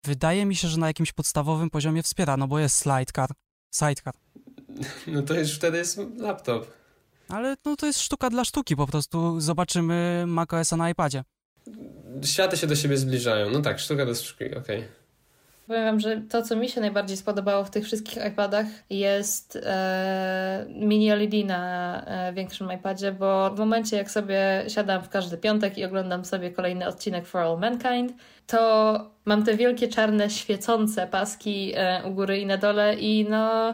Wydaje 0.06 0.46
mi 0.46 0.56
się, 0.56 0.68
że 0.68 0.78
na 0.78 0.88
jakimś 0.88 1.12
podstawowym 1.12 1.70
poziomie 1.70 2.04
wspiera, 2.04 2.38
no 2.38 2.48
bo 2.48 2.60
jest 2.60 2.84
sidecar. 2.84 3.30
Sidecar. 3.76 4.14
No 5.08 5.22
to 5.22 5.34
już 5.34 5.56
wtedy 5.56 5.78
jest 5.78 6.00
laptop. 6.18 6.68
Ale 7.30 7.56
no 7.66 7.76
to 7.76 7.86
jest 7.86 8.00
sztuka 8.00 8.30
dla 8.30 8.46
sztuki, 8.46 8.76
po 8.76 8.88
prostu 8.88 9.42
zobaczymy 9.42 10.24
macOSa 10.28 10.78
na 10.78 10.90
iPadzie. 10.90 11.24
Światy 12.26 12.58
się 12.58 12.68
do 12.68 12.76
siebie 12.76 12.98
zbliżają. 12.98 13.50
No 13.50 13.62
tak, 13.62 13.80
sztuka 13.80 14.06
do 14.06 14.16
sztuki, 14.16 14.46
okej. 14.46 14.80
Okay. 14.80 15.03
Powiem 15.68 15.86
wam, 15.86 16.00
że 16.00 16.22
to, 16.30 16.42
co 16.42 16.56
mi 16.56 16.70
się 16.70 16.82
najbardziej 16.82 17.18
spodobało 17.18 17.64
w 17.64 17.70
tych 17.70 17.86
wszystkich 17.86 18.26
iPadach 18.26 18.66
jest 18.90 19.60
e, 19.64 20.66
mini 20.70 21.10
LED 21.10 21.34
na 21.46 22.04
e, 22.06 22.34
większym 22.34 22.72
iPadzie, 22.72 23.12
bo 23.12 23.50
w 23.50 23.60
momencie 23.60 23.98
jak 23.98 24.12
sobie 24.12 24.66
siadam 24.68 25.04
w 25.04 25.10
każdy 25.10 25.38
piątek 25.38 25.78
i 25.78 25.86
oglądam 25.86 26.26
sobie 26.26 26.52
kolejny 26.52 26.88
odcinek 26.88 27.28
For 27.28 27.42
All 27.42 27.60
Mankind, 27.60 28.14
to 28.48 29.12
mam 29.26 29.44
te 29.46 29.58
wielkie 29.58 29.88
czarne 29.88 30.30
świecące 30.30 31.08
paski 31.08 31.72
e, 31.76 32.02
u 32.06 32.12
góry 32.12 32.40
i 32.40 32.46
na 32.46 32.58
dole 32.58 32.96
i 32.96 33.26
no 33.30 33.74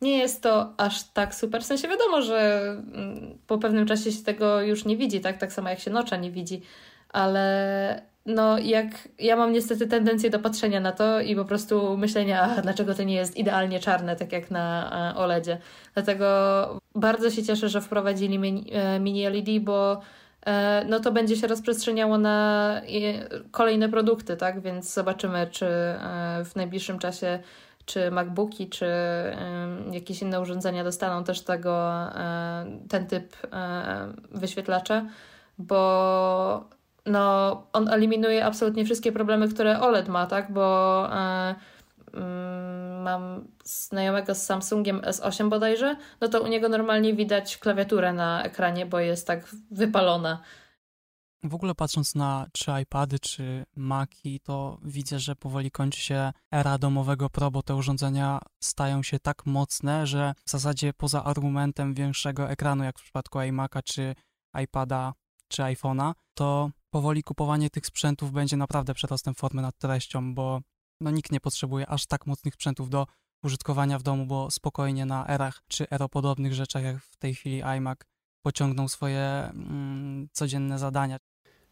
nie 0.00 0.18
jest 0.18 0.42
to 0.42 0.74
aż 0.76 1.04
tak 1.04 1.34
super. 1.34 1.62
W 1.62 1.66
sensie 1.66 1.88
wiadomo, 1.88 2.22
że 2.22 2.60
mm, 2.70 3.38
po 3.46 3.58
pewnym 3.58 3.86
czasie 3.86 4.12
się 4.12 4.22
tego 4.22 4.62
już 4.62 4.84
nie 4.84 4.96
widzi, 4.96 5.20
tak? 5.20 5.38
Tak 5.38 5.52
samo 5.52 5.68
jak 5.68 5.80
się 5.80 5.90
nocza 5.90 6.16
nie 6.16 6.30
widzi, 6.30 6.62
ale 7.08 8.09
no 8.26 8.58
jak 8.58 8.86
ja 9.18 9.36
mam 9.36 9.52
niestety 9.52 9.86
tendencję 9.86 10.30
do 10.30 10.38
patrzenia 10.38 10.80
na 10.80 10.92
to 10.92 11.20
i 11.20 11.36
po 11.36 11.44
prostu 11.44 11.96
myślenia, 11.96 12.42
a 12.42 12.62
dlaczego 12.62 12.94
to 12.94 13.02
nie 13.02 13.14
jest 13.14 13.36
idealnie 13.36 13.80
czarne, 13.80 14.16
tak 14.16 14.32
jak 14.32 14.50
na 14.50 14.90
e, 15.12 15.16
OLEDzie. 15.16 15.58
Dlatego 15.94 16.80
bardzo 16.94 17.30
się 17.30 17.42
cieszę, 17.42 17.68
że 17.68 17.80
wprowadzili 17.80 18.38
mini 19.00 19.24
LED, 19.24 19.48
e 19.48 19.60
bo 19.60 20.00
e, 20.46 20.84
no 20.88 21.00
to 21.00 21.12
będzie 21.12 21.36
się 21.36 21.46
rozprzestrzeniało 21.46 22.18
na 22.18 22.80
kolejne 23.50 23.88
produkty, 23.88 24.36
tak? 24.36 24.60
Więc 24.60 24.94
zobaczymy, 24.94 25.46
czy 25.50 25.66
w 26.44 26.50
najbliższym 26.56 26.98
czasie 26.98 27.38
czy 27.84 28.10
MacBooki, 28.10 28.68
czy 28.68 28.86
jakieś 29.90 30.22
inne 30.22 30.40
urządzenia 30.40 30.84
dostaną 30.84 31.24
też 31.24 31.40
tego, 31.40 31.92
ten 32.88 33.06
typ 33.06 33.36
wyświetlacza, 34.30 35.06
bo 35.58 36.79
no, 37.06 37.66
on 37.72 37.88
eliminuje 37.88 38.44
absolutnie 38.44 38.84
wszystkie 38.84 39.12
problemy, 39.12 39.48
które 39.48 39.80
OLED 39.80 40.08
ma, 40.08 40.26
tak? 40.26 40.52
Bo 40.52 41.06
e, 41.12 41.54
mm, 42.14 43.02
mam 43.02 43.48
znajomego 43.64 44.34
z 44.34 44.42
Samsungiem 44.42 45.00
S8 45.00 45.48
bodajże, 45.48 45.96
no 46.20 46.28
to 46.28 46.42
u 46.42 46.46
niego 46.46 46.68
normalnie 46.68 47.14
widać 47.14 47.58
klawiaturę 47.58 48.12
na 48.12 48.42
ekranie, 48.42 48.86
bo 48.86 48.98
jest 48.98 49.26
tak 49.26 49.54
wypalona. 49.70 50.42
W 51.42 51.54
ogóle 51.54 51.74
patrząc 51.74 52.14
na 52.14 52.46
czy 52.52 52.70
iPady, 52.82 53.18
czy 53.18 53.64
Maci, 53.76 54.40
to 54.40 54.78
widzę, 54.82 55.18
że 55.18 55.36
powoli 55.36 55.70
kończy 55.70 56.00
się 56.00 56.32
era 56.50 56.78
domowego 56.78 57.30
Pro, 57.30 57.50
bo 57.50 57.62
te 57.62 57.74
urządzenia 57.74 58.40
stają 58.62 59.02
się 59.02 59.18
tak 59.18 59.46
mocne, 59.46 60.06
że 60.06 60.34
w 60.46 60.50
zasadzie 60.50 60.92
poza 60.92 61.24
argumentem 61.24 61.94
większego 61.94 62.50
ekranu, 62.50 62.84
jak 62.84 62.98
w 62.98 63.02
przypadku 63.02 63.38
iMac'a, 63.38 63.82
czy 63.84 64.14
iPada, 64.62 65.12
czy 65.50 65.62
iPhone'a, 65.62 66.12
to 66.34 66.70
powoli 66.90 67.22
kupowanie 67.22 67.70
tych 67.70 67.86
sprzętów 67.86 68.32
będzie 68.32 68.56
naprawdę 68.56 68.94
przerostem 68.94 69.34
formy 69.34 69.62
nad 69.62 69.78
treścią, 69.78 70.34
bo 70.34 70.60
no, 71.00 71.10
nikt 71.10 71.32
nie 71.32 71.40
potrzebuje 71.40 71.86
aż 71.86 72.06
tak 72.06 72.26
mocnych 72.26 72.54
sprzętów 72.54 72.90
do 72.90 73.06
użytkowania 73.42 73.98
w 73.98 74.02
domu, 74.02 74.26
bo 74.26 74.50
spokojnie 74.50 75.06
na 75.06 75.28
erach 75.28 75.62
czy 75.68 75.90
eropodobnych 75.90 76.54
rzeczach, 76.54 76.82
jak 76.82 77.02
w 77.02 77.16
tej 77.16 77.34
chwili 77.34 77.62
iMac, 77.62 77.98
pociągną 78.42 78.88
swoje 78.88 79.20
mm, 79.20 80.28
codzienne 80.32 80.78
zadania. 80.78 81.16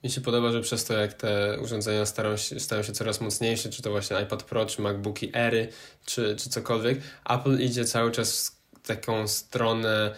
Mi 0.04 0.10
się 0.10 0.20
podoba, 0.20 0.52
że 0.52 0.60
przez 0.60 0.84
to, 0.84 0.94
jak 0.94 1.12
te 1.12 1.60
urządzenia 1.62 2.06
stają 2.06 2.36
się, 2.36 2.60
stają 2.60 2.82
się 2.82 2.92
coraz 2.92 3.20
mocniejsze, 3.20 3.70
czy 3.70 3.82
to 3.82 3.90
właśnie 3.90 4.20
iPad 4.22 4.42
Pro, 4.42 4.66
czy 4.66 4.82
MacBooki 4.82 5.36
Airy, 5.36 5.68
czy, 6.04 6.36
czy 6.36 6.50
cokolwiek, 6.50 7.00
Apple 7.28 7.60
idzie 7.60 7.84
cały 7.84 8.10
czas 8.10 8.60
w 8.82 8.86
taką 8.86 9.28
stronę 9.28 10.14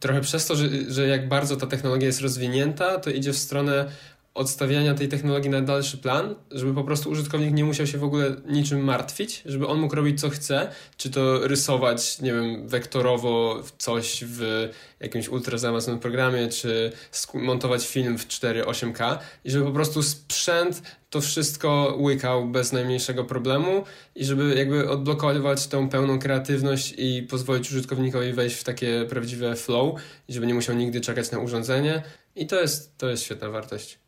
trochę 0.00 0.20
przez 0.20 0.46
to, 0.46 0.56
że, 0.56 0.68
że 0.88 1.08
jak 1.08 1.28
bardzo 1.28 1.56
ta 1.56 1.66
technologia 1.66 2.06
jest 2.06 2.20
rozwinięta, 2.20 2.98
to 2.98 3.10
idzie 3.10 3.32
w 3.32 3.38
stronę 3.38 3.86
odstawiania 4.34 4.94
tej 4.94 5.08
technologii 5.08 5.50
na 5.50 5.60
dalszy 5.60 5.98
plan, 5.98 6.34
żeby 6.50 6.74
po 6.74 6.84
prostu 6.84 7.10
użytkownik 7.10 7.54
nie 7.54 7.64
musiał 7.64 7.86
się 7.86 7.98
w 7.98 8.04
ogóle 8.04 8.36
niczym 8.46 8.84
martwić, 8.84 9.42
żeby 9.46 9.66
on 9.66 9.78
mógł 9.80 9.94
robić 9.94 10.20
co 10.20 10.30
chce, 10.30 10.70
czy 10.96 11.10
to 11.10 11.48
rysować, 11.48 12.20
nie 12.20 12.32
wiem, 12.32 12.68
wektorowo 12.68 13.62
coś 13.78 14.24
w 14.26 14.68
jakimś 15.00 15.28
ultra 15.28 15.58
zaawansowanym 15.58 16.00
programie, 16.00 16.48
czy 16.48 16.92
montować 17.34 17.88
film 17.88 18.18
w 18.18 18.28
4.8K 18.28 19.18
i 19.44 19.50
żeby 19.50 19.64
po 19.64 19.72
prostu 19.72 20.02
sprzęt 20.02 20.82
to 21.14 21.20
wszystko 21.20 21.96
łykał 21.98 22.46
bez 22.46 22.72
najmniejszego 22.72 23.24
problemu 23.24 23.84
i 24.14 24.24
żeby 24.24 24.54
jakby 24.54 24.90
odblokować 24.90 25.66
tą 25.66 25.88
pełną 25.88 26.18
kreatywność 26.18 26.94
i 26.98 27.22
pozwolić 27.22 27.70
użytkownikowi 27.70 28.32
wejść 28.32 28.56
w 28.56 28.64
takie 28.64 29.06
prawdziwe 29.08 29.56
flow 29.56 30.00
żeby 30.28 30.46
nie 30.46 30.54
musiał 30.54 30.76
nigdy 30.76 31.00
czekać 31.00 31.30
na 31.30 31.38
urządzenie 31.38 32.02
i 32.36 32.46
to 32.46 32.60
jest, 32.60 32.98
to 32.98 33.08
jest 33.08 33.22
świetna 33.22 33.50
wartość 33.50 33.98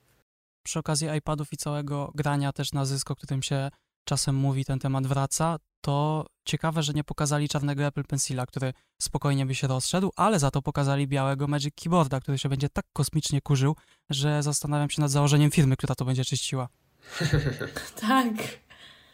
przy 0.67 0.79
okazji 0.79 1.09
iPadów 1.19 1.53
i 1.53 1.57
całego 1.57 2.13
grania 2.15 2.53
też 2.53 2.73
na 2.73 2.85
zysk, 2.85 3.11
o 3.11 3.17
którym 3.17 3.43
się 3.43 3.71
czasem 4.05 4.35
mówi, 4.35 4.65
ten 4.65 4.79
temat 4.79 5.07
wraca, 5.07 5.57
to 5.81 6.27
ciekawe, 6.45 6.83
że 6.83 6.93
nie 6.93 7.05
pokazali 7.05 7.49
czarnego 7.49 7.87
Apple 7.87 8.05
Pencila, 8.05 8.47
który 8.47 8.73
spokojnie 9.03 9.47
by 9.47 9.55
się 9.55 9.67
rozszedł, 9.67 10.11
ale 10.17 10.39
za 10.39 10.51
to 10.51 10.63
pokazali 10.63 11.09
białego 11.09 11.47
Magic 11.47 11.75
Keyboarda, 11.75 12.21
który 12.21 12.39
się 12.39 12.49
będzie 12.49 12.69
tak 12.69 12.85
kosmicznie 12.93 13.41
kurzył, 13.41 13.77
że 14.11 14.43
zastanawiam 14.43 14.91
się 14.91 15.01
nad 15.01 15.11
założeniem 15.11 15.51
firmy, 15.51 15.77
która 15.77 15.95
to 15.95 16.05
będzie 16.05 16.25
czyściła. 16.25 16.69
tak. 18.09 18.35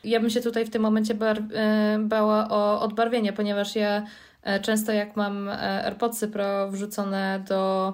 Ja 0.05 0.20
bym 0.20 0.30
się 0.30 0.40
tutaj 0.40 0.64
w 0.64 0.70
tym 0.70 0.82
momencie 0.82 1.14
e, 1.55 1.99
bała 2.01 2.49
o 2.49 2.80
odbarwienie, 2.80 3.32
ponieważ 3.32 3.76
ja 3.76 4.05
e, 4.43 4.61
często 4.61 4.93
jak 4.93 5.16
mam 5.16 5.49
e, 5.49 5.84
AirPodsy 5.84 6.28
Pro 6.28 6.70
wrzucone 6.70 7.45
do 7.49 7.93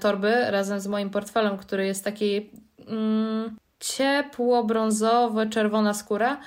torby 0.00 0.50
razem 0.50 0.80
z 0.80 0.86
moim 0.86 1.10
portfelem, 1.10 1.58
który 1.58 1.86
jest 1.86 2.04
taki 2.04 2.50
mm, 2.88 3.56
ciepło-brązowo, 3.80 5.46
czerwona 5.46 5.94
skóra. 5.94 6.40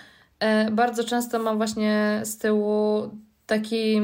Bardzo 0.72 1.04
często 1.04 1.40
mam 1.40 1.58
właśnie 1.58 2.22
z 2.24 2.38
tyłu 2.38 3.10
taki, 3.46 3.98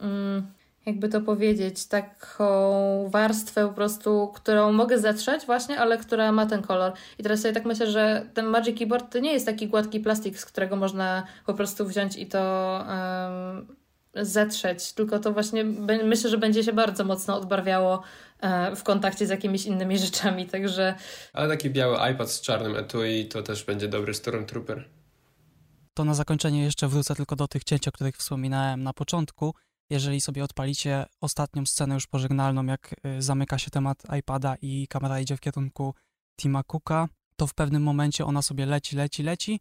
mm, 0.00 0.46
jakby 0.86 1.08
to 1.08 1.20
powiedzieć, 1.20 1.86
taką 1.86 3.08
warstwę 3.08 3.68
po 3.68 3.74
prostu, 3.74 4.32
którą 4.34 4.72
mogę 4.72 4.98
zetrzeć 4.98 5.46
właśnie, 5.46 5.78
ale 5.78 5.98
która 5.98 6.32
ma 6.32 6.46
ten 6.46 6.62
kolor. 6.62 6.92
I 7.18 7.22
teraz 7.22 7.40
sobie 7.40 7.54
tak 7.54 7.64
myślę, 7.64 7.90
że 7.90 8.26
ten 8.34 8.46
Magic 8.46 8.78
Keyboard 8.78 9.12
to 9.12 9.18
nie 9.18 9.32
jest 9.32 9.46
taki 9.46 9.68
gładki 9.68 10.00
plastik, 10.00 10.38
z 10.38 10.44
którego 10.44 10.76
można 10.76 11.26
po 11.46 11.54
prostu 11.54 11.86
wziąć 11.86 12.16
i 12.16 12.26
to 12.26 12.84
um, 12.88 13.66
zetrzeć, 14.26 14.92
tylko 14.92 15.18
to 15.18 15.32
właśnie 15.32 15.64
myślę, 16.04 16.30
że 16.30 16.38
będzie 16.38 16.64
się 16.64 16.72
bardzo 16.72 17.04
mocno 17.04 17.36
odbarwiało 17.36 18.02
E, 18.44 18.76
w 18.76 18.82
kontakcie 18.82 19.26
z 19.26 19.30
jakimiś 19.30 19.66
innymi 19.66 19.98
rzeczami, 19.98 20.46
także... 20.46 20.94
Ale 21.32 21.48
taki 21.48 21.70
biały 21.70 22.10
iPad 22.12 22.30
z 22.30 22.40
czarnym 22.40 22.76
etui 22.76 23.28
to 23.28 23.42
też 23.42 23.64
będzie 23.64 23.88
dobry 23.88 24.14
Stormtrooper. 24.14 24.88
To 25.94 26.04
na 26.04 26.14
zakończenie 26.14 26.64
jeszcze 26.64 26.88
wrócę 26.88 27.14
tylko 27.14 27.36
do 27.36 27.48
tych 27.48 27.64
cięć, 27.64 27.88
o 27.88 27.92
których 27.92 28.16
wspominałem 28.16 28.82
na 28.82 28.92
początku. 28.92 29.54
Jeżeli 29.90 30.20
sobie 30.20 30.44
odpalicie 30.44 31.06
ostatnią 31.20 31.66
scenę 31.66 31.94
już 31.94 32.06
pożegnalną, 32.06 32.66
jak 32.66 32.94
y, 33.06 33.22
zamyka 33.22 33.58
się 33.58 33.70
temat 33.70 34.02
iPada 34.18 34.56
i 34.62 34.88
kamera 34.88 35.20
idzie 35.20 35.36
w 35.36 35.40
kierunku 35.40 35.94
Tima 36.40 36.62
Cooka, 36.62 37.08
to 37.36 37.46
w 37.46 37.54
pewnym 37.54 37.82
momencie 37.82 38.24
ona 38.24 38.42
sobie 38.42 38.66
leci, 38.66 38.96
leci, 38.96 39.22
leci 39.22 39.60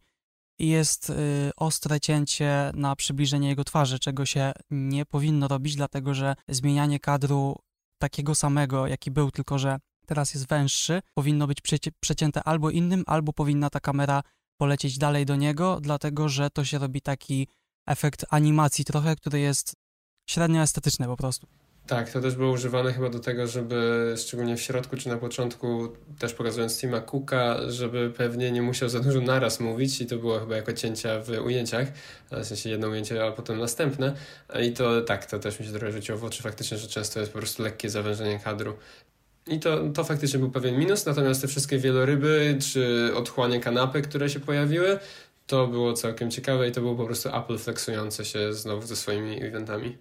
i 0.60 0.68
jest 0.68 1.10
y, 1.10 1.52
ostre 1.58 2.00
cięcie 2.00 2.72
na 2.74 2.96
przybliżenie 2.96 3.50
jego 3.50 3.64
twarzy, 3.64 4.00
czego 4.00 4.26
się 4.26 4.52
nie 4.72 5.06
powinno 5.06 5.48
robić, 5.48 5.76
dlatego 5.76 6.14
że 6.14 6.36
zmienianie 6.48 7.00
kadru 7.00 7.56
takiego 7.98 8.36
samego, 8.36 8.88
jaki 8.88 9.12
był, 9.12 9.32
tylko 9.32 9.60
że 9.60 9.80
teraz 10.06 10.34
jest 10.34 10.48
węższy, 10.48 11.02
powinno 11.14 11.48
być 11.48 11.62
przeci 11.62 11.92
przecięte 12.00 12.44
albo 12.44 12.70
innym, 12.70 13.04
albo 13.08 13.34
powinna 13.34 13.70
ta 13.70 13.80
kamera 13.80 14.24
polecieć 14.58 14.98
dalej 14.98 15.26
do 15.26 15.36
niego, 15.36 15.80
dlatego 15.82 16.30
że 16.30 16.50
to 16.50 16.66
się 16.66 16.78
robi 16.78 17.02
taki 17.02 17.48
efekt 17.88 18.26
animacji 18.30 18.86
trochę, 18.86 19.16
który 19.16 19.40
jest 19.40 19.76
średnio 20.28 20.62
estetyczny 20.62 21.06
po 21.06 21.18
prostu. 21.18 21.48
Tak, 21.88 22.12
to 22.12 22.22
też 22.22 22.36
było 22.36 22.52
używane 22.52 22.94
chyba 22.94 23.10
do 23.10 23.20
tego, 23.20 23.48
żeby 23.48 24.14
szczególnie 24.18 24.58
w 24.58 24.62
środku 24.62 24.98
czy 24.98 25.10
na 25.10 25.18
początku, 25.18 25.90
też 26.20 26.34
pokazując 26.34 26.80
Tima 26.80 27.02
Cooka, 27.02 27.58
żeby 27.68 28.14
pewnie 28.18 28.52
nie 28.52 28.62
musiał 28.62 28.90
za 28.90 29.00
dużo 29.00 29.22
naraz 29.22 29.60
mówić 29.60 30.02
i 30.02 30.06
to 30.06 30.18
było 30.18 30.40
chyba 30.40 30.56
jako 30.56 30.74
cięcia 30.74 31.20
w 31.20 31.30
ujęciach, 31.46 31.88
w 32.32 32.46
sensie 32.46 32.70
jedno 32.70 32.88
ujęcie, 32.88 33.26
a 33.26 33.32
potem 33.32 33.60
następne. 33.60 34.16
I 34.62 34.72
to 34.72 35.02
tak, 35.02 35.26
to 35.26 35.40
też 35.40 35.60
mi 35.60 35.66
się 35.66 35.72
trochę 35.72 35.92
rzuciło 35.92 36.18
w 36.18 36.24
oczy 36.24 36.44
faktycznie, 36.44 36.78
że 36.78 36.88
często 36.88 37.20
jest 37.20 37.32
po 37.32 37.40
prostu 37.40 37.64
lekkie 37.64 37.90
zawężenie 37.90 38.40
kadru. 38.40 38.78
I 39.48 39.60
to, 39.60 39.90
to 39.94 40.04
faktycznie 40.04 40.40
był 40.40 40.52
pewien 40.52 40.80
minus, 40.80 41.06
natomiast 41.06 41.42
te 41.42 41.48
wszystkie 41.48 41.78
wieloryby 41.78 42.58
czy 42.72 43.12
odchłanie 43.16 43.60
kanapy, 43.60 44.02
które 44.02 44.30
się 44.30 44.40
pojawiły, 44.40 45.00
to 45.48 45.68
było 45.68 45.94
całkiem 45.94 46.32
ciekawe 46.32 46.68
i 46.70 46.72
to 46.72 46.82
było 46.82 46.96
po 46.96 47.06
prostu 47.06 47.30
Apple 47.38 47.58
flexujące 47.58 48.26
się 48.26 48.54
znowu 48.54 48.88
ze 48.88 48.96
swoimi 48.96 49.44
eventami. 49.44 49.98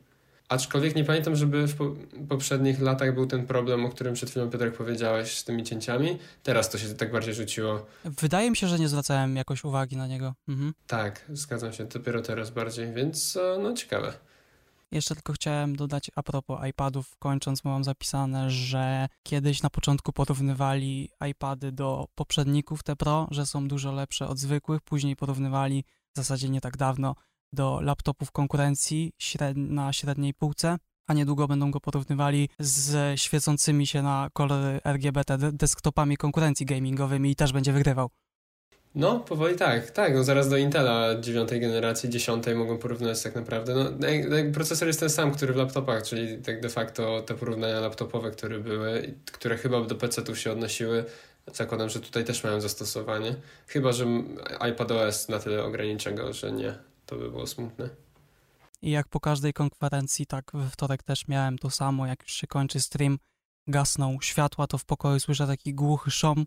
Aczkolwiek 0.52 0.96
nie 0.96 1.04
pamiętam, 1.04 1.36
żeby 1.36 1.66
w 1.66 1.76
po 1.76 1.94
poprzednich 2.28 2.80
latach 2.80 3.14
był 3.14 3.26
ten 3.26 3.46
problem, 3.46 3.84
o 3.84 3.88
którym 3.88 4.14
przed 4.14 4.30
chwilą 4.30 4.50
Piotrek 4.50 4.76
powiedziałeś 4.76 5.38
z 5.38 5.44
tymi 5.44 5.64
cięciami. 5.64 6.18
Teraz 6.42 6.70
to 6.70 6.78
się 6.78 6.94
tak 6.94 7.12
bardziej 7.12 7.34
rzuciło. 7.34 7.86
Wydaje 8.04 8.50
mi 8.50 8.56
się, 8.56 8.68
że 8.68 8.78
nie 8.78 8.88
zwracałem 8.88 9.36
jakoś 9.36 9.64
uwagi 9.64 9.96
na 9.96 10.06
niego. 10.06 10.34
Mhm. 10.48 10.74
Tak, 10.86 11.24
zgadzam 11.32 11.72
się, 11.72 11.84
dopiero 11.84 12.22
teraz 12.22 12.50
bardziej, 12.50 12.92
więc 12.92 13.36
e, 13.36 13.58
no 13.62 13.72
ciekawe. 13.72 14.12
Jeszcze 14.90 15.14
tylko 15.14 15.32
chciałem 15.32 15.76
dodać 15.76 16.10
a 16.14 16.22
propos 16.22 16.66
iPadów, 16.70 17.16
kończąc 17.18 17.64
mam 17.64 17.84
zapisane, 17.84 18.50
że 18.50 19.08
kiedyś 19.22 19.62
na 19.62 19.70
początku 19.70 20.12
porównywali 20.12 21.10
iPady 21.30 21.72
do 21.72 22.08
poprzedników 22.14 22.82
te 22.82 22.96
Pro, 22.96 23.28
że 23.30 23.46
są 23.46 23.68
dużo 23.68 23.92
lepsze 23.92 24.28
od 24.28 24.38
zwykłych, 24.38 24.82
później 24.82 25.16
porównywali 25.16 25.84
w 26.14 26.16
zasadzie 26.16 26.48
nie 26.48 26.60
tak 26.60 26.76
dawno 26.76 27.14
do 27.52 27.80
laptopów 27.80 28.30
konkurencji 28.30 29.12
na 29.54 29.92
średniej 29.92 30.34
półce, 30.34 30.76
a 31.06 31.14
niedługo 31.14 31.48
będą 31.48 31.70
go 31.70 31.80
porównywali 31.80 32.48
z 32.58 33.20
świecącymi 33.20 33.86
się 33.86 34.02
na 34.02 34.28
kolory 34.32 34.80
RGB 34.84 35.22
desktopami 35.52 36.16
konkurencji 36.16 36.66
gamingowymi 36.66 37.30
i 37.30 37.36
też 37.36 37.52
będzie 37.52 37.72
wygrywał. 37.72 38.10
No, 38.94 39.20
powoli 39.20 39.56
tak, 39.56 39.90
tak. 39.90 40.14
No 40.14 40.24
zaraz 40.24 40.48
do 40.48 40.56
Intela 40.56 41.20
dziewiątej 41.20 41.60
generacji, 41.60 42.10
dziesiątej 42.10 42.54
mogą 42.54 42.78
porównać 42.78 43.22
tak 43.22 43.34
naprawdę. 43.34 43.74
No, 43.74 43.90
procesor 44.54 44.88
jest 44.88 45.00
ten 45.00 45.10
sam, 45.10 45.32
który 45.32 45.52
w 45.52 45.56
laptopach, 45.56 46.02
czyli 46.02 46.42
tak 46.42 46.60
de 46.60 46.68
facto 46.68 47.22
te 47.22 47.34
porównania 47.34 47.80
laptopowe, 47.80 48.30
które 48.30 48.58
były, 48.58 49.14
które 49.32 49.56
chyba 49.56 49.80
do 49.80 49.94
PC-ów 49.94 50.38
się 50.38 50.52
odnosiły, 50.52 51.04
zakładam, 51.52 51.88
że 51.88 52.00
tutaj 52.00 52.24
też 52.24 52.44
mają 52.44 52.60
zastosowanie. 52.60 53.34
Chyba, 53.66 53.92
że 53.92 54.06
iPadOS 54.70 55.28
na 55.28 55.38
tyle 55.38 55.64
ogranicza 55.64 56.12
go, 56.12 56.32
że 56.32 56.52
nie. 56.52 56.91
To 57.12 57.18
by 57.18 57.30
było 57.30 57.46
smutne. 57.46 57.88
I 58.82 58.90
jak 58.90 59.08
po 59.08 59.20
każdej 59.20 59.52
konferencji, 59.52 60.26
tak 60.26 60.50
we 60.54 60.70
wtorek 60.70 61.02
też 61.02 61.28
miałem 61.28 61.58
to 61.58 61.70
samo, 61.70 62.06
jak 62.06 62.22
już 62.22 62.32
się 62.32 62.46
kończy 62.46 62.80
stream, 62.80 63.18
gasną 63.66 64.18
światła, 64.20 64.66
to 64.66 64.78
w 64.78 64.84
pokoju 64.84 65.20
słyszę 65.20 65.46
taki 65.46 65.74
głuchy 65.74 66.10
szum, 66.10 66.44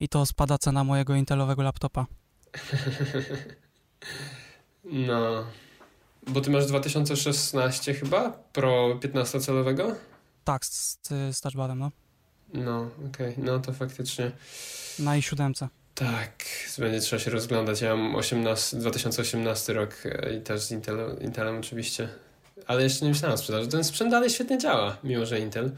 i 0.00 0.08
to 0.08 0.26
spada 0.26 0.58
cena 0.58 0.84
mojego 0.84 1.14
Intelowego 1.14 1.62
laptopa. 1.62 2.06
No. 4.84 5.44
Bo 6.26 6.40
ty 6.40 6.50
masz 6.50 6.66
2016 6.66 7.94
chyba? 7.94 8.30
Pro 8.30 8.98
15-calowego? 9.00 9.94
Tak, 10.44 10.66
z, 10.66 10.98
z 11.08 11.40
touchbarem, 11.40 11.78
no. 11.78 11.90
No, 12.54 12.90
okej. 13.08 13.32
Okay. 13.32 13.44
No 13.44 13.58
to 13.58 13.72
faktycznie. 13.72 14.32
Na 14.98 15.18
i7. 15.18 15.68
Tak, 15.96 16.44
będzie 16.78 17.00
trzeba 17.00 17.20
się 17.20 17.30
rozglądać. 17.30 17.80
Ja 17.80 17.96
mam 17.96 18.16
18, 18.16 18.76
2018 18.76 19.72
rok 19.72 19.94
e, 20.04 20.34
i 20.36 20.40
też 20.40 20.60
z 20.60 20.70
Intel, 20.70 21.16
Intelem 21.20 21.58
oczywiście. 21.58 22.08
Ale 22.66 22.82
jeszcze 22.82 23.04
nie 23.04 23.10
myślałem 23.10 23.34
o 23.34 23.38
sprzedaży. 23.38 23.68
Ten 23.68 23.84
sprzęt 23.84 24.10
dalej 24.10 24.30
świetnie 24.30 24.58
działa, 24.58 24.96
mimo 25.04 25.26
że 25.26 25.40
Intel. 25.40 25.70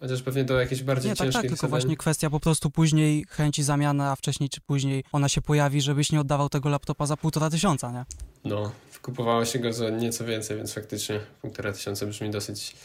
Chociaż 0.00 0.22
pewnie 0.22 0.44
do 0.44 0.60
jakiejś 0.60 0.82
bardziej 0.82 1.10
nie, 1.10 1.16
ciężkich 1.16 1.32
tak, 1.32 1.42
tak, 1.42 1.50
tylko 1.50 1.68
właśnie 1.68 1.96
kwestia 1.96 2.30
po 2.30 2.40
prostu 2.40 2.70
później 2.70 3.24
chęci 3.28 3.62
zamiany, 3.62 4.04
a 4.04 4.16
wcześniej 4.16 4.48
czy 4.48 4.60
później 4.60 5.04
ona 5.12 5.28
się 5.28 5.42
pojawi, 5.42 5.80
żebyś 5.80 6.12
nie 6.12 6.20
oddawał 6.20 6.48
tego 6.48 6.68
laptopa 6.68 7.06
za 7.06 7.16
półtora 7.16 7.50
tysiąca, 7.50 7.92
nie? 7.92 8.04
No, 8.44 8.72
kupowało 9.02 9.44
się 9.44 9.58
go 9.58 9.72
za 9.72 9.90
nieco 9.90 10.24
więcej, 10.24 10.56
więc 10.56 10.74
faktycznie 10.74 11.20
półtora 11.42 11.72
tysiąca 11.72 12.06
brzmi 12.06 12.30
dosyć 12.30 12.76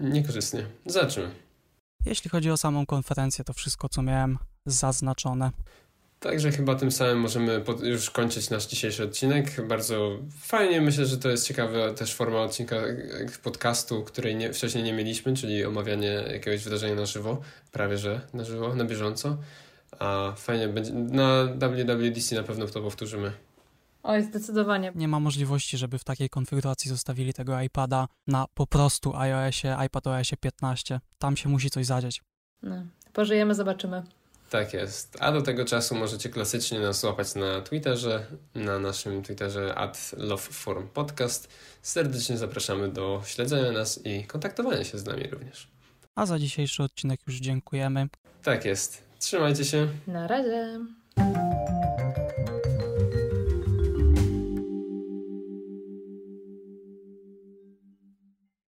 niekorzystnie. 0.00 0.66
Zobaczymy. 0.86 1.30
Jeśli 2.06 2.30
chodzi 2.30 2.50
o 2.50 2.56
samą 2.56 2.86
konferencję, 2.86 3.44
to 3.44 3.52
wszystko, 3.52 3.88
co 3.88 4.02
miałem 4.02 4.38
zaznaczone. 4.68 5.50
Także 6.20 6.52
chyba 6.52 6.74
tym 6.74 6.92
samym 6.92 7.20
możemy 7.20 7.64
już 7.82 8.10
kończyć 8.10 8.50
nasz 8.50 8.66
dzisiejszy 8.66 9.04
odcinek. 9.04 9.66
Bardzo 9.68 10.18
fajnie, 10.40 10.80
myślę, 10.80 11.06
że 11.06 11.18
to 11.18 11.28
jest 11.28 11.46
ciekawa 11.46 11.92
też 11.92 12.14
forma 12.14 12.40
odcinka 12.40 12.76
e, 12.76 12.96
podcastu, 13.42 14.04
której 14.04 14.36
nie, 14.36 14.52
wcześniej 14.52 14.84
nie 14.84 14.92
mieliśmy, 14.92 15.34
czyli 15.34 15.64
omawianie 15.64 16.12
jakiegoś 16.32 16.64
wydarzenia 16.64 16.94
na 16.94 17.06
żywo, 17.06 17.40
prawie 17.72 17.98
że 17.98 18.20
na 18.34 18.44
żywo, 18.44 18.74
na 18.74 18.84
bieżąco. 18.84 19.38
A 19.98 20.32
fajnie 20.36 20.68
będzie, 20.68 20.92
na 20.92 21.44
WWDC 21.44 22.34
na 22.34 22.42
pewno 22.42 22.66
to 22.66 22.82
powtórzymy. 22.82 23.32
Oj, 24.02 24.22
zdecydowanie. 24.22 24.92
Nie 24.94 25.08
ma 25.08 25.20
możliwości, 25.20 25.78
żeby 25.78 25.98
w 25.98 26.04
takiej 26.04 26.28
konfiguracji 26.28 26.88
zostawili 26.88 27.32
tego 27.32 27.60
iPada 27.60 28.08
na 28.26 28.46
po 28.54 28.66
prostu 28.66 29.16
iOSie, 29.16 29.76
iPadOSie 29.86 30.36
15. 30.36 31.00
Tam 31.18 31.36
się 31.36 31.48
musi 31.48 31.70
coś 31.70 31.86
zadzieć. 31.86 32.22
No, 32.62 32.82
pożyjemy, 33.12 33.54
zobaczymy. 33.54 34.02
Tak 34.50 34.74
jest. 34.74 35.16
A 35.20 35.32
do 35.32 35.42
tego 35.42 35.64
czasu 35.64 35.94
możecie 35.94 36.28
klasycznie 36.28 36.80
nas 36.80 37.00
złapać 37.00 37.34
na 37.34 37.60
Twitterze, 37.60 38.26
na 38.54 38.78
naszym 38.78 39.22
Twitterze 39.22 39.74
at 39.74 40.14
Podcast. 40.94 41.48
Serdecznie 41.82 42.38
zapraszamy 42.38 42.88
do 42.88 43.22
śledzenia 43.26 43.72
nas 43.72 44.00
i 44.06 44.24
kontaktowania 44.24 44.84
się 44.84 44.98
z 44.98 45.04
nami 45.04 45.26
również. 45.26 45.68
A 46.14 46.26
za 46.26 46.38
dzisiejszy 46.38 46.82
odcinek 46.82 47.20
już 47.26 47.36
dziękujemy. 47.36 48.08
Tak 48.42 48.64
jest. 48.64 49.02
Trzymajcie 49.18 49.64
się. 49.64 49.88
Na 50.06 50.26
razie. 50.26 50.80